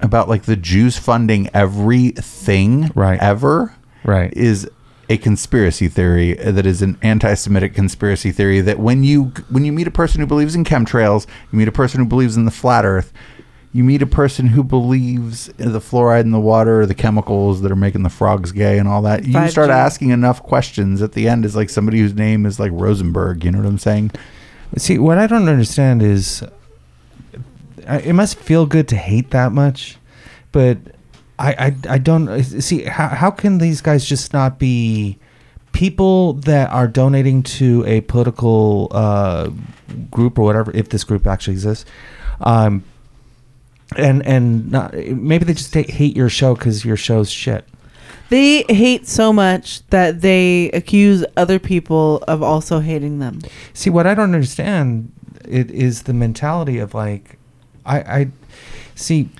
about 0.00 0.28
like 0.28 0.42
the 0.42 0.56
Jews 0.56 0.96
funding 0.96 1.48
everything 1.54 2.90
right 2.94 3.18
ever 3.20 3.74
right 4.04 4.32
is 4.34 4.68
a 5.08 5.16
conspiracy 5.16 5.88
theory 5.88 6.34
that 6.34 6.66
is 6.66 6.82
an 6.82 6.98
anti-Semitic 7.02 7.74
conspiracy 7.74 8.30
theory 8.30 8.60
that 8.60 8.78
when 8.78 9.02
you 9.02 9.32
when 9.48 9.64
you 9.64 9.72
meet 9.72 9.86
a 9.86 9.90
person 9.90 10.20
who 10.20 10.26
believes 10.26 10.54
in 10.54 10.64
chemtrails, 10.64 11.26
you 11.50 11.58
meet 11.58 11.68
a 11.68 11.72
person 11.72 12.00
who 12.00 12.06
believes 12.06 12.36
in 12.36 12.44
the 12.44 12.50
flat 12.50 12.84
Earth, 12.84 13.12
you 13.72 13.84
meet 13.84 14.02
a 14.02 14.06
person 14.06 14.48
who 14.48 14.62
believes 14.64 15.48
in 15.58 15.72
the 15.72 15.78
fluoride 15.78 16.22
in 16.22 16.30
the 16.30 16.40
water, 16.40 16.82
or 16.82 16.86
the 16.86 16.94
chemicals 16.94 17.62
that 17.62 17.72
are 17.72 17.76
making 17.76 18.02
the 18.02 18.10
frogs 18.10 18.52
gay, 18.52 18.78
and 18.78 18.88
all 18.88 19.02
that. 19.02 19.24
You 19.24 19.34
5G. 19.34 19.50
start 19.50 19.70
asking 19.70 20.10
enough 20.10 20.42
questions. 20.42 21.00
At 21.02 21.12
the 21.12 21.28
end, 21.28 21.44
is 21.44 21.56
like 21.56 21.70
somebody 21.70 21.98
whose 22.00 22.14
name 22.14 22.44
is 22.44 22.58
like 22.58 22.72
Rosenberg. 22.74 23.44
You 23.44 23.52
know 23.52 23.58
what 23.58 23.66
I'm 23.66 23.78
saying? 23.78 24.12
See, 24.76 24.98
what 24.98 25.18
I 25.18 25.26
don't 25.26 25.48
understand 25.48 26.02
is, 26.02 26.42
it 27.78 28.14
must 28.14 28.38
feel 28.38 28.66
good 28.66 28.88
to 28.88 28.96
hate 28.96 29.30
that 29.30 29.52
much, 29.52 29.96
but 30.52 30.78
I, 31.38 31.52
I, 31.52 31.76
I 31.94 31.98
don't 31.98 32.42
see 32.42 32.82
how, 32.82 33.08
how 33.08 33.30
can 33.30 33.58
these 33.58 33.80
guys 33.80 34.04
just 34.04 34.32
not 34.32 34.58
be 34.58 35.18
people 35.72 36.32
that 36.32 36.70
are 36.70 36.88
donating 36.88 37.42
to 37.44 37.84
a 37.86 38.00
political 38.02 38.88
uh, 38.90 39.50
group 40.10 40.38
or 40.38 40.42
whatever, 40.42 40.72
if 40.74 40.88
this 40.88 41.04
group 41.04 41.26
actually 41.26 41.54
exists, 41.54 41.88
um, 42.40 42.82
and 43.96 44.26
and 44.26 44.70
not, 44.70 44.92
maybe 44.94 45.44
they 45.44 45.54
just 45.54 45.72
hate 45.72 46.16
your 46.16 46.28
show 46.28 46.54
because 46.54 46.84
your 46.84 46.96
show's 46.96 47.30
shit. 47.30 47.64
They 48.28 48.62
hate 48.64 49.06
so 49.06 49.32
much 49.32 49.86
that 49.88 50.20
they 50.20 50.70
accuse 50.72 51.24
other 51.36 51.58
people 51.58 52.22
of 52.28 52.42
also 52.42 52.80
hating 52.80 53.20
them. 53.20 53.40
See, 53.72 53.88
what 53.88 54.06
I 54.06 54.14
don't 54.14 54.34
understand 54.34 55.12
it 55.46 55.70
is 55.70 56.02
the 56.02 56.12
mentality 56.12 56.78
of 56.78 56.92
like, 56.92 57.38
I, 57.86 57.98
I 58.00 58.28
see. 58.94 59.30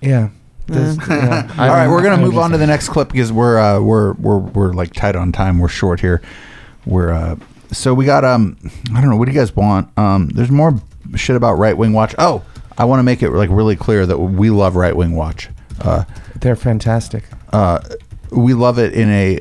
Yeah. 0.00 0.30
This- 0.66 0.96
yeah, 1.08 1.46
All 1.58 1.68
right, 1.68 1.88
we're 1.88 2.02
gonna 2.02 2.22
move 2.22 2.38
on 2.38 2.50
to 2.52 2.58
the 2.58 2.66
next 2.66 2.88
clip 2.88 3.10
because 3.10 3.32
we're 3.32 3.58
uh, 3.58 3.80
we're 3.80 4.12
we're 4.14 4.38
we're 4.38 4.72
like 4.72 4.92
tight 4.94 5.16
on 5.16 5.30
time. 5.32 5.58
We're 5.58 5.68
short 5.68 6.00
here. 6.00 6.22
We're 6.86 7.12
uh, 7.12 7.36
so 7.72 7.92
we 7.94 8.04
got 8.06 8.24
um 8.24 8.56
I 8.94 9.00
don't 9.00 9.10
know 9.10 9.16
what 9.16 9.26
do 9.26 9.32
you 9.32 9.38
guys 9.38 9.54
want? 9.54 9.96
Um, 9.98 10.28
there's 10.28 10.50
more 10.50 10.74
shit 11.16 11.36
about 11.36 11.54
right 11.54 11.76
wing 11.76 11.92
watch. 11.92 12.14
Oh, 12.18 12.42
I 12.78 12.84
want 12.86 12.98
to 13.00 13.02
make 13.04 13.22
it 13.22 13.30
like 13.30 13.50
really 13.50 13.76
clear 13.76 14.06
that 14.06 14.18
we 14.18 14.50
love 14.50 14.74
right 14.76 14.96
wing 14.96 15.14
watch. 15.14 15.48
Uh, 15.80 16.04
They're 16.40 16.56
fantastic. 16.56 17.24
uh, 17.52 17.80
we 18.30 18.54
love 18.54 18.78
it 18.78 18.94
in 18.94 19.10
a 19.10 19.40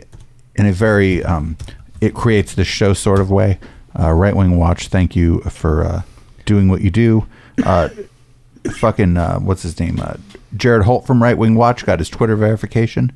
in 0.55 0.65
a 0.65 0.71
very 0.73 1.23
um, 1.23 1.57
it 2.01 2.13
creates 2.13 2.53
the 2.53 2.65
show 2.65 2.93
sort 2.93 3.19
of 3.19 3.31
way. 3.31 3.59
Uh, 3.97 4.11
right 4.11 4.35
wing 4.35 4.57
watch, 4.57 4.87
thank 4.89 5.15
you 5.15 5.39
for 5.41 5.83
uh, 5.85 6.01
doing 6.45 6.67
what 6.67 6.81
you 6.81 6.89
do. 6.89 7.25
Uh, 7.63 7.87
fucking 8.77 9.15
uh, 9.17 9.39
what's 9.39 9.61
his 9.63 9.79
name? 9.79 9.99
Uh, 10.01 10.15
Jared 10.55 10.85
Holt 10.85 11.05
from 11.07 11.21
Right 11.23 11.37
Wing 11.37 11.55
Watch 11.55 11.85
got 11.85 11.99
his 11.99 12.09
Twitter 12.09 12.35
verification, 12.35 13.11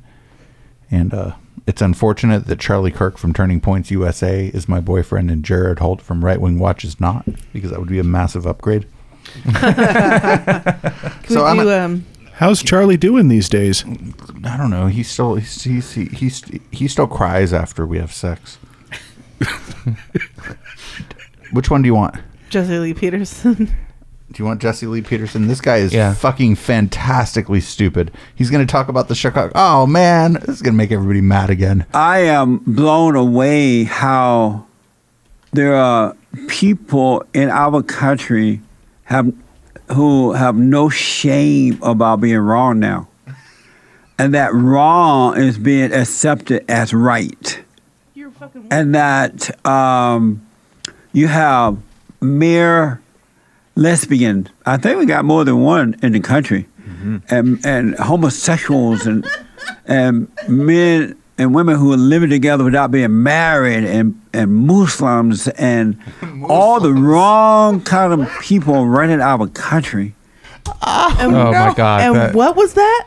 and 0.90 1.12
uh, 1.14 1.32
it's 1.66 1.82
unfortunate 1.82 2.46
that 2.46 2.58
Charlie 2.58 2.90
Kirk 2.90 3.18
from 3.18 3.32
Turning 3.32 3.60
Points 3.60 3.90
USA 3.90 4.46
is 4.48 4.68
my 4.68 4.80
boyfriend 4.80 5.30
and 5.30 5.44
Jared 5.44 5.78
Holt 5.78 6.00
from 6.02 6.24
Right 6.24 6.40
Wing 6.40 6.58
Watch 6.58 6.84
is 6.84 6.98
not 7.00 7.26
because 7.52 7.70
that 7.70 7.78
would 7.78 7.88
be 7.88 7.98
a 7.98 8.04
massive 8.04 8.46
upgrade. 8.46 8.86
So 11.28 11.44
I'm 11.44 11.58
do, 11.58 11.68
a- 11.68 11.84
um, 11.84 12.06
How's 12.34 12.62
Charlie 12.62 12.96
doing 12.96 13.28
these 13.28 13.48
days? 13.50 13.84
I 14.44 14.56
don't 14.56 14.70
know. 14.70 14.86
He 14.86 15.02
still 15.02 15.34
he's, 15.34 15.62
he's, 15.64 15.92
he 15.92 16.04
he's, 16.06 16.42
he 16.70 16.88
still 16.88 17.06
cries 17.08 17.52
after 17.52 17.84
we 17.86 17.98
have 17.98 18.12
sex. 18.12 18.56
Which 21.52 21.68
one 21.70 21.82
do 21.82 21.86
you 21.88 21.94
want? 21.94 22.14
Jesse 22.48 22.78
Lee 22.78 22.94
Peterson. 22.94 23.74
Do 24.30 24.42
you 24.42 24.44
want 24.44 24.60
Jesse 24.60 24.86
Lee 24.86 25.00
Peterson? 25.00 25.48
This 25.48 25.60
guy 25.60 25.78
is 25.78 25.92
Yeah. 25.92 26.12
fucking 26.12 26.56
fantastically 26.56 27.60
stupid. 27.60 28.10
He's 28.34 28.50
going 28.50 28.64
to 28.66 28.70
talk 28.70 28.88
about 28.88 29.08
the 29.08 29.14
Chicago. 29.14 29.52
Oh 29.54 29.86
man, 29.86 30.34
this 30.34 30.56
is 30.56 30.62
going 30.62 30.74
to 30.74 30.76
make 30.78 30.92
everybody 30.92 31.22
mad 31.22 31.48
again. 31.48 31.86
I 31.94 32.20
am 32.20 32.58
blown 32.66 33.16
away 33.16 33.84
how 33.84 34.66
there 35.52 35.74
are 35.74 36.14
people 36.46 37.24
in 37.32 37.48
our 37.48 37.82
country 37.82 38.60
have 39.04 39.32
who 39.92 40.32
have 40.34 40.54
no 40.56 40.90
shame 40.90 41.78
about 41.82 42.20
being 42.20 42.36
wrong 42.36 42.78
now. 42.78 43.08
And 44.18 44.34
that 44.34 44.52
wrong 44.52 45.38
is 45.38 45.56
being 45.56 45.92
accepted 45.94 46.64
as 46.68 46.92
right. 46.92 47.60
And 48.70 48.94
that 48.94 49.64
um, 49.66 50.44
you 51.12 51.28
have 51.28 51.78
mere 52.20 53.00
lesbian. 53.78 54.48
I 54.66 54.76
think 54.76 54.98
we 54.98 55.06
got 55.06 55.24
more 55.24 55.44
than 55.44 55.60
one 55.60 55.96
in 56.02 56.12
the 56.12 56.20
country. 56.20 56.66
Mm-hmm. 56.88 57.16
And, 57.34 57.64
and 57.66 57.94
homosexuals 57.98 59.06
and 59.06 59.26
and 59.86 60.28
men 60.48 61.16
and 61.38 61.54
women 61.54 61.76
who 61.76 61.92
are 61.92 61.96
living 61.96 62.30
together 62.30 62.64
without 62.64 62.90
being 62.90 63.22
married 63.22 63.84
and, 63.84 64.20
and 64.32 64.52
Muslims 64.54 65.46
and 65.48 65.96
all 66.48 66.80
the 66.80 66.92
wrong 66.92 67.80
kind 67.82 68.12
of 68.12 68.28
people 68.40 68.86
running 68.86 69.20
our 69.20 69.46
country. 69.48 70.14
And, 70.82 71.34
Oh, 71.36 71.52
my 71.52 71.72
God, 71.74 72.00
And 72.02 72.14
that- 72.16 72.34
what 72.34 72.56
was 72.56 72.74
that? 72.74 73.06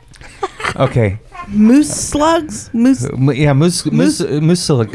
Okay. 0.75 1.19
Moose 1.49 1.89
slugs? 1.89 2.69
Moose. 2.73 3.05
Uh, 3.05 3.31
yeah, 3.31 3.53
moose, 3.53 3.85
moose, 3.91 4.21
uh, 4.21 4.39
moose, 4.41 4.69
moose, 4.69 4.89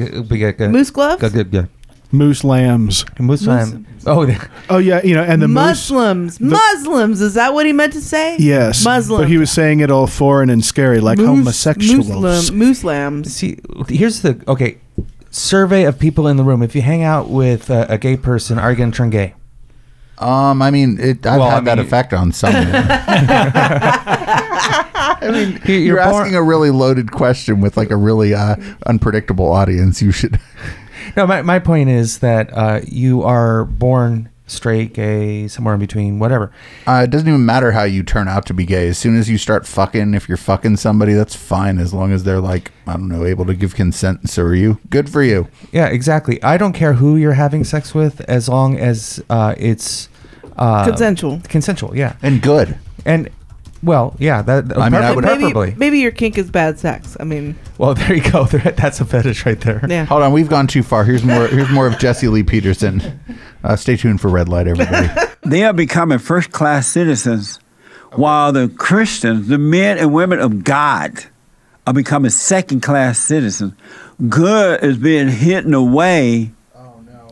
Moose 0.72 0.90
gloves? 0.90 1.34
Yeah. 1.52 1.66
Moose 2.12 2.44
lambs. 2.44 3.04
Moose 3.18 3.46
lamb. 3.46 3.86
Oh, 4.06 4.22
yeah. 4.26 4.46
Oh 4.68 4.78
yeah, 4.78 5.00
you 5.04 5.14
know, 5.14 5.22
and 5.22 5.40
the 5.40 5.46
moose. 5.48 5.54
Muslims. 5.90 6.40
Muslims. 6.40 7.20
Is 7.20 7.34
that 7.34 7.54
what 7.54 7.66
he 7.66 7.72
meant 7.72 7.92
to 7.92 8.00
say? 8.00 8.36
Yes, 8.38 8.84
Muslims. 8.84 9.22
But 9.22 9.28
he 9.28 9.38
was 9.38 9.50
saying 9.50 9.78
it 9.80 9.90
all 9.92 10.06
foreign 10.08 10.50
and 10.50 10.64
scary, 10.64 10.98
like 11.00 11.18
Moose- 11.18 11.26
homosexuals. 11.28 12.08
Moose, 12.08 12.48
lam- 12.50 12.58
moose 12.58 12.82
lambs. 12.84 13.32
See, 13.34 13.58
here's 13.88 14.22
the 14.22 14.42
okay 14.48 14.78
survey 15.30 15.84
of 15.84 15.98
people 16.00 16.26
in 16.26 16.36
the 16.36 16.42
room. 16.44 16.62
If 16.62 16.74
you 16.74 16.82
hang 16.82 17.02
out 17.04 17.28
with 17.30 17.70
a, 17.70 17.86
a 17.92 17.98
gay 17.98 18.16
person, 18.16 18.58
are 18.58 18.70
you 18.72 18.76
going 18.76 18.90
to 18.90 18.96
turn 18.96 19.10
gay? 19.10 19.34
Um, 20.18 20.62
I 20.62 20.70
mean, 20.70 20.98
it, 20.98 21.24
I've 21.26 21.38
Well, 21.40 21.50
had 21.50 21.58
I 21.58 21.60
that 21.66 21.78
mean- 21.78 21.86
effect 21.86 22.12
on 22.14 22.32
some. 22.32 22.52
I 25.18 25.28
mean, 25.30 25.60
You're 25.64 25.78
you're, 25.78 25.96
born- 25.96 26.22
asking 26.22 26.34
a 26.36 26.42
really 26.42 26.70
loaded 26.70 27.12
question 27.12 27.60
with 27.60 27.76
like 27.76 27.90
a 27.90 27.96
really 27.96 28.34
uh, 28.34 28.56
unpredictable 28.86 29.50
audience. 29.52 30.00
You 30.02 30.10
should. 30.12 30.40
No, 31.16 31.26
my, 31.26 31.42
my 31.42 31.58
point 31.58 31.88
is 31.88 32.18
that 32.18 32.52
uh, 32.52 32.80
you 32.86 33.22
are 33.22 33.64
born 33.64 34.28
straight, 34.46 34.92
gay, 34.92 35.48
somewhere 35.48 35.74
in 35.74 35.80
between, 35.80 36.18
whatever. 36.18 36.52
Uh, 36.86 37.02
it 37.04 37.10
doesn't 37.10 37.26
even 37.26 37.44
matter 37.44 37.72
how 37.72 37.82
you 37.82 38.02
turn 38.02 38.28
out 38.28 38.46
to 38.46 38.54
be 38.54 38.64
gay. 38.64 38.88
As 38.88 38.98
soon 38.98 39.18
as 39.18 39.28
you 39.28 39.38
start 39.38 39.66
fucking, 39.66 40.14
if 40.14 40.28
you're 40.28 40.36
fucking 40.36 40.76
somebody, 40.76 41.14
that's 41.14 41.34
fine 41.34 41.78
as 41.78 41.92
long 41.92 42.12
as 42.12 42.24
they're 42.24 42.40
like, 42.40 42.70
I 42.86 42.92
don't 42.92 43.08
know, 43.08 43.24
able 43.24 43.44
to 43.46 43.54
give 43.54 43.74
consent. 43.74 44.28
So 44.30 44.42
are 44.42 44.54
you? 44.54 44.78
Good 44.88 45.10
for 45.10 45.22
you. 45.22 45.48
Yeah, 45.72 45.86
exactly. 45.86 46.40
I 46.42 46.58
don't 46.58 46.74
care 46.74 46.92
who 46.92 47.16
you're 47.16 47.32
having 47.32 47.64
sex 47.64 47.94
with 47.94 48.20
as 48.22 48.48
long 48.48 48.78
as 48.78 49.22
uh, 49.28 49.54
it's 49.58 50.08
uh, 50.56 50.84
Consensual. 50.84 51.40
Consensual, 51.48 51.96
yeah, 51.96 52.16
and 52.22 52.40
good. 52.40 52.78
And 53.04 53.28
well, 53.82 54.16
yeah, 54.18 54.42
that 54.42 54.76
I 54.76 54.88
mean, 54.88 54.94
I 55.02 55.12
prefer- 55.12 55.14
would- 55.14 55.24
preferably. 55.24 55.66
Maybe, 55.68 55.78
maybe 55.78 55.98
your 56.00 56.10
kink 56.10 56.38
is 56.38 56.50
bad 56.50 56.78
sex. 56.78 57.16
I 57.20 57.24
mean, 57.24 57.56
Well, 57.78 57.94
there 57.94 58.14
you 58.14 58.30
go. 58.30 58.44
That's 58.46 59.00
a 59.00 59.04
fetish 59.04 59.44
right 59.46 59.60
there. 59.60 59.84
Yeah. 59.88 60.04
Hold 60.06 60.22
on, 60.22 60.32
we've 60.32 60.48
gone 60.48 60.66
too 60.66 60.82
far. 60.82 61.04
Here's 61.04 61.22
more. 61.24 61.46
Here's 61.48 61.70
more 61.70 61.86
of 61.86 61.98
Jesse 61.98 62.28
Lee 62.28 62.42
Peterson. 62.42 63.20
Uh, 63.64 63.76
stay 63.76 63.96
tuned 63.96 64.20
for 64.20 64.28
red 64.28 64.48
light, 64.48 64.66
everybody. 64.66 65.08
They 65.46 65.62
are 65.62 65.72
becoming 65.72 66.18
first 66.18 66.50
class 66.50 66.88
citizens, 66.88 67.60
while 68.12 68.50
the 68.50 68.66
Christians, 68.68 69.46
the 69.46 69.58
men 69.58 69.96
and 69.96 70.12
women 70.12 70.40
of 70.40 70.64
God, 70.64 71.12
are 71.86 71.94
becoming 71.94 72.30
second 72.32 72.80
class 72.80 73.16
citizens. 73.20 73.72
Good 74.28 74.82
is 74.82 74.96
being 74.98 75.28
hidden 75.28 75.72
away, 75.72 76.50
Oh 76.74 77.00
no 77.06 77.28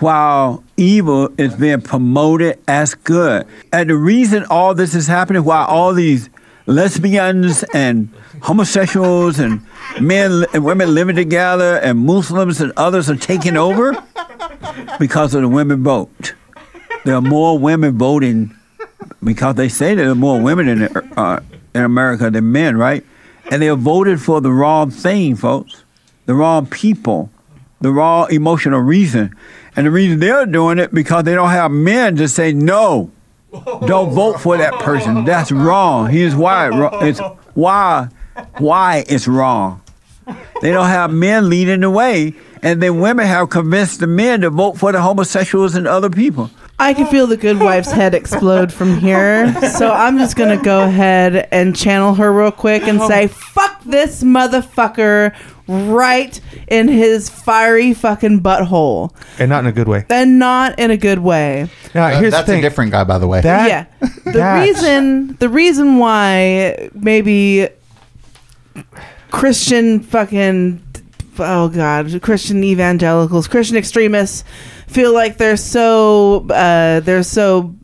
while 0.00 0.61
evil 0.82 1.28
is 1.38 1.54
being 1.54 1.80
promoted 1.80 2.58
as 2.68 2.94
good. 2.94 3.46
And 3.72 3.90
the 3.90 3.96
reason 3.96 4.44
all 4.50 4.74
this 4.74 4.94
is 4.94 5.06
happening, 5.06 5.44
why 5.44 5.64
all 5.64 5.94
these 5.94 6.28
lesbians 6.66 7.64
and 7.74 8.08
homosexuals 8.42 9.38
and 9.38 9.62
men 10.00 10.44
and 10.52 10.64
women 10.64 10.94
living 10.94 11.16
together 11.16 11.78
and 11.78 11.98
Muslims 11.98 12.60
and 12.60 12.72
others 12.76 13.08
are 13.08 13.16
taking 13.16 13.56
over, 13.56 13.96
because 14.98 15.34
of 15.34 15.42
the 15.42 15.48
women 15.48 15.82
vote. 15.82 16.34
There 17.04 17.14
are 17.14 17.22
more 17.22 17.58
women 17.58 17.98
voting 17.98 18.54
because 19.22 19.56
they 19.56 19.68
say 19.68 19.94
there 19.94 20.10
are 20.10 20.14
more 20.14 20.40
women 20.40 20.68
in 20.68 20.82
uh, 21.16 21.40
in 21.74 21.82
America 21.82 22.30
than 22.30 22.52
men, 22.52 22.76
right? 22.76 23.04
And 23.50 23.60
they 23.60 23.68
voted 23.68 24.20
for 24.20 24.40
the 24.40 24.52
wrong 24.52 24.90
thing, 24.90 25.36
folks. 25.36 25.84
The 26.26 26.34
wrong 26.34 26.66
people, 26.66 27.30
the 27.80 27.90
wrong 27.90 28.28
emotional 28.30 28.80
reason, 28.80 29.34
and 29.76 29.86
the 29.86 29.90
reason 29.90 30.20
they're 30.20 30.46
doing 30.46 30.78
it 30.78 30.92
because 30.94 31.24
they 31.24 31.34
don't 31.34 31.50
have 31.50 31.70
men 31.70 32.16
to 32.16 32.28
say 32.28 32.52
no. 32.52 33.10
Don't 33.52 34.14
vote 34.14 34.40
for 34.40 34.56
that 34.56 34.72
person. 34.74 35.24
That's 35.24 35.52
wrong. 35.52 36.08
Here's 36.08 36.34
why. 36.34 36.70
It's 37.06 37.20
why 37.54 38.08
why 38.58 39.04
it's 39.08 39.28
wrong. 39.28 39.82
They 40.60 40.70
don't 40.72 40.86
have 40.86 41.12
men 41.12 41.48
leading 41.48 41.80
the 41.80 41.90
way, 41.90 42.34
and 42.62 42.80
then 42.80 43.00
women 43.00 43.26
have 43.26 43.50
convinced 43.50 44.00
the 44.00 44.06
men 44.06 44.42
to 44.42 44.50
vote 44.50 44.78
for 44.78 44.92
the 44.92 45.02
homosexuals 45.02 45.74
and 45.74 45.86
other 45.86 46.10
people. 46.10 46.50
I 46.82 46.94
can 46.94 47.06
feel 47.06 47.26
the 47.26 47.36
good 47.36 47.58
wife's 47.60 47.92
head 47.92 48.14
explode 48.22 48.72
from 48.72 48.98
here. 48.98 49.52
So 49.70 49.90
I'm 49.92 50.18
just 50.18 50.36
gonna 50.36 50.60
go 50.62 50.82
ahead 50.82 51.48
and 51.52 51.74
channel 51.76 52.14
her 52.14 52.32
real 52.32 52.50
quick 52.50 52.82
and 52.88 53.00
say, 53.02 53.28
"Fuck 53.28 53.82
this 53.84 54.22
motherfucker!" 54.22 55.34
Right 55.68 56.38
in 56.66 56.88
his 56.88 57.28
fiery 57.30 57.94
fucking 57.94 58.40
butthole, 58.42 59.14
and 59.38 59.48
not 59.48 59.60
in 59.60 59.68
a 59.68 59.72
good 59.72 59.86
way. 59.86 60.04
and 60.10 60.38
not 60.40 60.76
in 60.78 60.90
a 60.90 60.96
good 60.96 61.20
way. 61.20 61.68
Now, 61.94 62.06
Uh, 62.06 62.18
here's 62.20 62.32
that's 62.32 62.46
the 62.46 62.52
thing. 62.54 62.58
a 62.58 62.62
different 62.62 62.90
guy, 62.90 63.04
by 63.04 63.18
the 63.18 63.28
way. 63.28 63.40
That- 63.42 63.68
yeah, 63.68 63.84
the 64.24 64.32
that- 64.32 64.62
reason 64.64 65.36
the 65.38 65.48
reason 65.48 65.98
why 65.98 66.90
maybe 66.94 67.68
Christian 69.30 70.00
fucking 70.00 70.82
oh 71.38 71.68
god 71.68 72.20
Christian 72.22 72.62
evangelicals 72.64 73.48
Christian 73.48 73.76
extremists 73.76 74.44
feel 74.92 75.12
like 75.12 75.38
they're 75.38 75.56
so 75.56 76.46
uh, 76.50 77.00
they're 77.00 77.22
so 77.22 77.74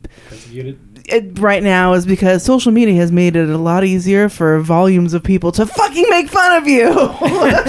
it, 1.11 1.39
right 1.39 1.63
now 1.63 1.93
is 1.93 2.05
because 2.05 2.43
social 2.43 2.71
media 2.71 2.95
has 2.95 3.11
made 3.11 3.35
it 3.35 3.49
a 3.49 3.57
lot 3.57 3.83
easier 3.83 4.29
for 4.29 4.59
volumes 4.59 5.13
of 5.13 5.23
people 5.23 5.51
to 5.53 5.65
fucking 5.65 6.05
make 6.09 6.29
fun 6.29 6.61
of 6.61 6.67
you. 6.67 6.93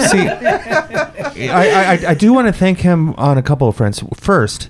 See, 0.07 1.47
I, 1.49 1.93
I, 1.93 2.09
I 2.09 2.13
do 2.13 2.33
want 2.33 2.47
to 2.47 2.53
thank 2.53 2.79
him 2.79 3.13
on 3.15 3.37
a 3.37 3.41
couple 3.43 3.67
of 3.67 3.75
fronts. 3.75 4.03
First, 4.15 4.69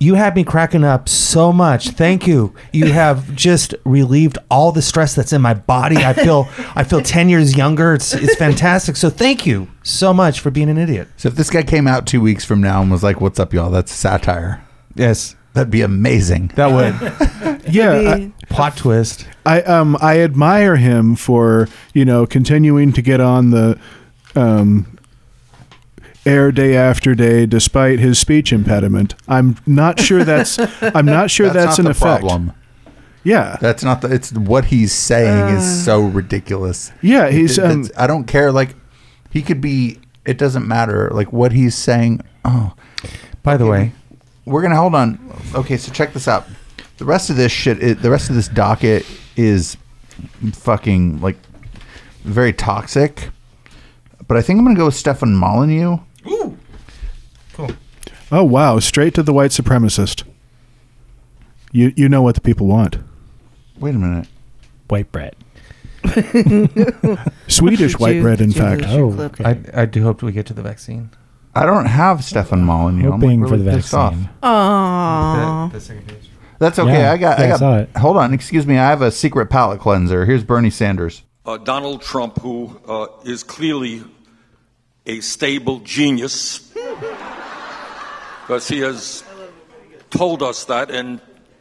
you 0.00 0.14
had 0.14 0.36
me 0.36 0.44
cracking 0.44 0.84
up 0.84 1.08
so 1.08 1.52
much. 1.52 1.90
Thank 1.90 2.26
you. 2.26 2.54
You 2.72 2.92
have 2.92 3.34
just 3.34 3.74
relieved 3.84 4.38
all 4.50 4.70
the 4.70 4.82
stress 4.82 5.14
that's 5.14 5.32
in 5.32 5.42
my 5.42 5.54
body. 5.54 5.96
I 5.96 6.12
feel 6.12 6.48
I 6.76 6.84
feel 6.84 7.02
ten 7.02 7.28
years 7.28 7.56
younger. 7.56 7.94
It's 7.94 8.14
it's 8.14 8.36
fantastic. 8.36 8.96
So 8.96 9.10
thank 9.10 9.46
you 9.46 9.68
so 9.82 10.14
much 10.14 10.40
for 10.40 10.50
being 10.50 10.68
an 10.68 10.78
idiot. 10.78 11.08
So 11.16 11.28
if 11.28 11.34
this 11.34 11.50
guy 11.50 11.62
came 11.62 11.86
out 11.86 12.06
two 12.06 12.20
weeks 12.20 12.44
from 12.44 12.60
now 12.60 12.80
and 12.80 12.90
was 12.90 13.02
like, 13.02 13.20
"What's 13.20 13.40
up, 13.40 13.52
y'all?" 13.52 13.70
That's 13.70 13.92
satire. 13.92 14.64
Yes, 14.94 15.34
that'd 15.54 15.70
be 15.70 15.82
amazing. 15.82 16.52
That 16.54 16.70
would. 16.72 17.62
yeah, 17.68 18.14
I, 18.14 18.32
plot 18.48 18.76
twist. 18.76 19.26
I 19.44 19.62
um 19.62 19.96
I 20.00 20.20
admire 20.20 20.76
him 20.76 21.16
for 21.16 21.68
you 21.92 22.04
know 22.04 22.26
continuing 22.26 22.92
to 22.92 23.02
get 23.02 23.20
on 23.20 23.50
the 23.50 23.78
um 24.36 24.97
air 26.28 26.52
day 26.52 26.76
after 26.76 27.14
day 27.14 27.46
despite 27.46 27.98
his 27.98 28.18
speech 28.18 28.52
impediment. 28.52 29.14
I'm 29.26 29.56
not 29.66 30.00
sure 30.00 30.24
that's 30.24 30.58
I'm 30.82 31.06
not 31.06 31.30
sure 31.30 31.48
that's, 31.50 31.78
not 31.78 31.78
an 31.78 31.84
the 31.86 31.90
effect. 31.92 32.20
problem. 32.20 32.52
Yeah, 33.24 33.56
That's 33.60 33.82
not 33.82 34.00
the. 34.00 34.12
It's 34.14 34.32
what 34.32 34.66
he's 34.66 34.92
saying 34.94 35.54
is 35.56 35.84
so 35.84 36.00
ridiculous. 36.02 36.92
Yeah, 37.02 37.28
he's, 37.28 37.58
It- 37.58 37.64
um, 37.64 37.88
I 37.96 38.06
don't 38.06 38.24
care. 38.24 38.52
Like 38.52 38.74
he 39.30 39.42
could 39.42 39.60
be. 39.60 39.98
It 40.24 40.38
doesn't 40.38 40.66
matter. 40.66 41.10
Like 41.12 41.32
what 41.32 41.52
he's 41.52 41.74
saying. 41.74 42.20
Oh, 42.44 42.74
by 43.42 43.56
the 43.56 43.66
way, 43.66 43.92
we're 44.46 44.62
gonna 44.62 44.76
hold 44.76 44.94
on. 44.94 45.18
Okay, 45.54 45.76
so 45.76 45.92
check 45.92 46.12
this 46.14 46.26
out. 46.28 46.46
The 46.98 47.04
rest 47.04 47.28
of 47.28 47.36
this 47.36 47.52
shit. 47.52 47.82
It, 47.82 48.00
the 48.02 48.10
rest 48.10 48.30
of 48.30 48.36
this 48.36 48.48
docket 48.48 49.04
is 49.36 49.76
fucking 50.52 51.20
like 51.20 51.36
very 52.24 52.52
toxic. 52.52 53.28
But 54.26 54.36
I 54.36 54.42
think 54.42 54.58
I'm 54.58 54.64
gonna 54.64 54.76
go 54.78 54.86
with 54.86 54.94
Stefan 54.94 55.34
Molyneux. 55.34 55.98
Oh 58.30 58.44
wow, 58.44 58.78
straight 58.78 59.14
to 59.14 59.22
the 59.22 59.32
white 59.32 59.50
supremacist. 59.52 60.24
You 61.72 61.92
you 61.96 62.08
know 62.08 62.22
what 62.22 62.34
the 62.34 62.40
people 62.40 62.66
want. 62.66 62.98
Wait 63.78 63.94
a 63.94 63.98
minute. 63.98 64.28
White 64.88 65.10
bread. 65.12 65.34
Swedish 67.48 67.98
white 67.98 68.20
bread, 68.22 68.40
in 68.40 68.52
fact. 68.52 68.82
Oh, 68.86 69.30
I, 69.44 69.58
I 69.74 69.84
do 69.86 70.02
hope 70.02 70.22
we 70.22 70.32
get 70.32 70.46
to 70.46 70.54
the 70.54 70.62
vaccine. 70.62 71.10
I 71.54 71.66
don't 71.66 71.86
have 71.86 72.24
Stefan 72.24 72.64
Molyneux. 72.64 73.06
I'm 73.12 73.20
Hoping 73.20 73.40
like 73.40 73.48
for 73.48 73.56
really 73.56 73.64
the 73.70 73.76
pissed 73.76 73.94
off. 73.94 74.14
vaccine. 74.14 74.30
Aww. 74.42 75.72
The 75.72 75.80
second 75.80 76.06
page. 76.08 76.30
That's 76.58 76.78
okay. 76.78 76.92
Yeah, 77.00 77.12
I 77.12 77.16
got. 77.16 77.38
yeah, 77.38 77.44
I 77.44 77.52
I 77.52 77.56
saw 77.56 77.78
got. 77.84 77.96
Hold 78.00 78.16
on. 78.16 78.34
Excuse 78.34 78.66
me. 78.66 78.78
I 78.78 78.88
have 78.90 79.02
a 79.02 79.10
secret 79.10 79.46
palate 79.50 79.80
cleanser. 79.80 80.24
Here's 80.24 80.44
Bernie 80.44 80.70
Sanders. 80.70 81.22
uh, 81.46 81.56
Donald 81.58 82.02
Trump, 82.02 82.40
who 82.40 82.80
uh, 82.86 83.06
is 83.24 83.42
clearly 83.42 84.02
a 85.06 85.20
stable 85.20 85.80
genius, 85.80 86.72
because 88.48 88.66
he 88.66 88.78
has 88.80 89.22
told 90.08 90.42
us 90.42 90.64
that, 90.64 90.90
and 90.90 91.20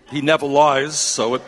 he 0.10 0.22
never 0.22 0.46
lies, 0.46 0.98
so 0.98 1.34
it 1.34 1.42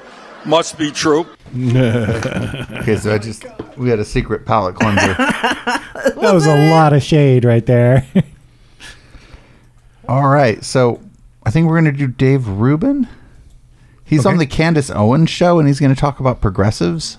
must 0.44 0.78
be 0.78 0.92
true. 0.92 1.22
okay, 1.56 2.98
so 2.98 3.14
I 3.14 3.18
just 3.18 3.46
we 3.78 3.90
had 3.90 4.00
a 4.00 4.06
secret 4.06 4.46
palate 4.46 4.76
cleanser. 4.76 5.14
that 5.14 6.34
was 6.34 6.46
a 6.46 6.70
lot 6.70 6.92
of 6.92 7.02
shade 7.02 7.46
right 7.46 7.66
there. 7.66 8.06
All 10.10 10.28
right, 10.28 10.62
so 10.62 11.00
I 11.46 11.52
think 11.52 11.70
we're 11.70 11.78
gonna 11.78 11.94
do 11.94 12.08
Dave 12.08 12.46
Rubin. 12.46 13.08
He's 14.04 14.26
on 14.26 14.40
the 14.40 14.46
Candace 14.46 14.90
Owens 14.90 15.30
show, 15.30 15.58
and 15.58 15.70
he's 15.70 15.80
gonna 15.80 15.96
talk 15.96 16.20
about 16.20 16.42
progressives. 16.42 17.18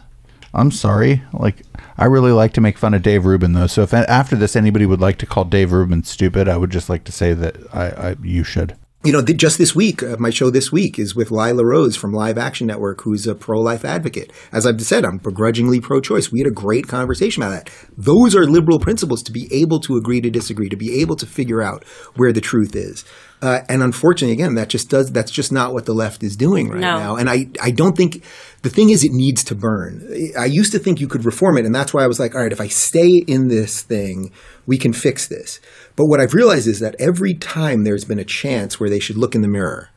I'm 0.52 0.70
sorry, 0.70 1.22
like 1.32 1.62
I 2.00 2.06
really 2.06 2.32
like 2.32 2.54
to 2.54 2.62
make 2.62 2.78
fun 2.78 2.94
of 2.94 3.02
Dave 3.02 3.26
Rubin 3.26 3.52
though. 3.52 3.66
So 3.66 3.82
if 3.82 3.92
after 3.92 4.34
this 4.34 4.56
anybody 4.56 4.86
would 4.86 5.02
like 5.02 5.18
to 5.18 5.26
call 5.26 5.44
Dave 5.44 5.70
Rubin 5.70 6.02
stupid, 6.02 6.48
I 6.48 6.56
would 6.56 6.70
just 6.70 6.88
like 6.88 7.04
to 7.04 7.12
say 7.12 7.34
that 7.34 7.56
I, 7.74 7.84
I 7.88 8.16
you 8.22 8.42
should. 8.42 8.74
You 9.04 9.12
know, 9.12 9.22
th- 9.22 9.38
just 9.38 9.58
this 9.58 9.74
week, 9.74 10.02
uh, 10.02 10.16
my 10.18 10.30
show 10.30 10.50
this 10.50 10.72
week 10.72 10.98
is 10.98 11.14
with 11.14 11.30
Lila 11.30 11.64
Rose 11.64 11.96
from 11.96 12.12
Live 12.12 12.36
Action 12.36 12.66
Network, 12.66 13.02
who's 13.02 13.26
a 13.26 13.34
pro 13.34 13.60
life 13.60 13.84
advocate. 13.84 14.32
As 14.50 14.66
I've 14.66 14.80
said, 14.80 15.04
I'm 15.04 15.18
begrudgingly 15.18 15.80
pro 15.80 16.00
choice. 16.00 16.32
We 16.32 16.38
had 16.40 16.46
a 16.46 16.50
great 16.50 16.88
conversation 16.88 17.42
about 17.42 17.64
that. 17.64 17.70
Those 17.96 18.34
are 18.34 18.46
liberal 18.46 18.78
principles 18.78 19.22
to 19.24 19.32
be 19.32 19.48
able 19.52 19.80
to 19.80 19.96
agree 19.96 20.22
to 20.22 20.30
disagree, 20.30 20.70
to 20.70 20.76
be 20.76 21.00
able 21.00 21.16
to 21.16 21.26
figure 21.26 21.62
out 21.62 21.84
where 22.16 22.32
the 22.32 22.40
truth 22.40 22.74
is. 22.74 23.04
Uh, 23.42 23.60
and 23.70 23.82
unfortunately, 23.82 24.32
again, 24.34 24.54
that 24.54 24.68
just 24.68 24.90
does, 24.90 25.10
that's 25.12 25.30
just 25.30 25.50
not 25.50 25.72
what 25.72 25.86
the 25.86 25.94
left 25.94 26.22
is 26.22 26.36
doing 26.36 26.68
right 26.68 26.80
No. 26.80 26.98
now. 26.98 27.16
And 27.16 27.30
I, 27.30 27.48
I 27.62 27.70
don't 27.70 27.96
think, 27.96 28.22
the 28.60 28.68
thing 28.68 28.90
is, 28.90 29.02
it 29.02 29.12
needs 29.12 29.42
to 29.44 29.54
burn. 29.54 30.06
I 30.38 30.44
used 30.44 30.72
to 30.72 30.78
think 30.78 31.00
you 31.00 31.08
could 31.08 31.24
reform 31.24 31.56
it. 31.56 31.64
And 31.64 31.74
that's 31.74 31.94
why 31.94 32.04
I 32.04 32.06
was 32.06 32.20
like, 32.20 32.34
all 32.34 32.42
right, 32.42 32.52
if 32.52 32.60
I 32.60 32.68
stay 32.68 33.22
in 33.26 33.48
this 33.48 33.80
thing, 33.80 34.30
we 34.66 34.76
can 34.76 34.92
fix 34.92 35.26
this. 35.26 35.58
But 35.96 36.06
what 36.06 36.20
I've 36.20 36.34
realized 36.34 36.66
is 36.68 36.80
that 36.80 36.96
every 36.98 37.32
time 37.32 37.84
there's 37.84 38.04
been 38.04 38.18
a 38.18 38.24
chance 38.24 38.78
where 38.78 38.90
they 38.90 39.00
should 39.00 39.16
look 39.16 39.34
in 39.34 39.40
the 39.40 39.48
mirror, 39.48 39.88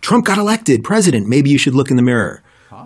Trump 0.00 0.26
got 0.26 0.38
elected 0.38 0.84
president. 0.84 1.26
Maybe 1.26 1.50
you 1.50 1.58
should 1.58 1.74
look 1.74 1.90
in 1.90 1.96
the 1.96 2.02
mirror. 2.02 2.42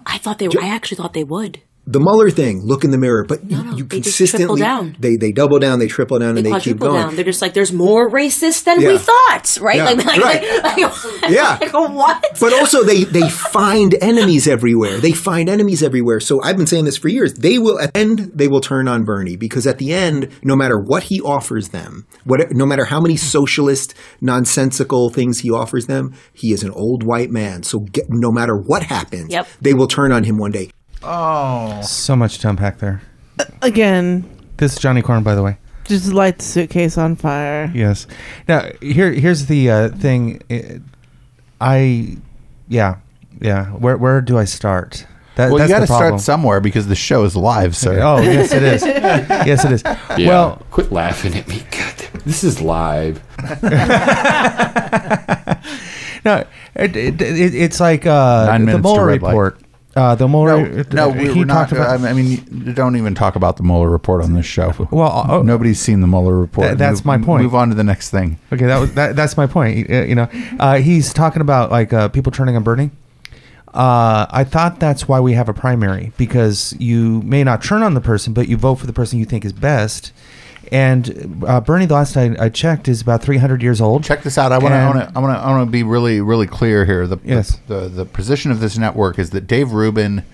I 0.06 0.16
thought 0.18 0.38
they. 0.38 0.48
I 0.60 0.68
actually 0.68 0.96
thought 0.96 1.12
they 1.12 1.24
would. 1.24 1.60
The 1.84 1.98
Mueller 1.98 2.30
thing, 2.30 2.62
look 2.64 2.84
in 2.84 2.92
the 2.92 2.98
mirror. 2.98 3.24
But 3.24 3.50
you, 3.50 3.56
you 3.74 3.84
they 3.84 3.96
consistently 4.00 4.62
they 5.00 5.16
they 5.16 5.32
double 5.32 5.58
down, 5.58 5.80
they 5.80 5.88
triple 5.88 6.20
down, 6.20 6.36
They 6.36 6.42
and 6.44 6.54
they 6.54 6.60
keep 6.60 6.78
going. 6.78 6.94
down. 7.02 7.16
They're 7.16 7.24
just 7.24 7.42
like, 7.42 7.54
there's 7.54 7.72
more 7.72 8.08
racist 8.08 8.64
than 8.64 8.80
Yeah. 8.80 8.88
we 8.90 8.98
thought, 8.98 9.58
right? 9.60 9.76
Yeah, 9.76 9.84
Like, 9.90 9.96
like, 10.06 10.20
right. 10.22 10.62
like, 10.62 10.78
Yeah. 11.28 11.58
like, 11.60 11.72
what? 11.72 12.38
But 12.40 12.52
also 12.52 12.84
they 12.84 13.02
they 13.02 13.28
find 13.28 13.96
enemies 14.00 14.46
everywhere. 14.46 14.98
They 14.98 15.10
find 15.10 15.48
enemies 15.48 15.82
everywhere. 15.82 16.20
So 16.20 16.40
I've 16.40 16.56
been 16.56 16.68
saying 16.68 16.84
this 16.84 16.96
for 16.96 17.08
years. 17.08 17.34
They 17.34 17.58
will 17.58 17.80
at 17.80 17.92
the 17.94 17.98
end 18.00 18.30
they 18.32 18.46
will 18.46 18.60
turn 18.60 18.86
on 18.86 19.02
Bernie 19.04 19.36
because 19.36 19.66
at 19.66 19.78
the 19.78 19.92
end, 19.92 20.28
no 20.44 20.54
matter 20.54 20.78
what 20.78 21.02
he 21.04 21.20
offers 21.20 21.70
them, 21.70 22.06
what 22.24 22.52
no 22.52 22.64
matter 22.64 22.84
how 22.84 23.00
many 23.00 23.16
socialist 23.16 23.94
nonsensical 24.20 25.10
things 25.10 25.40
he 25.40 25.50
offers 25.50 25.86
them, 25.86 26.14
he 26.32 26.52
is 26.52 26.62
an 26.62 26.70
old 26.70 27.02
white 27.02 27.30
man. 27.30 27.64
So 27.64 27.80
get, 27.80 28.04
no 28.08 28.30
matter 28.30 28.56
what 28.56 28.84
happens, 28.84 29.32
Yep. 29.32 29.48
they 29.60 29.74
will 29.74 29.88
turn 29.88 30.12
on 30.12 30.24
him 30.24 30.38
one 30.38 30.52
day. 30.52 30.70
Oh, 31.04 31.80
So 31.82 32.16
much 32.16 32.38
to 32.38 32.48
unpack 32.48 32.78
there. 32.78 33.02
Again, 33.60 34.28
This 34.58 34.74
is 34.74 34.78
Johnny 34.78 35.02
Corn, 35.02 35.22
by 35.22 35.34
the 35.34 35.42
way. 35.42 35.58
just 35.84 36.12
light 36.12 36.38
the 36.38 36.44
suitcase 36.44 36.96
on 36.96 37.16
fire. 37.16 37.70
Yes. 37.74 38.06
Now 38.48 38.68
here 38.80 39.12
here's 39.12 39.46
the 39.46 39.70
uh, 39.70 39.88
thing. 39.88 40.40
Uh, 40.50 40.78
I 41.60 42.16
yeah 42.68 42.96
yeah. 43.40 43.66
Where 43.66 43.96
where 43.96 44.20
do 44.20 44.38
I 44.38 44.44
start? 44.44 45.06
That, 45.36 45.50
well, 45.50 45.62
you 45.62 45.68
got 45.68 45.80
to 45.80 45.86
start 45.86 46.20
somewhere 46.20 46.60
because 46.60 46.88
the 46.88 46.94
show 46.94 47.24
is 47.24 47.34
live, 47.34 47.74
sir. 47.74 48.00
Oh 48.02 48.20
yes, 48.20 48.52
it 48.52 48.62
is. 48.62 48.84
yes, 48.86 49.64
it 49.64 49.72
is. 49.72 49.82
Yeah, 50.18 50.28
Well, 50.28 50.62
quit 50.70 50.92
laughing 50.92 51.34
at 51.34 51.48
me. 51.48 51.62
God, 51.70 51.94
this 52.26 52.44
is 52.44 52.60
live. 52.60 53.22
no, 56.24 56.44
it, 56.74 56.94
it, 56.96 57.22
it, 57.22 57.54
it's 57.54 57.80
like 57.80 58.04
uh, 58.06 58.44
Nine 58.46 58.60
the 58.60 58.66
minutes 58.66 58.82
to 58.82 58.82
Mueller 58.82 59.06
red 59.06 59.22
light. 59.22 59.54
Uh, 59.94 60.14
the 60.14 60.26
Mueller. 60.26 60.84
No, 60.92 61.10
we, 61.10 61.32
he 61.32 61.40
we're 61.40 61.44
not. 61.44 61.68
talked 61.68 61.72
about. 61.72 62.00
I 62.00 62.12
mean, 62.14 62.42
you 62.66 62.72
don't 62.72 62.96
even 62.96 63.14
talk 63.14 63.36
about 63.36 63.58
the 63.58 63.62
Mueller 63.62 63.90
report 63.90 64.22
on 64.22 64.32
this 64.32 64.46
show. 64.46 64.72
Well, 64.90 65.30
uh, 65.30 65.42
nobody's 65.42 65.78
seen 65.80 66.00
the 66.00 66.06
Mueller 66.06 66.36
report. 66.38 66.68
Th- 66.68 66.78
that's 66.78 67.00
Move- 67.00 67.06
my 67.06 67.18
point. 67.18 67.42
Move 67.42 67.54
on 67.54 67.68
to 67.68 67.74
the 67.74 67.84
next 67.84 68.08
thing. 68.10 68.38
Okay, 68.52 68.64
that 68.66 68.78
was 68.78 68.94
that, 68.94 69.16
that's 69.16 69.36
my 69.36 69.46
point. 69.46 69.90
Uh, 69.90 70.04
You 70.04 70.14
know, 70.14 70.28
uh, 70.58 70.76
he's 70.78 71.12
talking 71.12 71.42
about 71.42 71.70
like 71.70 71.92
uh, 71.92 72.08
people 72.08 72.32
turning 72.32 72.56
on 72.56 72.62
Bernie. 72.62 72.90
Uh, 73.74 74.26
I 74.30 74.44
thought 74.44 74.80
that's 74.80 75.08
why 75.08 75.18
we 75.20 75.32
have 75.32 75.48
a 75.48 75.54
primary 75.54 76.12
because 76.18 76.74
you 76.78 77.22
may 77.22 77.42
not 77.42 77.62
turn 77.62 77.82
on 77.82 77.94
the 77.94 78.02
person, 78.02 78.34
but 78.34 78.46
you 78.48 78.56
vote 78.58 78.74
for 78.76 78.86
the 78.86 78.92
person 78.92 79.18
you 79.18 79.24
think 79.24 79.44
is 79.46 79.52
best. 79.54 80.12
And 80.72 81.44
uh, 81.46 81.60
Bernie, 81.60 81.84
the 81.86 81.92
last 81.94 82.16
I, 82.16 82.34
I 82.40 82.48
checked, 82.48 82.88
is 82.88 83.02
about 83.02 83.22
300 83.22 83.62
years 83.62 83.80
old. 83.80 84.02
Check 84.04 84.22
this 84.22 84.38
out. 84.38 84.52
I 84.52 84.58
want 84.58 84.72
to. 84.72 84.78
I 84.78 84.86
want 84.86 84.98
to. 84.98 85.12
I 85.14 85.20
want 85.20 85.36
to. 85.38 85.40
I 85.44 85.50
want 85.50 85.66
to 85.68 85.70
be 85.70 85.82
really, 85.82 86.20
really 86.22 86.46
clear 86.46 86.84
here. 86.86 87.06
The, 87.06 87.18
Yes. 87.22 87.58
the 87.68 87.80
the 87.80 87.88
the 87.88 88.04
position 88.06 88.50
of 88.50 88.60
this 88.60 88.78
network 88.78 89.18
is 89.18 89.30
that 89.30 89.42
Dave 89.46 89.72
Rubin 89.72 90.24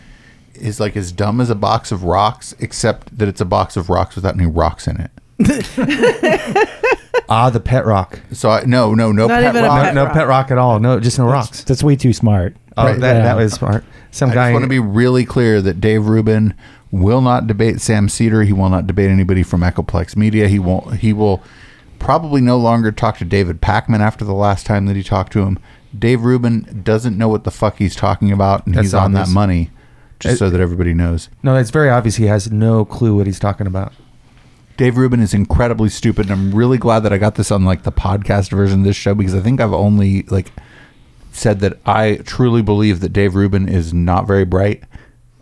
is 0.55 0.79
like 0.79 0.97
as 0.97 1.11
dumb 1.13 1.41
as 1.41 1.51
a 1.51 1.55
box 1.57 1.91
of 1.91 2.05
rocks, 2.05 2.55
except 2.61 3.19
that 3.19 3.27
it's 3.27 3.41
a 3.41 3.45
box 3.45 3.77
of 3.77 3.91
rocks 3.91 4.15
without 4.15 4.35
any 4.35 4.47
rocks 4.47 4.87
in 4.87 5.01
it. 5.01 5.11
Ah, 7.31 7.51
the 7.51 7.61
pet 7.61 7.85
rock. 7.85 8.21
So 8.33 8.49
I, 8.49 8.65
no, 8.65 8.95
no, 8.95 9.13
no 9.13 9.27
Not 9.27 9.43
pet 9.43 9.55
rock. 9.55 9.83
pet 9.83 9.95
no 9.95 10.05
rock. 10.05 10.13
pet 10.15 10.27
rock 10.29 10.51
at 10.51 10.57
all. 10.57 10.81
No, 10.81 10.99
just 10.99 11.19
no 11.19 11.27
rocks. 11.27 11.63
That's 11.63 11.83
way 11.83 11.95
too 11.95 12.15
smart. 12.15 12.57
Oh, 12.75 12.85
Right. 12.87 12.99
that, 13.01 13.17
Yeah. 13.17 13.23
that 13.25 13.37
was 13.37 13.53
smart. 13.53 13.85
Some 14.13 14.31
I 14.31 14.35
guy. 14.35 14.47
just 14.49 14.53
want 14.55 14.63
to 14.63 14.69
be 14.71 14.79
really 14.79 15.27
clear 15.27 15.61
that 15.61 15.79
Dave 15.79 16.07
Rubin 16.07 16.55
will 16.91 17.21
not 17.21 17.47
debate 17.47 17.81
Sam 17.81 18.09
Seder. 18.09 18.43
He 18.43 18.53
will 18.53 18.69
not 18.69 18.87
debate 18.87 19.11
anybody 19.11 19.43
from 19.43 19.61
Echoplex 19.61 20.17
Media. 20.17 20.49
He 20.49 20.59
won't. 20.59 20.97
He 20.97 21.13
will 21.13 21.43
probably 21.99 22.41
no 22.41 22.57
longer 22.59 22.93
talk 22.93 23.19
to 23.19 23.25
David 23.25 23.61
Pakman 23.61 24.01
after 24.01 24.25
the 24.25 24.35
last 24.35 24.67
time 24.67 24.87
that 24.87 24.97
he 24.97 25.03
talked 25.03 25.33
to 25.33 25.41
him. 25.43 25.59
Dave 25.99 26.23
Rubin 26.23 26.83
doesn't 26.85 27.17
know 27.17 27.29
what 27.29 27.45
the 27.45 27.51
fuck 27.51 27.77
he's 27.79 27.97
talking 27.97 28.31
about, 28.31 28.67
and 28.67 28.75
That's 28.75 28.87
he's 28.87 28.95
on 28.95 29.13
that 29.13 29.29
money. 29.29 29.71
Just 30.21 30.35
It- 30.35 30.39
so 30.39 30.51
that 30.51 30.61
everybody 30.61 30.95
knows, 30.95 31.29
no, 31.45 31.55
it's 31.57 31.71
very 31.71 31.89
obvious 31.89 32.17
he 32.17 32.27
has 32.27 32.51
no 32.51 32.85
clue 32.85 33.15
what 33.17 33.27
he's 33.27 33.39
talking 33.39 33.67
about. 33.69 33.93
Dave 34.77 34.97
Rubin 34.97 35.21
is 35.21 35.33
incredibly 35.35 35.89
stupid, 35.89 36.29
and 36.31 36.33
I'm 36.33 36.55
really 36.55 36.79
glad 36.79 37.01
that 37.01 37.13
I 37.13 37.19
got 37.19 37.35
this 37.37 37.51
on 37.51 37.65
like 37.65 37.83
the 37.85 37.93
podcast 37.93 38.51
version 38.51 38.81
of 38.81 38.85
this 38.85 38.97
show 38.97 39.15
because 39.15 39.35
I 39.35 39.41
think 39.41 39.61
I've 39.61 39.73
only 39.73 40.23
like 40.25 40.53
said 41.33 41.61
that 41.61 41.79
I 41.87 42.17
truly 42.25 42.63
believe 42.63 43.01
that 43.01 43.13
Dave 43.13 43.35
Rubin 43.35 43.69
is 43.69 43.93
not 43.95 44.27
very 44.27 44.45
bright 44.45 44.83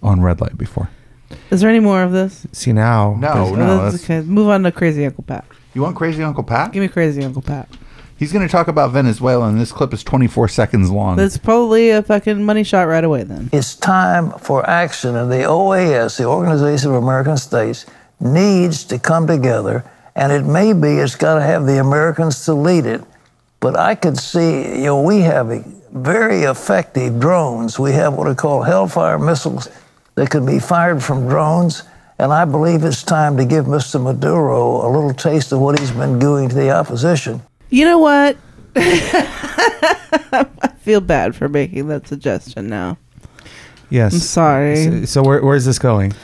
on 0.03 0.21
red 0.21 0.41
light 0.41 0.57
before. 0.59 0.91
Is 1.51 1.61
there 1.61 1.71
any 1.71 1.81
more 1.81 2.03
of 2.03 2.13
this? 2.13 2.47
See 2.53 2.73
now. 2.73 3.17
No, 3.19 3.29
Oh, 3.29 3.55
no. 3.55 3.67
that's 3.83 4.03
that's- 4.03 4.05
okay. 4.05 4.21
Move 4.29 4.49
on 4.49 4.63
to 4.65 4.73
Crazy 4.73 5.05
Uncle 5.07 5.25
Pat. 5.25 5.45
You 5.75 5.83
want 5.83 5.97
Crazy 5.97 6.23
Uncle 6.23 6.43
Pat? 6.45 6.73
Give 6.73 6.81
me 6.83 6.89
Crazy 6.89 7.23
Uncle 7.25 7.43
Pat. 7.43 7.69
He's 8.19 8.33
going 8.33 8.47
to 8.47 8.51
talk 8.51 8.67
about 8.69 8.93
Venezuela, 8.93 9.47
and 9.47 9.61
this 9.61 9.73
clip 9.73 9.93
is 9.93 10.03
24 10.03 10.49
seconds 10.49 10.91
long. 10.91 11.17
That's 11.17 11.37
probably 11.37 11.91
a 11.91 12.03
fucking 12.03 12.43
money 12.45 12.65
shot 12.65 12.89
right 12.89 13.05
away 13.05 13.25
then. 13.25 13.51
It's 13.53 13.75
time 13.77 14.31
for 14.39 14.67
action, 14.69 15.15
and 15.17 15.31
the 15.31 15.45
OAS, 15.45 16.17
the 16.17 16.25
Organization 16.25 16.91
of 16.91 17.03
American 17.03 17.37
States, 17.37 17.85
needs 18.19 18.85
to 18.85 18.99
come 18.99 19.27
together. 19.27 19.85
And 20.15 20.33
it 20.33 20.47
may 20.47 20.73
be 20.73 20.97
it's 20.97 21.15
got 21.15 21.35
to 21.35 21.43
have 21.43 21.67
the 21.67 21.79
Americans 21.79 22.43
to 22.47 22.55
lead 22.55 22.87
it. 22.87 23.03
But 23.61 23.77
I 23.79 23.95
could 23.95 24.17
see, 24.17 24.79
you 24.79 24.85
know, 24.85 25.03
we 25.03 25.21
have 25.21 25.49
very 25.93 26.45
effective 26.45 27.21
drones. 27.21 27.79
We 27.79 27.93
have 27.93 28.15
what 28.15 28.27
are 28.29 28.35
called 28.35 28.67
Hellfire 28.67 29.19
missiles 29.19 29.69
that 30.17 30.31
can 30.31 30.45
be 30.45 30.59
fired 30.59 31.03
from 31.03 31.29
drones. 31.29 31.85
And 32.19 32.33
I 32.33 32.45
believe 32.45 32.83
it's 32.83 33.03
time 33.03 33.37
to 33.37 33.45
give 33.45 33.67
Mr. 33.67 34.03
Maduro 34.03 34.87
a 34.87 34.89
little 34.91 35.13
taste 35.13 35.53
of 35.53 35.61
what 35.61 35.79
he's 35.79 35.91
been 35.91 36.19
doing 36.19 36.49
to 36.49 36.55
the 36.55 36.71
opposition. 36.71 37.43
You 37.69 37.85
know 37.85 37.99
what? 37.99 38.37
I 38.77 40.73
feel 40.81 41.01
bad 41.01 41.37
for 41.37 41.49
making 41.49 41.89
that 41.89 42.09
suggestion 42.09 42.69
now. 42.69 42.97
Yes. 43.91 44.15
I'm 44.15 44.21
sorry. 44.21 44.85
So, 44.85 45.05
so 45.05 45.23
where, 45.23 45.43
where 45.43 45.57
is 45.57 45.67
this 45.67 45.79
going? 45.79 46.15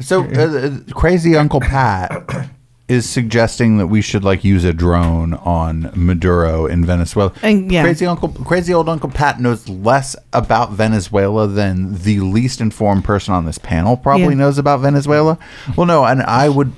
So, 0.00 0.24
uh, 0.24 0.26
uh, 0.28 0.92
Crazy 0.92 1.36
Uncle 1.36 1.60
Pat 1.60 2.50
is 2.88 3.08
suggesting 3.08 3.76
that 3.78 3.86
we 3.88 4.00
should 4.00 4.24
like 4.24 4.42
use 4.44 4.64
a 4.64 4.72
drone 4.72 5.34
on 5.34 5.90
Maduro 5.94 6.64
in 6.66 6.84
Venezuela. 6.86 7.32
And, 7.42 7.70
yeah. 7.70 7.82
Crazy 7.82 8.06
Uncle, 8.06 8.30
Crazy 8.30 8.72
Old 8.72 8.88
Uncle 8.88 9.10
Pat 9.10 9.40
knows 9.40 9.68
less 9.68 10.16
about 10.32 10.72
Venezuela 10.72 11.46
than 11.46 11.94
the 12.02 12.20
least 12.20 12.60
informed 12.62 13.04
person 13.04 13.34
on 13.34 13.44
this 13.44 13.58
panel 13.58 13.96
probably 13.96 14.28
Yeah. 14.28 14.34
knows 14.34 14.56
about 14.58 14.80
Venezuela. 14.80 15.38
Well, 15.76 15.86
no, 15.86 16.04
and 16.04 16.22
I 16.22 16.48
would. 16.48 16.72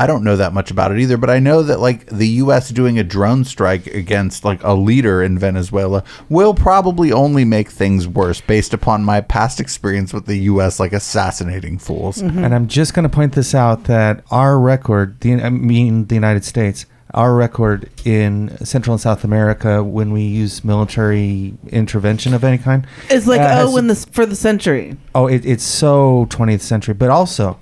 I 0.00 0.06
don't 0.06 0.24
know 0.24 0.36
that 0.36 0.54
much 0.54 0.70
about 0.70 0.92
it 0.92 0.98
either, 0.98 1.18
but 1.18 1.28
I 1.28 1.40
know 1.40 1.62
that 1.62 1.78
like 1.78 2.06
the 2.06 2.26
U.S. 2.26 2.70
doing 2.70 2.98
a 2.98 3.04
drone 3.04 3.44
strike 3.44 3.86
against 3.88 4.46
like 4.46 4.64
a 4.64 4.72
leader 4.72 5.22
in 5.22 5.38
Venezuela 5.38 6.02
will 6.30 6.54
probably 6.54 7.12
only 7.12 7.44
make 7.44 7.68
things 7.68 8.08
worse 8.08 8.40
based 8.40 8.72
upon 8.72 9.04
my 9.04 9.20
past 9.20 9.60
experience 9.60 10.14
with 10.14 10.24
the 10.24 10.38
U.S. 10.38 10.80
like 10.80 10.94
assassinating 10.94 11.78
fools. 11.78 12.22
And 12.22 12.54
I'm 12.54 12.66
just 12.66 12.94
going 12.94 13.02
to 13.02 13.10
point 13.10 13.34
this 13.34 13.54
out 13.54 13.84
that 13.84 14.24
our 14.30 14.58
record, 14.58 15.20
the, 15.20 15.34
I 15.34 15.50
mean 15.50 16.06
the 16.06 16.14
United 16.14 16.46
States, 16.46 16.86
our 17.12 17.34
record 17.34 17.90
in 18.06 18.56
Central 18.64 18.94
and 18.94 19.00
South 19.02 19.22
America 19.22 19.84
when 19.84 20.12
we 20.12 20.22
use 20.22 20.64
military 20.64 21.52
intervention 21.68 22.32
of 22.32 22.42
any 22.42 22.56
kind. 22.56 22.86
It's 23.10 23.26
like 23.26 23.42
uh, 23.42 23.48
has- 23.48 23.68
oh, 23.68 23.76
in 23.76 23.88
the 23.88 23.96
for 23.96 24.24
the 24.24 24.36
century. 24.36 24.96
Oh, 25.14 25.26
it, 25.26 25.44
it's 25.44 25.64
so 25.64 26.26
20th 26.30 26.62
century, 26.62 26.94
but 26.94 27.10
also 27.10 27.58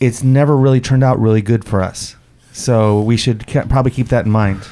it's 0.00 0.22
never 0.22 0.56
really 0.56 0.80
turned 0.80 1.02
out 1.04 1.18
really 1.20 1.42
good 1.42 1.64
for 1.64 1.82
us. 1.82 2.16
So 2.52 3.00
we 3.02 3.16
should 3.16 3.46
ca- 3.46 3.66
probably 3.66 3.90
keep 3.92 4.08
that 4.08 4.26
in 4.26 4.32
mind. 4.32 4.62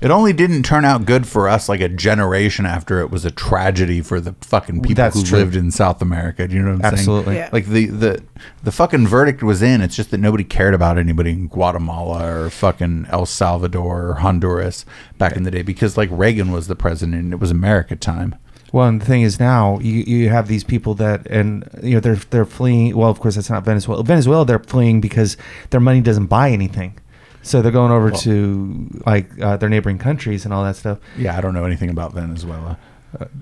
It 0.00 0.10
only 0.10 0.32
didn't 0.32 0.64
turn 0.64 0.84
out 0.84 1.04
good 1.06 1.28
for 1.28 1.48
us 1.48 1.68
like 1.68 1.80
a 1.80 1.88
generation 1.88 2.66
after 2.66 2.98
it 3.00 3.12
was 3.12 3.24
a 3.24 3.30
tragedy 3.30 4.00
for 4.00 4.20
the 4.20 4.32
fucking 4.40 4.80
people 4.82 4.96
That's 4.96 5.14
who 5.16 5.22
true. 5.24 5.38
lived 5.38 5.54
in 5.54 5.70
South 5.70 6.02
America. 6.02 6.48
Do 6.48 6.56
you 6.56 6.62
know 6.62 6.72
what 6.74 6.84
I'm 6.84 6.92
Absolutely. 6.92 7.34
saying? 7.34 7.36
Yeah. 7.36 7.50
Like 7.52 7.66
the, 7.66 7.86
the 7.86 8.22
the 8.64 8.72
fucking 8.72 9.06
verdict 9.06 9.44
was 9.44 9.62
in. 9.62 9.80
It's 9.80 9.94
just 9.94 10.10
that 10.10 10.18
nobody 10.18 10.42
cared 10.42 10.74
about 10.74 10.98
anybody 10.98 11.30
in 11.30 11.46
Guatemala 11.46 12.28
or 12.46 12.50
fucking 12.50 13.06
El 13.10 13.26
Salvador 13.26 14.08
or 14.08 14.14
Honduras 14.14 14.84
back 15.18 15.36
in 15.36 15.44
the 15.44 15.52
day 15.52 15.62
because 15.62 15.96
like 15.96 16.08
Reagan 16.10 16.50
was 16.50 16.66
the 16.66 16.74
president 16.74 17.22
and 17.22 17.32
it 17.32 17.38
was 17.38 17.52
America 17.52 17.94
time. 17.94 18.34
Well, 18.72 18.88
and 18.88 19.00
the 19.00 19.04
thing 19.06 19.20
is 19.22 19.38
now 19.38 19.78
you, 19.80 20.02
you 20.02 20.28
have 20.30 20.48
these 20.48 20.64
people 20.64 20.94
that 20.94 21.26
and 21.28 21.68
you 21.82 21.94
know 21.94 22.00
they're 22.00 22.16
they're 22.16 22.46
fleeing. 22.46 22.96
Well, 22.96 23.10
of 23.10 23.20
course 23.20 23.34
that's 23.34 23.50
not 23.50 23.64
Venezuela. 23.64 24.02
Venezuela 24.02 24.46
they're 24.46 24.58
fleeing 24.58 25.00
because 25.00 25.36
their 25.70 25.80
money 25.80 26.00
doesn't 26.00 26.26
buy 26.26 26.50
anything, 26.50 26.98
so 27.42 27.60
they're 27.60 27.70
going 27.70 27.92
over 27.92 28.10
Well- 28.10 28.20
to 28.20 28.88
like 29.06 29.38
uh, 29.40 29.58
their 29.58 29.68
neighboring 29.68 29.98
countries 29.98 30.44
and 30.46 30.54
all 30.54 30.64
that 30.64 30.76
stuff. 30.76 30.98
Yeah, 31.18 31.36
I 31.36 31.40
don't 31.42 31.52
know 31.54 31.64
anything 31.66 31.90
about 31.90 32.14
Venezuela. 32.14 32.78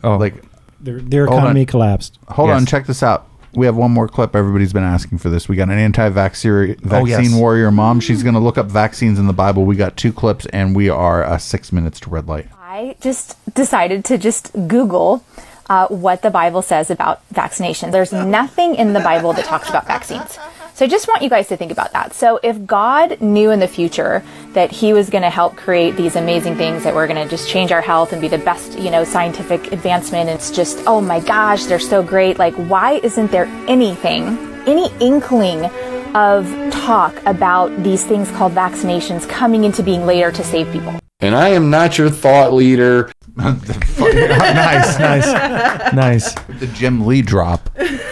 oh, 0.02 0.16
like 0.16 0.34
Their, 0.80 0.98
their 1.00 1.24
economy 1.26 1.64
collapsed. 1.64 2.18
Hold 2.28 2.50
on, 2.50 2.66
check 2.66 2.86
this 2.86 3.02
out. 3.04 3.28
We 3.53 3.66
have 3.66 3.76
one 3.76 3.90
more 3.90 4.07
clip. 4.09 4.36
Everybody's 4.36 4.72
been 4.72 4.84
asking 4.84 5.18
for 5.18 5.28
this. 5.28 5.48
We 5.48 5.57
got 5.57 5.68
an 5.70 5.78
anti-vaccine 5.78 6.76
Oh, 6.90 7.05
yes. 7.05 7.34
warrior 7.34 7.70
mom. 7.70 8.01
She's 8.01 8.22
going 8.22 8.34
to 8.34 8.40
look 8.40 8.57
up 8.59 8.66
vaccines 8.66 9.18
in 9.18 9.26
the 9.26 9.32
Bible. 9.32 9.64
We 9.64 9.74
got 9.76 9.96
two 9.96 10.12
clips, 10.12 10.46
and 10.46 10.74
we 10.76 10.88
are 10.88 11.24
uh, 11.24 11.38
six 11.38 11.72
minutes 11.72 11.98
to 12.01 12.11
red 12.11 12.28
light. 12.28 12.46
I 12.61 12.96
just 13.01 13.36
decided 13.55 14.05
to 14.07 14.18
just 14.18 14.53
Google 14.68 15.24
uh, 15.68 15.88
what 15.88 16.22
the 16.22 16.30
Bible 16.30 16.62
says 16.62 16.90
about 16.90 17.24
vaccination. 17.32 17.90
There's 17.90 18.12
nothing 18.12 18.74
in 18.76 18.92
the 18.92 19.01
Bible 19.01 19.32
that 19.32 19.44
talks 19.44 19.68
about 19.68 19.86
vaccines. 19.86 20.38
So 20.80 20.86
I 20.86 20.88
just 20.88 21.08
want 21.08 21.20
you 21.20 21.28
guys 21.28 21.46
to 21.48 21.58
think 21.58 21.72
about 21.72 21.92
that. 21.92 22.14
So 22.14 22.40
if 22.42 22.64
God 22.64 23.20
knew 23.20 23.50
in 23.50 23.60
the 23.60 23.68
future 23.68 24.22
that 24.54 24.70
He 24.70 24.94
was 24.94 25.10
going 25.10 25.20
to 25.20 25.28
help 25.28 25.54
create 25.54 25.94
these 25.94 26.16
amazing 26.16 26.54
things 26.54 26.84
that 26.84 26.94
were 26.94 27.06
going 27.06 27.22
to 27.22 27.28
just 27.28 27.50
change 27.50 27.70
our 27.70 27.82
health 27.82 28.14
and 28.14 28.20
be 28.22 28.28
the 28.28 28.38
best, 28.38 28.78
you 28.78 28.90
know, 28.90 29.04
scientific 29.04 29.72
advancement, 29.72 30.30
it's 30.30 30.50
just, 30.50 30.82
oh 30.86 31.02
my 31.02 31.20
gosh, 31.20 31.66
they're 31.66 31.78
so 31.78 32.02
great. 32.02 32.38
Like, 32.38 32.54
why 32.54 32.92
isn't 33.02 33.30
there 33.30 33.44
anything, 33.68 34.38
any 34.66 34.90
inkling 35.00 35.66
of 36.14 36.48
talk 36.72 37.14
about 37.26 37.82
these 37.82 38.06
things 38.06 38.30
called 38.30 38.54
vaccinations 38.54 39.28
coming 39.28 39.64
into 39.64 39.82
being 39.82 40.06
later 40.06 40.32
to 40.32 40.42
save 40.42 40.72
people? 40.72 40.98
And 41.20 41.34
I 41.34 41.50
am 41.50 41.68
not 41.68 41.98
your 41.98 42.08
thought 42.08 42.54
leader. 42.54 43.12
nice, 43.36 44.98
nice, 44.98 45.92
nice. 45.92 46.34
The 46.58 46.68
Jim 46.68 47.06
Lee 47.06 47.20
drop. 47.20 47.68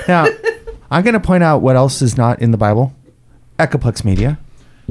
Now, 0.06 0.26
I'm 0.90 1.02
going 1.04 1.14
to 1.14 1.20
point 1.20 1.42
out 1.42 1.60
what 1.62 1.76
else 1.76 2.00
is 2.02 2.16
not 2.16 2.40
in 2.40 2.50
the 2.50 2.56
Bible. 2.58 2.94
Echoplex 3.58 4.04
Media. 4.04 4.38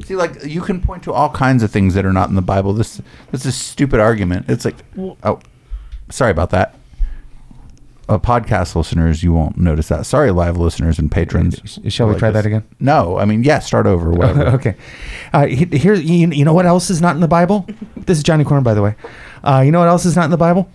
See, 0.04 0.16
like 0.16 0.44
you 0.44 0.62
can 0.62 0.80
point 0.82 1.02
to 1.04 1.14
all 1.14 1.30
kinds 1.32 1.64
of 1.64 1.72
things 1.72 1.96
that 1.96 2.06
are 2.06 2.14
not 2.14 2.30
in 2.30 2.36
the 2.36 2.42
Bible. 2.42 2.74
This 2.74 3.02
this 3.32 3.42
is 3.42 3.48
a 3.48 3.52
stupid 3.52 4.00
argument. 4.00 4.46
It's 4.48 4.64
like, 4.64 4.76
oh, 5.24 5.40
sorry 6.10 6.30
about 6.32 6.52
that. 6.52 6.76
Uh, 8.10 8.18
podcast 8.18 8.74
listeners, 8.76 9.22
you 9.22 9.34
won't 9.34 9.58
notice 9.58 9.90
that. 9.90 10.06
Sorry, 10.06 10.32
live 10.32 10.56
listeners 10.56 10.98
and 11.00 11.12
patrons. 11.12 11.78
Shall 11.90 12.08
we 12.08 12.14
Like 12.14 12.20
try 12.20 12.30
this. 12.32 12.44
that 12.44 12.48
again? 12.48 12.64
No, 12.80 13.18
I 13.18 13.26
mean, 13.26 13.44
yeah, 13.44 13.60
start 13.60 13.86
over. 13.86 14.12
Whatever. 14.14 14.46
okay. 14.56 14.76
Uh, 15.34 15.46
here, 15.48 15.94
you, 15.94 16.30
you 16.30 16.46
know 16.46 16.54
what 16.54 16.66
else 16.66 16.90
is 16.90 17.02
not 17.02 17.16
in 17.16 17.22
the 17.22 17.28
Bible? 17.28 17.68
This 18.08 18.18
is 18.20 18.24
Johnny 18.24 18.46
Corn, 18.46 18.64
by 18.64 18.74
the 18.74 18.82
way. 18.82 18.96
Uh, 19.44 19.62
you 19.66 19.72
know 19.74 19.80
what 19.80 19.90
else 19.90 20.06
is 20.06 20.16
not 20.16 20.24
in 20.24 20.32
the 20.32 20.38
Bible? 20.38 20.70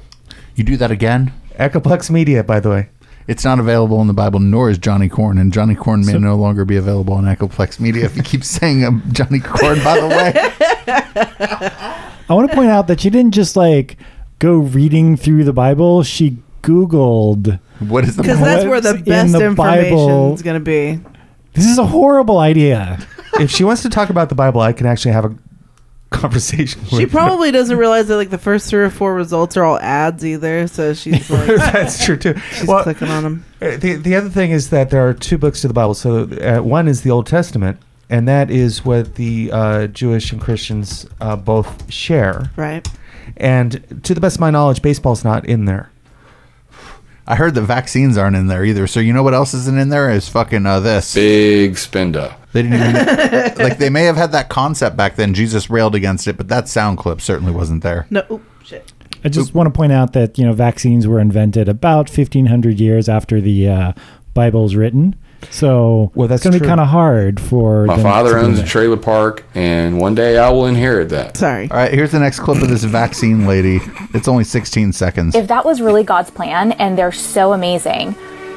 You 0.54 0.64
do 0.64 0.76
that 0.76 0.90
again? 0.90 1.32
Echoplex 1.58 2.10
Media, 2.10 2.44
by 2.44 2.60
the 2.60 2.68
way. 2.68 2.88
It's 3.26 3.44
not 3.44 3.58
available 3.58 4.00
in 4.00 4.08
the 4.08 4.14
Bible, 4.14 4.40
nor 4.40 4.68
is 4.70 4.78
Johnny 4.78 5.08
Corn, 5.08 5.38
and 5.38 5.52
Johnny 5.52 5.74
Corn 5.74 6.04
may 6.04 6.14
no 6.18 6.34
longer 6.36 6.64
be 6.64 6.76
available 6.76 7.14
on 7.14 7.24
Echoplex 7.24 7.78
Media 7.78 8.04
if 8.04 8.16
you 8.16 8.22
keep 8.22 8.44
saying 8.58 8.84
um, 8.84 9.02
Johnny 9.12 9.38
Corn. 9.40 9.82
By 9.84 10.00
the 10.00 10.08
way, 10.08 10.32
I 12.28 12.34
want 12.34 12.50
to 12.50 12.54
point 12.56 12.70
out 12.70 12.88
that 12.88 13.00
she 13.00 13.10
didn't 13.10 13.32
just 13.32 13.56
like 13.56 13.96
go 14.38 14.56
reading 14.56 15.16
through 15.16 15.44
the 15.44 15.52
Bible. 15.52 16.02
She 16.02 16.38
Googled 16.62 17.58
what 17.80 18.04
is 18.04 18.16
the 18.16 18.22
Because 18.22 18.40
that's 18.40 18.64
where 18.64 18.80
the 18.80 18.94
best 18.94 19.26
in 19.26 19.32
the 19.32 19.46
information 19.46 19.96
Bible. 19.96 20.34
is 20.34 20.42
going 20.42 20.54
to 20.54 20.64
be. 20.64 21.00
This 21.54 21.66
is 21.66 21.78
a 21.78 21.86
horrible 21.86 22.38
idea. 22.38 22.98
if 23.34 23.50
she 23.50 23.64
wants 23.64 23.82
to 23.82 23.90
talk 23.90 24.10
about 24.10 24.28
the 24.28 24.34
Bible, 24.34 24.60
I 24.60 24.72
can 24.72 24.86
actually 24.86 25.12
have 25.12 25.24
a 25.24 25.36
conversation 26.12 26.80
with 26.82 26.90
She 26.94 27.06
probably 27.06 27.50
doesn't 27.50 27.76
realize 27.76 28.08
that 28.08 28.16
like 28.16 28.30
the 28.30 28.38
first 28.38 28.68
three 28.68 28.82
or 28.82 28.90
four 28.90 29.14
results 29.14 29.56
are 29.56 29.64
all 29.64 29.78
ads 29.80 30.24
either. 30.24 30.66
So 30.66 30.94
she's 30.94 31.30
like, 31.30 31.46
That's 31.46 32.04
true 32.04 32.16
too. 32.16 32.34
She's 32.52 32.66
clicking 32.68 33.08
on 33.08 33.22
them. 33.22 33.44
Uh, 33.60 33.76
The, 33.76 33.94
the 33.96 34.14
other 34.16 34.30
thing 34.30 34.50
is 34.50 34.70
that 34.70 34.90
there 34.90 35.06
are 35.06 35.14
two 35.14 35.38
books 35.38 35.60
to 35.62 35.68
the 35.68 35.74
Bible. 35.74 35.94
So 35.94 36.24
uh, 36.24 36.62
one 36.62 36.88
is 36.88 37.02
the 37.02 37.10
Old 37.10 37.26
Testament, 37.26 37.78
and 38.10 38.26
that 38.28 38.50
is 38.50 38.84
what 38.84 39.14
the 39.14 39.50
uh, 39.52 39.86
Jewish 39.88 40.32
and 40.32 40.40
Christians 40.40 41.06
uh, 41.20 41.36
both 41.36 41.92
share. 41.92 42.50
Right. 42.56 42.86
And 43.36 44.00
to 44.04 44.14
the 44.14 44.20
best 44.20 44.36
of 44.36 44.40
my 44.40 44.50
knowledge, 44.50 44.82
baseball's 44.82 45.22
not 45.24 45.46
in 45.46 45.64
there. 45.66 45.91
I 47.32 47.34
heard 47.34 47.54
the 47.54 47.62
vaccines 47.62 48.18
aren't 48.18 48.36
in 48.36 48.48
there 48.48 48.62
either. 48.62 48.86
So 48.86 49.00
you 49.00 49.14
know 49.14 49.22
what 49.22 49.32
else 49.32 49.54
isn't 49.54 49.78
in 49.78 49.88
there 49.88 50.10
is 50.10 50.28
fucking 50.28 50.66
uh, 50.66 50.80
this 50.80 51.14
big 51.14 51.78
spender. 51.78 52.36
They 52.52 52.60
didn't 52.60 52.74
even 52.80 52.94
like. 53.56 53.78
They 53.78 53.88
may 53.88 54.04
have 54.04 54.16
had 54.16 54.32
that 54.32 54.50
concept 54.50 54.98
back 54.98 55.16
then. 55.16 55.32
Jesus 55.32 55.70
railed 55.70 55.94
against 55.94 56.28
it, 56.28 56.36
but 56.36 56.48
that 56.48 56.68
sound 56.68 56.98
clip 56.98 57.22
certainly 57.22 57.50
wasn't 57.50 57.82
there. 57.82 58.06
No, 58.10 58.22
oop, 58.30 58.42
shit. 58.62 58.92
I 59.24 59.30
just 59.30 59.54
want 59.54 59.66
to 59.66 59.70
point 59.70 59.92
out 59.92 60.12
that 60.12 60.36
you 60.36 60.44
know 60.44 60.52
vaccines 60.52 61.06
were 61.06 61.18
invented 61.18 61.70
about 61.70 62.10
1500 62.10 62.78
years 62.78 63.08
after 63.08 63.40
the 63.40 63.66
uh, 63.66 63.92
Bible's 64.34 64.74
written. 64.74 65.16
So 65.50 66.12
well, 66.14 66.28
that's 66.28 66.42
going 66.42 66.54
to 66.54 66.60
be 66.60 66.66
kind 66.66 66.80
of 66.80 66.88
hard 66.88 67.40
for 67.40 67.86
My 67.86 68.00
father 68.02 68.38
owns 68.38 68.58
a 68.58 68.64
trailer 68.64 68.96
park, 68.96 69.44
and 69.54 70.00
one 70.00 70.14
day 70.14 70.38
I 70.38 70.50
will 70.50 70.66
inherit 70.66 71.08
that. 71.10 71.36
Sorry. 71.36 71.70
All 71.70 71.76
right, 71.76 71.92
here's 71.92 72.12
the 72.12 72.18
next 72.18 72.40
clip 72.40 72.62
of 72.62 72.68
this 72.68 72.84
vaccine 72.84 73.46
lady. 73.46 73.80
It's 74.14 74.28
only 74.28 74.44
16 74.44 74.92
seconds. 74.92 75.34
If 75.34 75.48
that 75.48 75.64
was 75.64 75.80
really 75.80 76.04
God's 76.04 76.30
plan 76.30 76.72
and 76.72 76.96
they're 76.96 77.12
so 77.12 77.52
amazing, 77.52 78.14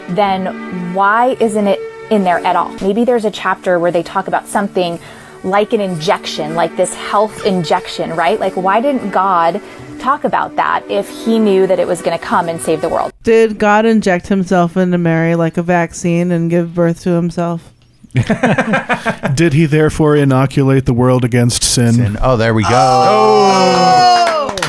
then 0.09 0.93
why 0.93 1.37
isn't 1.39 1.67
it 1.67 1.79
in 2.11 2.23
there 2.23 2.39
at 2.39 2.55
all? 2.55 2.71
Maybe 2.79 3.03
there's 3.03 3.25
a 3.25 3.31
chapter 3.31 3.79
where 3.79 3.91
they 3.91 4.03
talk 4.03 4.27
about 4.27 4.47
something 4.47 4.99
like 5.45 5.73
an 5.73 5.81
injection, 5.81 6.55
like 6.55 6.75
this 6.75 6.93
health 6.93 7.45
injection, 7.45 8.11
right? 8.15 8.39
Like, 8.39 8.53
why 8.53 8.81
didn't 8.81 9.11
God 9.11 9.61
talk 9.99 10.23
about 10.23 10.55
that 10.55 10.83
if 10.89 11.07
he 11.07 11.39
knew 11.39 11.67
that 11.67 11.79
it 11.79 11.87
was 11.87 12.01
going 12.01 12.17
to 12.17 12.23
come 12.23 12.49
and 12.49 12.59
save 12.59 12.81
the 12.81 12.89
world? 12.89 13.13
Did 13.23 13.59
God 13.59 13.85
inject 13.85 14.27
himself 14.27 14.75
into 14.75 14.97
Mary 14.97 15.35
like 15.35 15.57
a 15.57 15.63
vaccine 15.63 16.31
and 16.31 16.49
give 16.49 16.73
birth 16.73 17.01
to 17.01 17.11
himself? 17.11 17.71
Did 19.35 19.53
he 19.53 19.65
therefore 19.65 20.15
inoculate 20.15 20.85
the 20.85 20.93
world 20.93 21.25
against 21.25 21.63
sin? 21.63 22.17
Oh, 22.21 22.37
there 22.37 22.53
we 22.53 22.63
go. 22.63 22.69
Oh! 22.71 24.55
oh! 24.61 24.64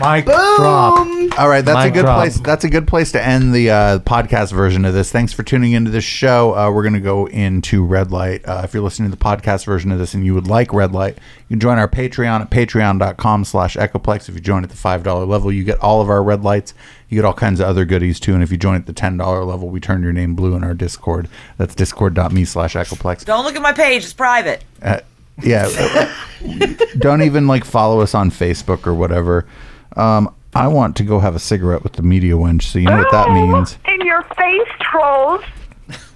Mic 0.00 0.26
drop. 0.26 0.98
All 1.38 1.48
right, 1.48 1.64
that's 1.64 1.86
a 1.86 1.90
good 1.90 2.02
drop. 2.02 2.18
place. 2.18 2.38
That's 2.38 2.64
a 2.64 2.68
good 2.68 2.86
place 2.86 3.12
to 3.12 3.24
end 3.24 3.52
the 3.52 3.70
uh, 3.70 3.98
podcast 4.00 4.52
version 4.52 4.84
of 4.84 4.94
this. 4.94 5.10
Thanks 5.10 5.32
for 5.32 5.42
tuning 5.42 5.72
into 5.72 5.90
this 5.90 6.04
show. 6.04 6.54
Uh, 6.54 6.70
we're 6.70 6.82
going 6.82 6.94
to 6.94 7.00
go 7.00 7.26
into 7.26 7.84
Red 7.84 8.12
Light. 8.12 8.46
Uh, 8.46 8.62
if 8.64 8.74
you're 8.74 8.82
listening 8.82 9.10
to 9.10 9.16
the 9.16 9.22
podcast 9.22 9.64
version 9.64 9.90
of 9.90 9.98
this 9.98 10.14
and 10.14 10.24
you 10.24 10.34
would 10.34 10.46
like 10.46 10.72
Red 10.72 10.92
Light, 10.92 11.16
you 11.16 11.54
can 11.54 11.60
join 11.60 11.78
our 11.78 11.88
Patreon 11.88 12.42
at 12.42 12.50
patreon.com 12.50 13.44
slash 13.44 13.76
echoplex. 13.76 14.28
If 14.28 14.36
you 14.36 14.40
join 14.40 14.62
at 14.62 14.70
the 14.70 14.76
$5 14.76 15.26
level, 15.26 15.50
you 15.50 15.64
get 15.64 15.80
all 15.80 16.00
of 16.00 16.08
our 16.08 16.22
red 16.22 16.44
lights. 16.44 16.74
You 17.08 17.16
get 17.16 17.24
all 17.24 17.34
kinds 17.34 17.58
of 17.58 17.66
other 17.66 17.84
goodies 17.84 18.20
too. 18.20 18.34
And 18.34 18.42
if 18.42 18.52
you 18.52 18.56
join 18.56 18.76
at 18.76 18.86
the 18.86 18.92
$10 18.92 19.46
level, 19.46 19.68
we 19.68 19.80
turn 19.80 20.02
your 20.02 20.12
name 20.12 20.34
blue 20.34 20.54
in 20.54 20.62
our 20.62 20.74
Discord. 20.74 21.28
That's 21.56 21.74
discord.me 21.74 22.44
slash 22.44 22.74
echoplex. 22.74 23.24
Don't 23.24 23.44
look 23.44 23.56
at 23.56 23.62
my 23.62 23.72
page; 23.72 24.04
it's 24.04 24.12
private. 24.12 24.62
Uh, 24.82 25.00
yeah. 25.42 26.12
don't 26.98 27.22
even 27.22 27.46
like 27.46 27.64
follow 27.64 28.00
us 28.00 28.14
on 28.14 28.30
Facebook 28.30 28.86
or 28.86 28.94
whatever. 28.94 29.46
Um, 29.96 30.34
I 30.54 30.68
want 30.68 30.96
to 30.96 31.04
go 31.04 31.18
have 31.20 31.34
a 31.36 31.38
cigarette 31.38 31.82
with 31.82 31.92
the 31.94 32.02
media 32.02 32.34
wench. 32.34 32.62
So 32.62 32.78
you 32.78 32.86
know 32.86 32.96
what 32.98 33.10
that 33.10 33.30
means. 33.30 33.78
In 33.86 34.00
your 34.06 34.22
face, 34.22 34.68
trolls. 34.80 35.44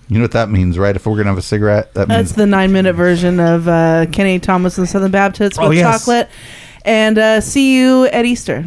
You 0.08 0.18
know 0.18 0.24
what 0.24 0.32
that 0.32 0.50
means, 0.50 0.78
right? 0.78 0.94
If 0.94 1.06
we're 1.06 1.16
gonna 1.16 1.30
have 1.30 1.38
a 1.38 1.42
cigarette, 1.42 1.94
that 1.94 2.08
That's 2.08 2.30
means 2.30 2.34
the 2.34 2.46
nine 2.46 2.72
minute 2.72 2.94
version 2.94 3.40
of 3.40 3.66
uh, 3.68 4.06
Kenny 4.12 4.38
Thomas 4.38 4.76
and 4.76 4.86
the 4.86 4.90
Southern 4.90 5.10
Baptists 5.10 5.58
with 5.58 5.68
Oh, 5.68 5.70
yes. 5.70 6.00
chocolate. 6.00 6.28
And 6.84 7.16
uh, 7.18 7.40
see 7.40 7.76
you 7.78 8.06
at 8.06 8.24
Easter. 8.26 8.64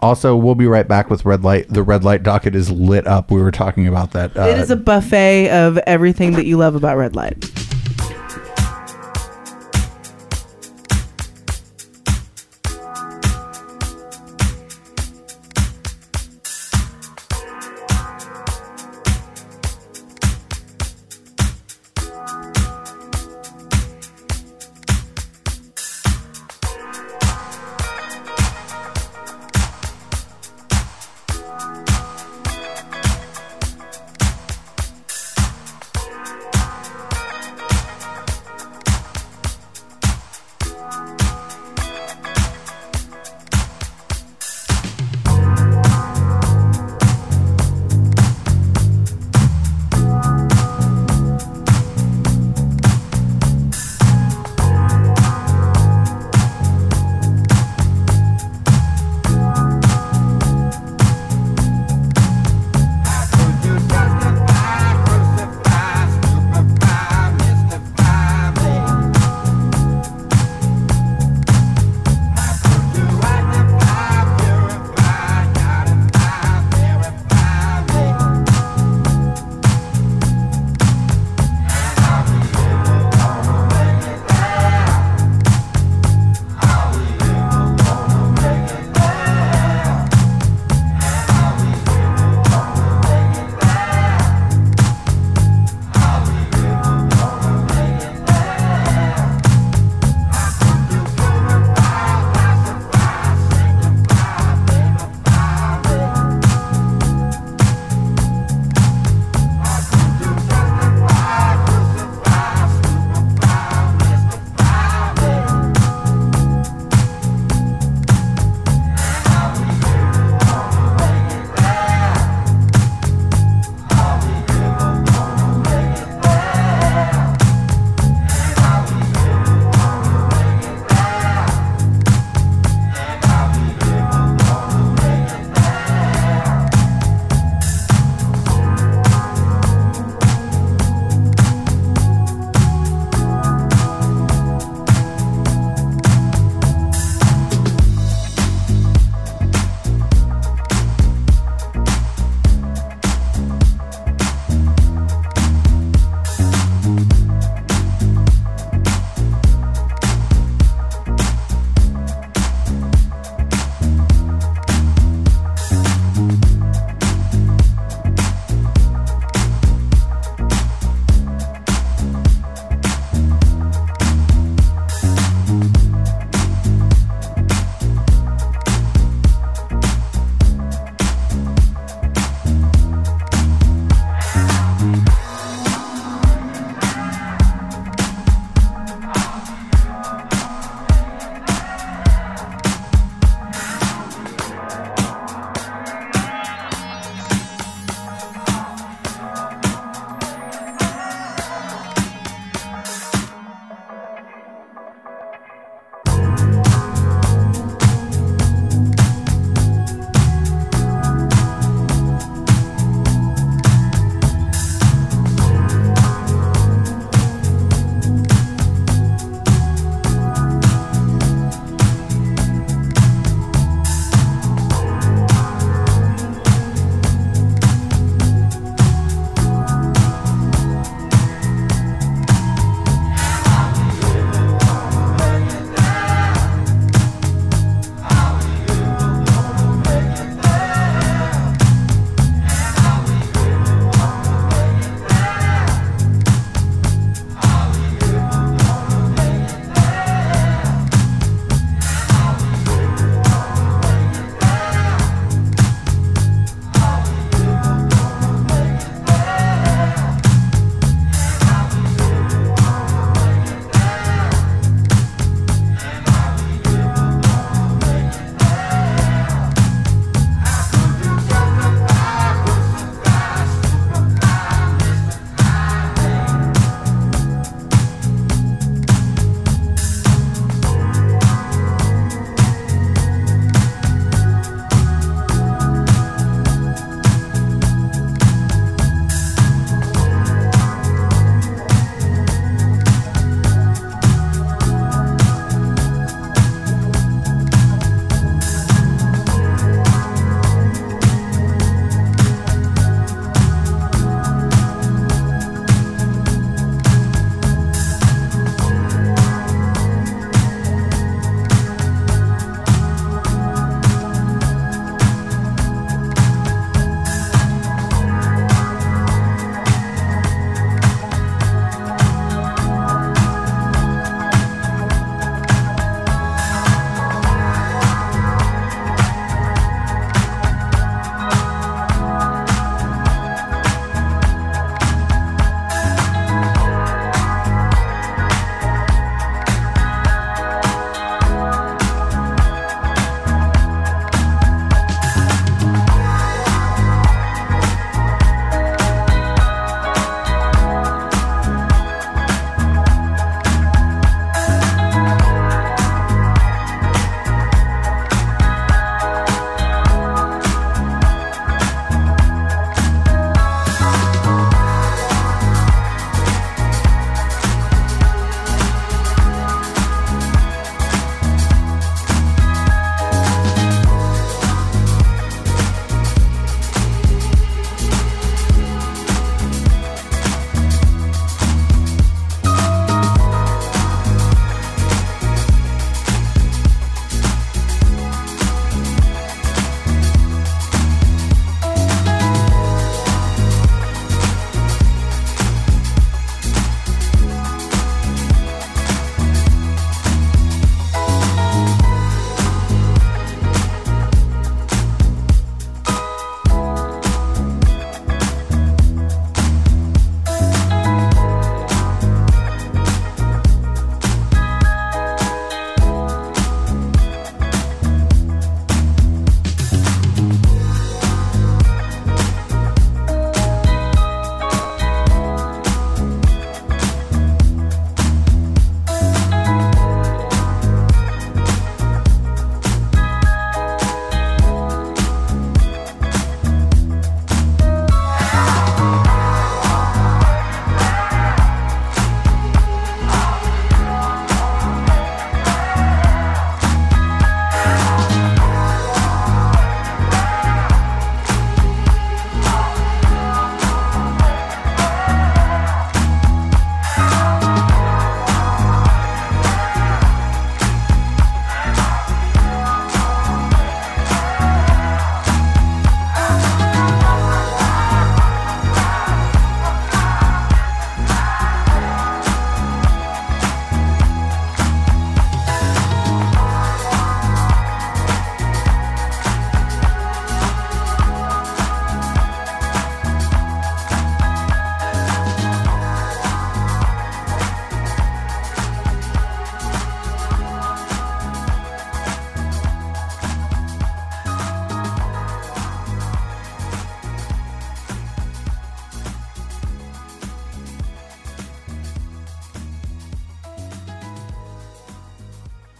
Also, 0.00 0.34
we'll 0.36 0.56
be 0.56 0.66
right 0.66 0.86
back 0.88 1.08
with 1.08 1.24
red 1.24 1.44
light. 1.44 1.68
The 1.68 1.82
red 1.82 2.02
light 2.02 2.24
docket 2.24 2.56
is 2.56 2.70
lit 2.70 3.06
up. 3.06 3.30
We 3.30 3.40
were 3.40 3.52
talking 3.52 3.86
about 3.86 4.10
that. 4.12 4.36
Uh, 4.36 4.42
it 4.48 4.58
is 4.58 4.70
a 4.70 4.76
buffet 4.76 5.48
of 5.50 5.78
everything 5.86 6.32
that 6.32 6.44
you 6.44 6.56
love 6.56 6.74
about 6.74 6.96
red 6.96 7.14
light. 7.14 7.38